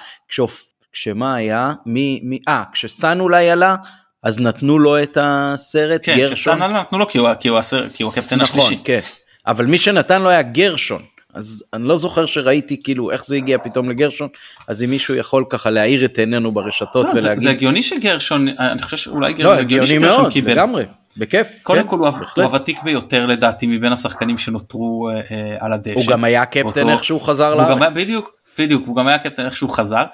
כשמה 0.92 1.34
היה? 1.34 1.72
מי, 1.86 2.20
מי, 2.22 2.38
אה, 2.48 2.62
כשסאן 2.72 3.20
אולי 3.20 3.50
עלה, 3.50 3.76
אז 4.22 4.40
נתנו 4.40 4.78
לו 4.78 5.02
את 5.02 5.18
הסרט, 5.20 6.00
כן, 6.04 6.16
גרשון. 6.16 6.28
כן, 6.28 6.34
כשסאן 6.34 6.62
עלה 6.62 6.80
נתנו 6.80 6.98
לו 6.98 7.08
כי 7.08 7.18
הוא, 7.18 7.28
כי 7.40 7.48
הוא, 7.48 7.58
הסרט, 7.58 7.92
כי 7.94 8.02
הוא 8.02 8.12
הקפטן 8.12 8.36
נכון, 8.36 8.60
השלישי. 8.60 8.84
כן, 8.84 9.00
אבל 9.46 9.66
מי 9.66 9.78
שנתן 9.78 10.22
לו 10.22 10.28
היה 10.28 10.42
גרשון. 10.42 11.02
אז 11.36 11.64
אני 11.72 11.84
לא 11.84 11.96
זוכר 11.96 12.26
שראיתי 12.26 12.82
כאילו 12.82 13.10
איך 13.10 13.26
זה 13.26 13.36
הגיע 13.36 13.58
פתאום 13.58 13.90
לגרשון, 13.90 14.28
אז 14.68 14.82
אם 14.82 14.90
מישהו 14.90 15.14
יכול 15.14 15.44
ככה 15.50 15.70
להאיר 15.70 16.04
את 16.04 16.18
עינינו 16.18 16.52
ברשתות 16.52 17.06
לא, 17.06 17.10
ולהגיד... 17.10 17.38
זה, 17.38 17.44
זה 17.44 17.50
הגיוני 17.50 17.82
שגרשון, 17.82 18.48
אני 18.48 18.82
חושב 18.82 18.96
שאולי 18.96 19.32
גרשון, 19.32 19.50
לא, 19.50 19.56
זה 19.56 19.62
הגיוני 19.62 19.98
מאוד, 19.98 20.32
קיבל. 20.32 20.52
לגמרי. 20.52 20.84
בכיף. 21.16 21.48
קודם 21.62 21.82
כן, 21.82 21.88
כל 21.88 21.98
הוא. 21.98 22.08
הוא 22.36 22.44
הוותיק 22.44 22.82
ביותר 22.82 23.26
לדעתי 23.26 23.66
מבין 23.66 23.92
השחקנים 23.92 24.38
שנותרו 24.38 25.08
אה, 25.10 25.14
אה, 25.14 25.56
על 25.60 25.72
הדשא. 25.72 25.94
הוא 25.94 26.06
גם 26.06 26.24
היה 26.24 26.46
קפטן 26.46 26.88
איך 26.88 27.04
שהוא 27.04 27.20
חזר 27.20 27.54
והוא 27.56 27.70
גם 27.70 27.70
היה, 27.70 27.80
לארץ. 27.80 27.92
בדיוק, 27.92 28.30
בדיוק, 28.58 28.86
הוא 28.86 28.96
גם 28.96 29.06
היה 29.06 29.18
קפטן 29.18 29.44
איך 29.44 29.56
שהוא 29.56 29.70
חזר. 29.70 30.04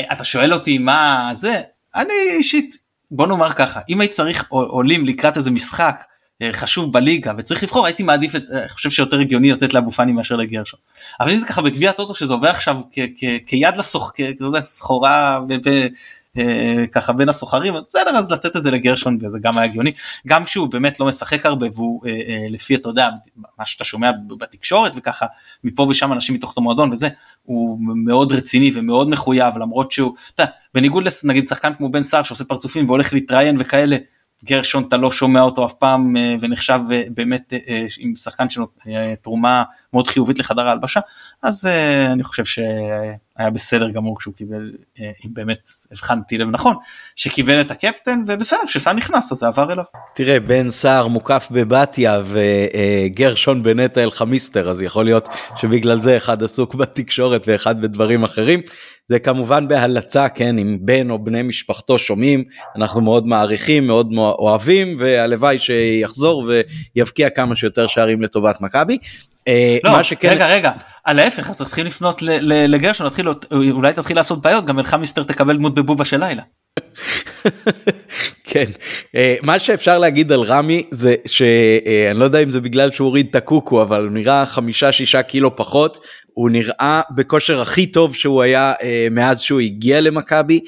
אה, 0.00 0.12
אתה 0.12 0.24
שואל 0.24 0.52
אותי 0.52 0.78
מה 0.78 1.30
זה, 1.32 1.60
אני 1.94 2.14
אישית, 2.36 2.76
בוא 3.10 3.26
נאמר 3.26 3.50
ככה, 3.50 3.80
אם 3.88 4.00
הייתי 4.00 4.14
צריך 4.14 4.44
עול- 4.48 4.66
עולים 4.66 5.06
לקראת 5.06 5.36
איזה 5.36 5.50
משחק 5.50 5.96
חשוב 6.52 6.92
בליגה 6.92 7.32
וצריך 7.38 7.62
לבחור 7.62 7.86
הייתי 7.86 8.02
מעדיף 8.02 8.36
את, 8.36 8.42
אה, 8.54 8.68
חושב 8.68 8.90
שיותר 8.90 9.20
הגיוני 9.20 9.52
לתת 9.52 9.74
לאבו 9.74 9.90
פאני 9.90 10.12
מאשר 10.12 10.36
לגרשון. 10.36 10.80
אבל 11.20 11.30
אם 11.30 11.38
זה 11.38 11.46
ככה 11.46 11.62
בגביע 11.62 11.90
הטוטו 11.90 12.14
שזה 12.14 12.34
עובר 12.34 12.48
עכשיו 12.48 12.80
כיד 13.46 13.76
לסוח, 13.76 14.12
כ- 14.14 14.20
אתה 14.20 14.44
יודע, 14.44 14.62
סחורה 14.62 15.40
ב- 15.48 15.68
ב- 15.68 15.88
אה, 16.38 16.84
ככה 16.92 17.12
בין 17.12 17.28
הסוחרים 17.28 17.76
אז 17.76 17.82
בסדר 17.88 18.10
אז 18.10 18.32
לתת 18.32 18.56
את 18.56 18.62
זה 18.62 18.70
לגרשון 18.70 19.18
וזה 19.20 19.38
גם 19.38 19.58
היה 19.58 19.64
הגיוני 19.64 19.92
גם 20.26 20.44
כשהוא 20.44 20.68
באמת 20.68 21.00
לא 21.00 21.06
משחק 21.06 21.46
הרבה 21.46 21.66
והוא 21.74 22.06
אה, 22.06 22.10
אה, 22.10 22.46
לפי 22.48 22.74
אתה 22.74 22.88
יודע 22.88 23.08
מה 23.58 23.66
שאתה 23.66 23.84
שומע 23.84 24.10
בתקשורת 24.38 24.92
וככה 24.96 25.26
מפה 25.64 25.82
ושם 25.82 26.12
אנשים 26.12 26.34
מתוך 26.34 26.58
המועדון 26.58 26.92
וזה 26.92 27.08
הוא 27.42 27.78
מאוד 27.80 28.32
רציני 28.32 28.70
ומאוד 28.74 29.08
מחויב 29.08 29.58
למרות 29.58 29.90
שהוא 29.92 30.14
אתה 30.34 30.44
בניגוד 30.74 31.04
לנגיד 31.24 31.46
שחקן 31.46 31.74
כמו 31.74 31.90
בן 31.90 32.02
סער 32.02 32.22
שעושה 32.22 32.44
פרצופים 32.44 32.86
והולך 32.86 33.12
להתראיין 33.12 33.56
וכאלה 33.58 33.96
גרשון 34.44 34.84
אתה 34.88 34.96
לא 34.96 35.10
שומע 35.10 35.40
אותו 35.40 35.66
אף 35.66 35.72
פעם 35.72 36.16
אה, 36.16 36.34
ונחשב 36.40 36.80
אה, 36.92 37.02
באמת 37.10 37.52
אה, 37.52 37.86
עם 37.98 38.16
שחקן 38.16 38.46
אה, 38.88 39.16
תרומה 39.22 39.62
מאוד 39.92 40.08
חיובית 40.08 40.38
לחדר 40.38 40.68
ההלבשה 40.68 41.00
אז 41.42 41.68
אני 42.12 42.22
חושב 42.22 42.44
שהיה 42.44 43.50
בסדר 43.52 43.90
גמור 43.90 44.18
כשהוא 44.18 44.34
קיבל 44.34 44.72
אם 44.98 45.30
באמת 45.32 45.68
הבחנתי 45.92 46.38
לב 46.38 46.48
נכון 46.50 46.76
שקיבל 47.16 47.60
את 47.60 47.70
הקפטן 47.70 48.22
ובסדר 48.26 48.58
כשסער 48.66 48.92
נכנס 48.92 49.32
אז 49.32 49.38
זה 49.38 49.46
עבר 49.46 49.72
אליו. 49.72 49.84
תראה 50.14 50.40
בן 50.40 50.70
סער 50.70 51.08
מוקף 51.08 51.48
בבתיה 51.50 52.22
וגרשון 52.26 53.62
בנטע 53.62 54.02
אלחמיסטר 54.02 54.70
אז 54.70 54.82
יכול 54.82 55.04
להיות 55.04 55.28
שבגלל 55.56 56.00
זה 56.00 56.16
אחד 56.16 56.42
עסוק 56.42 56.74
בתקשורת 56.74 57.42
ואחד 57.46 57.80
בדברים 57.80 58.24
אחרים. 58.24 58.60
זה 59.08 59.18
כמובן 59.18 59.68
בהלצה 59.68 60.28
כן 60.28 60.58
אם 60.58 60.78
בן 60.80 61.10
או 61.10 61.24
בני 61.24 61.42
משפחתו 61.42 61.98
שומעים 61.98 62.44
אנחנו 62.76 63.00
מאוד 63.00 63.26
מעריכים 63.26 63.86
מאוד 63.86 64.08
אוהבים 64.18 64.96
והלוואי 64.98 65.58
שיחזור 65.58 66.50
ויבקיע 66.96 67.30
כמה 67.30 67.56
שיותר 67.56 67.86
שערים 67.86 68.22
לטובת 68.22 68.60
מכבי. 68.60 68.98
אה, 69.48 69.78
לא, 69.84 70.02
שכן 70.02 70.28
רגע 70.28 70.46
רגע 70.46 70.72
על 71.04 71.18
ההפך 71.18 71.50
אז 71.50 71.56
צריכים 71.56 71.86
לפנות 71.86 72.22
לגרשון 72.42 73.06
אולי 73.70 73.92
תתחיל 73.92 74.16
לעשות 74.16 74.42
בעיות 74.42 74.64
גם 74.64 74.78
אלחמיסטר 74.78 75.22
תקבל 75.22 75.56
דמות 75.56 75.74
בבובה 75.74 76.04
של 76.04 76.20
לילה. 76.20 76.42
כן 78.44 78.64
אה, 79.16 79.34
מה 79.42 79.58
שאפשר 79.58 79.98
להגיד 79.98 80.32
על 80.32 80.40
רמי 80.40 80.82
זה 80.90 81.14
שאני 81.26 81.50
לא 82.18 82.24
יודע 82.24 82.38
אם 82.42 82.50
זה 82.50 82.60
בגלל 82.60 82.90
שהוא 82.90 83.06
הוריד 83.06 83.26
את 83.30 83.36
הקוקו 83.36 83.82
אבל 83.82 84.02
הוא 84.02 84.10
נראה 84.12 84.46
חמישה 84.46 84.92
שישה 84.92 85.22
קילו 85.22 85.56
פחות 85.56 86.00
הוא 86.34 86.50
נראה 86.50 87.00
בכושר 87.10 87.60
הכי 87.60 87.86
טוב 87.86 88.14
שהוא 88.14 88.42
היה 88.42 88.72
אה, 88.82 89.08
מאז 89.10 89.40
שהוא 89.40 89.60
הגיע 89.60 90.00
למכבי. 90.00 90.60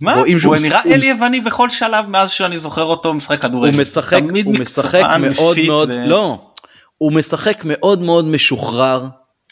מה? 0.00 0.14
הוא 0.14 0.54
מס- 0.54 0.64
נראה 0.64 0.80
אל 0.94 1.02
יווני 1.02 1.40
בכל 1.40 1.70
שלב 1.70 2.08
מאז 2.08 2.30
שאני 2.30 2.56
זוכר 2.58 2.82
אותו 2.82 3.14
משחק 3.14 3.40
כדורגל. 3.42 3.72
הוא 3.74 3.80
משחק 3.82 4.20
הוא 4.44 4.54
משחק 4.60 5.02
מאוד 5.36 5.56
מאוד 5.66 5.90
ו- 5.90 6.04
לא 6.06 6.38
הוא 6.98 7.12
משחק 7.12 7.62
מאוד 7.64 8.02
מאוד 8.02 8.24
משוחרר. 8.24 9.04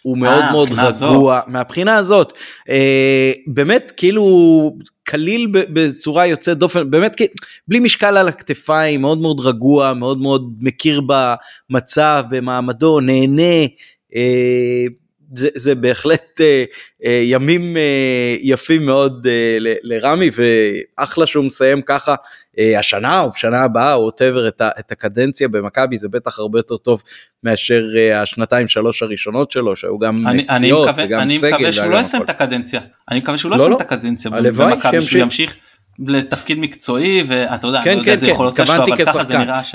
הוא 0.02 0.18
מאוד 0.18 0.44
מאוד 0.52 0.68
מהבחינה 0.70 1.10
רגוע 1.10 1.36
הזאת. 1.36 1.48
מהבחינה 1.48 1.96
הזאת 1.96 2.32
אה, 2.68 3.32
באמת 3.46 3.92
כאילו 3.96 4.76
קליל 5.02 5.48
בצורה 5.52 6.26
יוצאת 6.26 6.58
דופן 6.58 6.90
באמת 6.90 7.16
בלי 7.68 7.80
משקל 7.80 8.16
על 8.16 8.28
הכתפיים 8.28 9.00
מאוד 9.00 9.18
מאוד 9.18 9.40
רגוע 9.40 9.94
מאוד 9.94 10.18
מאוד 10.18 10.52
מכיר 10.60 11.02
במצב 11.06 12.24
במעמדו 12.30 13.00
נהנה. 13.00 13.66
אה, 14.14 14.84
זה, 15.36 15.48
זה 15.54 15.74
בהחלט 15.74 16.40
אה, 16.40 16.64
אה, 17.04 17.20
ימים 17.24 17.76
אה, 17.76 17.82
יפים 18.40 18.86
מאוד 18.86 19.26
אה, 19.26 19.56
ל- 19.60 19.74
לרמי 19.82 20.30
ואחלה 20.98 21.26
שהוא 21.26 21.44
מסיים 21.44 21.82
ככה 21.82 22.14
אה, 22.58 22.78
השנה 22.78 23.20
או 23.20 23.30
בשנה 23.30 23.62
הבאה 23.62 23.94
או 23.94 24.08
whatever 24.08 24.48
את, 24.48 24.60
ה- 24.60 24.70
את 24.78 24.92
הקדנציה 24.92 25.48
במכבי 25.48 25.98
זה 25.98 26.08
בטח 26.08 26.38
הרבה 26.38 26.58
יותר 26.58 26.76
טוב 26.76 27.02
מאשר 27.44 27.82
אה, 27.96 28.22
השנתיים 28.22 28.68
שלוש 28.68 29.02
הראשונות 29.02 29.50
שלו 29.50 29.76
שהיו 29.76 29.98
גם 29.98 30.10
אני, 30.26 30.46
אני 30.50 30.72
מקווה, 30.72 31.04
וגם 31.06 31.20
אני 31.20 31.38
סגל 31.38 31.54
מקווה 31.54 31.72
שהוא 31.72 31.86
לא 31.86 31.96
יסיים 31.98 32.22
את. 32.22 32.30
הקדנציה. 32.30 32.80
אני 33.10 33.18
מקווה 33.18 33.36
שהוא 33.36 33.50
לא 33.50 33.56
לא, 33.56 33.62
יסיים 33.62 33.72
לא. 33.72 33.76
את 33.76 33.80
הקדנציה 33.80 34.30
במכבי, 34.30 35.00
שהוא. 35.02 35.20
ימשיך 35.20 35.56
לתפקיד 35.98 36.58
מקצועי 36.58 37.22
ואתה 37.26 37.66
יודע, 37.66 37.80
כן, 37.84 37.90
אני 37.90 37.98
יודע 37.98 38.04
כן, 38.04 38.10
איזה 38.10 38.26
כן, 38.26 38.32
יכולות 38.32 38.58
יש 38.58 38.70
לו, 38.70 38.84
אבל 38.84 39.04
ככה 39.04 39.24
זה. 39.24 39.38
נראה 39.38 39.64
ש... 39.64 39.74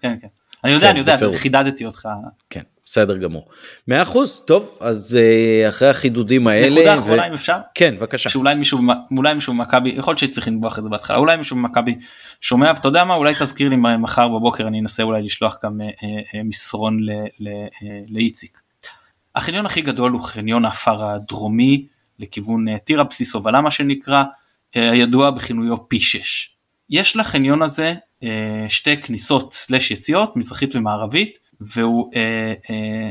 כן, 0.00 0.14
כן. 0.20 0.28
אני 0.64 0.72
יודע, 0.72 0.86
כן, 0.86 0.90
אני 0.90 0.98
יודע. 0.98 1.38
חידדתי 1.38 1.84
אותך. 1.84 2.08
כן 2.50 2.62
בסדר 2.86 3.16
גמור. 3.16 3.48
מאה 3.88 4.02
אחוז 4.02 4.42
טוב 4.46 4.78
אז 4.80 5.18
אה, 5.20 5.68
אחרי 5.68 5.88
החידודים 5.88 6.46
האלה. 6.46 6.70
נקודה 6.70 6.96
ו- 6.96 6.98
אחרונה 6.98 7.28
אם 7.28 7.32
אפשר. 7.32 7.58
כן 7.74 7.96
בבקשה. 7.96 8.28
שאולי 8.28 8.54
מישהו, 8.54 8.80
אולי 9.18 9.34
מישהו 9.34 9.54
במכבי, 9.54 9.90
יכול 9.90 10.12
להיות 10.12 10.18
שצריכים 10.18 10.52
לנבוח 10.54 10.78
את 10.78 10.82
זה 10.82 10.88
בהתחלה, 10.88 11.16
אולי 11.16 11.36
מישהו 11.36 11.56
במכבי 11.56 11.94
שומע 12.40 12.72
ואתה 12.76 12.88
יודע 12.88 13.04
מה, 13.04 13.14
אולי 13.14 13.34
תזכיר 13.40 13.68
לי 13.68 13.76
מחר 13.76 14.28
בבוקר, 14.28 14.68
אני 14.68 14.80
אנסה 14.80 15.02
אולי 15.02 15.22
לשלוח 15.22 15.58
גם 15.64 15.80
אה, 15.80 15.86
אה, 16.34 16.42
מסרון 16.44 16.98
לאיציק. 18.08 18.60
החניון 19.34 19.66
הכי 19.66 19.80
גדול 19.82 20.12
הוא 20.12 20.20
חניון 20.20 20.64
האפר 20.64 21.04
הדרומי 21.04 21.86
לכיוון 22.18 22.78
טירה 22.78 23.04
בסיס 23.04 23.34
הובלה 23.34 23.60
מה 23.60 23.70
שנקרא, 23.70 24.24
הידוע 24.74 25.30
בכינויו 25.30 25.88
פי 25.88 26.00
6. 26.00 26.50
יש 26.90 27.16
לחניון 27.16 27.62
הזה 27.62 27.94
שתי 28.68 28.96
כניסות 29.02 29.52
סלש 29.52 29.90
יציאות, 29.90 30.36
מזרחית 30.36 30.76
ומערבית, 30.76 31.38
והוא 31.60 32.10
אה, 32.16 32.54
אה, 32.70 33.10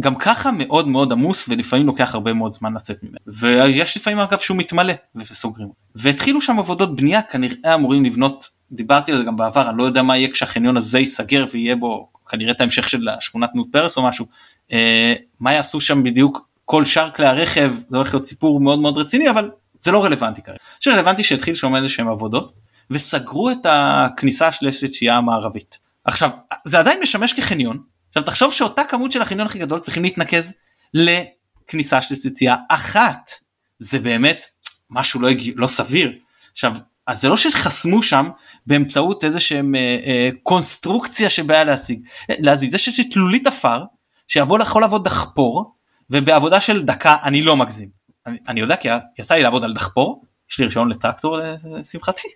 גם 0.00 0.14
ככה 0.14 0.50
מאוד 0.52 0.88
מאוד 0.88 1.12
עמוס 1.12 1.48
ולפעמים 1.48 1.86
לוקח 1.86 2.14
הרבה 2.14 2.32
מאוד 2.32 2.52
זמן 2.52 2.74
לצאת 2.74 3.02
ממנו. 3.02 3.16
ויש 3.26 3.96
לפעמים 3.96 4.18
אגב 4.18 4.38
שהוא 4.38 4.56
מתמלא 4.56 4.94
וסוגרים. 5.14 5.68
והתחילו 5.94 6.40
שם 6.40 6.58
עבודות 6.58 6.96
בנייה 6.96 7.22
כנראה 7.22 7.74
אמורים 7.74 8.04
לבנות, 8.04 8.48
דיברתי 8.72 9.12
על 9.12 9.18
זה 9.18 9.24
גם 9.24 9.36
בעבר, 9.36 9.70
אני 9.70 9.78
לא 9.78 9.82
יודע 9.84 10.02
מה 10.02 10.16
יהיה 10.16 10.30
כשהחניון 10.30 10.76
הזה 10.76 10.98
ייסגר 10.98 11.44
ויהיה 11.52 11.76
בו 11.76 12.08
כנראה 12.28 12.52
את 12.52 12.60
ההמשך 12.60 12.88
של 12.88 13.08
שכונת 13.20 13.50
נות 13.54 13.66
פרס 13.72 13.96
או 13.96 14.02
משהו. 14.02 14.26
אה, 14.72 15.14
מה 15.40 15.52
יעשו 15.52 15.80
שם 15.80 16.02
בדיוק 16.02 16.48
כל 16.64 16.84
שאר 16.84 17.10
כלי 17.10 17.26
הרכב, 17.26 17.72
זה 17.90 17.96
הולך 17.96 18.14
להיות 18.14 18.24
סיפור 18.24 18.60
מאוד 18.60 18.78
מאוד 18.78 18.98
רציני 18.98 19.30
אבל 19.30 19.50
זה 19.78 19.90
לא 19.90 20.04
רלוונטי 20.04 20.42
כרגע. 20.42 20.58
שרלוונטי 20.80 21.22
שהתחיל 21.24 21.54
שם 21.54 21.76
איזה 21.76 21.88
שהם 21.88 22.08
עבודות 22.08 22.52
וסגרו 22.90 23.50
את 23.50 23.66
הכניסה 23.68 24.52
של 24.52 24.66
היציאה 24.66 25.16
המערבית. 25.16 25.78
עכשיו 26.04 26.30
זה 26.64 26.78
עדיין 26.78 27.00
משמש 27.02 27.32
כחניון. 27.32 27.82
עכשיו 28.08 28.22
תחשוב 28.22 28.52
שאותה 28.52 28.84
כמות 28.84 29.12
של 29.12 29.22
החניון 29.22 29.46
הכי 29.46 29.58
גדול 29.58 29.80
צריכים 29.80 30.02
להתנקז 30.02 30.52
לכניסה 30.94 32.02
של 32.02 32.14
יציאה 32.28 32.56
אחת 32.70 33.30
זה 33.78 33.98
באמת 33.98 34.44
משהו 34.90 35.20
לא, 35.20 35.28
הגיע, 35.28 35.54
לא 35.56 35.66
סביר. 35.66 36.12
עכשיו 36.52 36.72
אז 37.06 37.20
זה 37.20 37.28
לא 37.28 37.36
שחסמו 37.36 38.02
שם 38.02 38.28
באמצעות 38.66 39.24
איזה 39.24 39.40
שהם 39.40 39.74
אה, 39.74 39.80
אה, 39.80 40.28
קונסטרוקציה 40.42 41.30
שבעיה 41.30 41.64
להשיג. 41.64 42.00
להזיז 42.28 42.70
זה 42.70 42.78
שיש 42.78 43.00
תלולית 43.10 43.46
עפר 43.46 43.82
שיבוא 44.28 44.58
יכול 44.62 44.82
לעבוד 44.82 45.04
דחפור 45.04 45.74
ובעבודה 46.10 46.60
של 46.60 46.82
דקה 46.82 47.16
אני 47.22 47.42
לא 47.42 47.56
מגזים. 47.56 47.88
אני, 48.26 48.38
אני 48.48 48.60
יודע 48.60 48.76
כי 48.76 48.88
יצא 49.18 49.34
לי 49.34 49.42
לעבוד 49.42 49.64
על 49.64 49.72
דחפור 49.72 50.22
יש 50.50 50.58
לי 50.58 50.64
רישיון 50.64 50.88
לטרקטור 50.88 51.38
לשמחתי? 51.64 52.28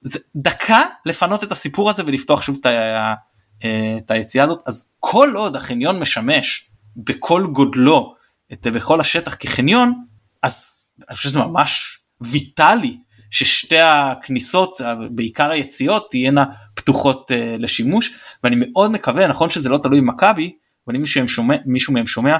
זה 0.00 0.18
דקה 0.36 0.78
לפנות 1.06 1.44
את 1.44 1.52
הסיפור 1.52 1.90
הזה 1.90 2.02
ולפתוח 2.06 2.42
שוב 2.42 2.56
את, 2.60 2.66
ה, 2.66 3.14
את 3.98 4.10
היציאה 4.10 4.44
הזאת. 4.44 4.62
אז 4.66 4.90
כל 5.00 5.32
עוד 5.36 5.56
החניון 5.56 6.00
משמש 6.00 6.70
בכל 6.96 7.46
גודלו 7.52 8.14
את, 8.52 8.66
בכל 8.66 9.00
השטח 9.00 9.36
כחניון 9.40 9.92
אז 10.42 10.74
אני 11.08 11.16
חושב 11.16 11.28
שזה 11.28 11.38
ממש 11.38 11.98
ויטאלי 12.20 12.98
ששתי 13.30 13.80
הכניסות 13.80 14.80
בעיקר 15.10 15.50
היציאות 15.50 16.06
תהיינה 16.10 16.44
פתוחות 16.74 17.30
uh, 17.30 17.34
לשימוש. 17.58 18.14
ואני 18.44 18.56
מאוד 18.58 18.90
מקווה 18.90 19.26
נכון 19.26 19.50
שזה 19.50 19.68
לא 19.68 19.78
תלוי 19.82 20.00
במכבי 20.00 20.56
אבל 20.86 20.96
אם 20.96 21.00
מישהו 21.00 21.28
שומע, 21.28 21.56
מישהו 21.64 21.92
מהם 21.92 22.06
שומע 22.06 22.36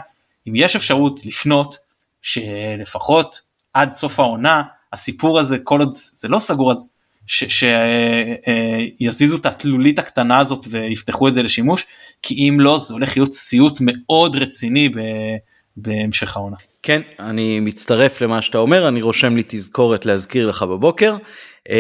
אם 0.49 0.53
יש 0.57 0.77
אפשרות 0.77 1.27
לפנות 1.27 1.77
שלפחות 2.23 3.41
עד 3.73 3.93
סוף 3.93 4.21
העונה 4.21 4.63
הסיפור 4.93 5.39
הזה 5.39 5.59
כל 5.59 5.81
עוד 5.81 5.93
זה 5.95 6.29
לא 6.29 6.39
סגור 6.39 6.73
אז 6.73 6.89
שיזיזו 9.01 9.37
את 9.37 9.47
התלולית 9.47 9.99
הקטנה 9.99 10.39
הזאת 10.39 10.67
ויפתחו 10.71 11.29
את 11.29 11.35
זה 11.35 11.43
לשימוש 11.43 11.87
כי 12.23 12.35
אם 12.35 12.61
לא 12.61 12.79
זה 12.79 12.95
הולך 12.95 13.17
להיות 13.17 13.33
סיוט 13.33 13.79
מאוד 13.81 14.37
רציני 14.37 14.89
בהמשך 15.77 16.37
העונה. 16.37 16.57
כן, 16.83 17.03
אני 17.21 17.61
מצטרף 17.61 18.21
למה 18.21 18.43
שאתה 18.43 18.59
אומר, 18.59 18.89
אני 18.89 19.03
רושם 19.03 19.37
לי 19.37 19.43
תזכורת 19.49 20.07
להזכיר 20.07 20.47
לך 20.47 20.63
בבוקר. 20.63 21.17
Uh, 21.69 21.71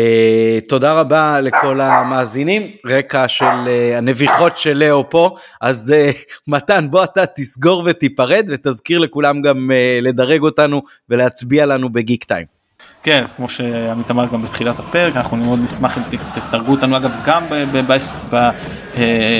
תודה 0.68 0.92
רבה 1.00 1.40
לכל 1.40 1.80
המאזינים, 1.80 2.70
רקע 2.86 3.28
של 3.28 3.44
uh, 3.44 3.96
הנביחות 3.96 4.58
של 4.58 4.76
לאו 4.76 5.10
פה, 5.10 5.36
אז 5.60 5.94
uh, 5.94 6.16
מתן 6.46 6.86
בוא 6.90 7.04
אתה 7.04 7.26
תסגור 7.26 7.82
ותיפרד 7.86 8.46
ותזכיר 8.48 8.98
לכולם 8.98 9.42
גם 9.42 9.70
uh, 9.70 10.04
לדרג 10.04 10.42
אותנו 10.42 10.82
ולהצביע 11.08 11.66
לנו 11.66 11.92
בגיק 11.92 12.24
טיים. 12.24 12.57
כן, 13.02 13.22
אז 13.22 13.32
כמו 13.32 13.48
שעמית 13.48 14.10
אמר 14.10 14.26
גם 14.26 14.42
בתחילת 14.42 14.78
הפרק, 14.78 15.16
אנחנו 15.16 15.36
מאוד 15.36 15.58
נשמח 15.58 15.98
אם 15.98 16.02
תתרגו 16.34 16.72
אותנו 16.72 16.96
אגב 16.96 17.16
גם 17.24 17.42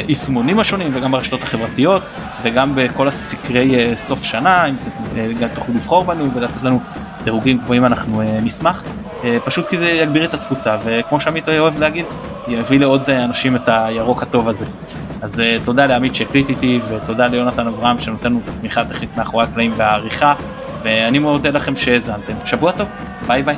ביישומונים 0.07 0.59
השונים 0.59 0.91
וגם 0.95 1.13
ברשתות 1.13 1.43
החברתיות 1.43 2.03
וגם 2.43 2.73
בכל 2.75 3.09
הסקרי 3.09 3.97
סוף 3.97 4.23
שנה, 4.23 4.67
אם 4.67 4.75
תוכלו 5.55 5.75
לבחור 5.75 6.05
בנו 6.05 6.35
ולתת 6.35 6.63
לנו 6.63 6.81
דירוגים 7.25 7.59
גבוהים 7.59 7.85
אנחנו 7.85 8.23
נשמח, 8.43 8.83
פשוט 9.45 9.69
כי 9.69 9.79
זה 9.79 9.91
יגביר 9.91 10.25
את 10.25 10.35
התפוצה 10.35 10.77
וכמו 10.85 11.21
שעמית 11.21 11.49
אוהב 11.49 11.79
להגיד, 11.79 12.05
יביא 12.49 12.81
לעוד 12.81 13.11
אנשים 13.11 13.57
את 13.57 13.69
הירוק 13.73 14.23
הטוב 14.23 14.49
הזה. 14.49 14.67
אז 15.23 15.43
תודה 15.65 15.87
לעמית 15.87 16.15
שהקליט 16.15 16.51
איתי 16.51 16.81
ותודה 16.89 17.27
ליונתן 17.27 17.67
אברהם 17.67 17.99
שנותן 17.99 18.29
לנו 18.29 18.41
את 18.45 18.49
התמיכה 18.49 18.81
הטכנית 18.81 19.17
מאחורי 19.17 19.45
הקלעים 19.45 19.75
והעריכה 19.77 20.35
ואני 20.83 21.19
מודה 21.19 21.51
לכם 21.51 21.77
שהאזנתם. 21.77 22.33
שבוע 22.45 22.73
טוב, 22.73 22.89
ביי 23.27 23.43
ביי. 23.43 23.57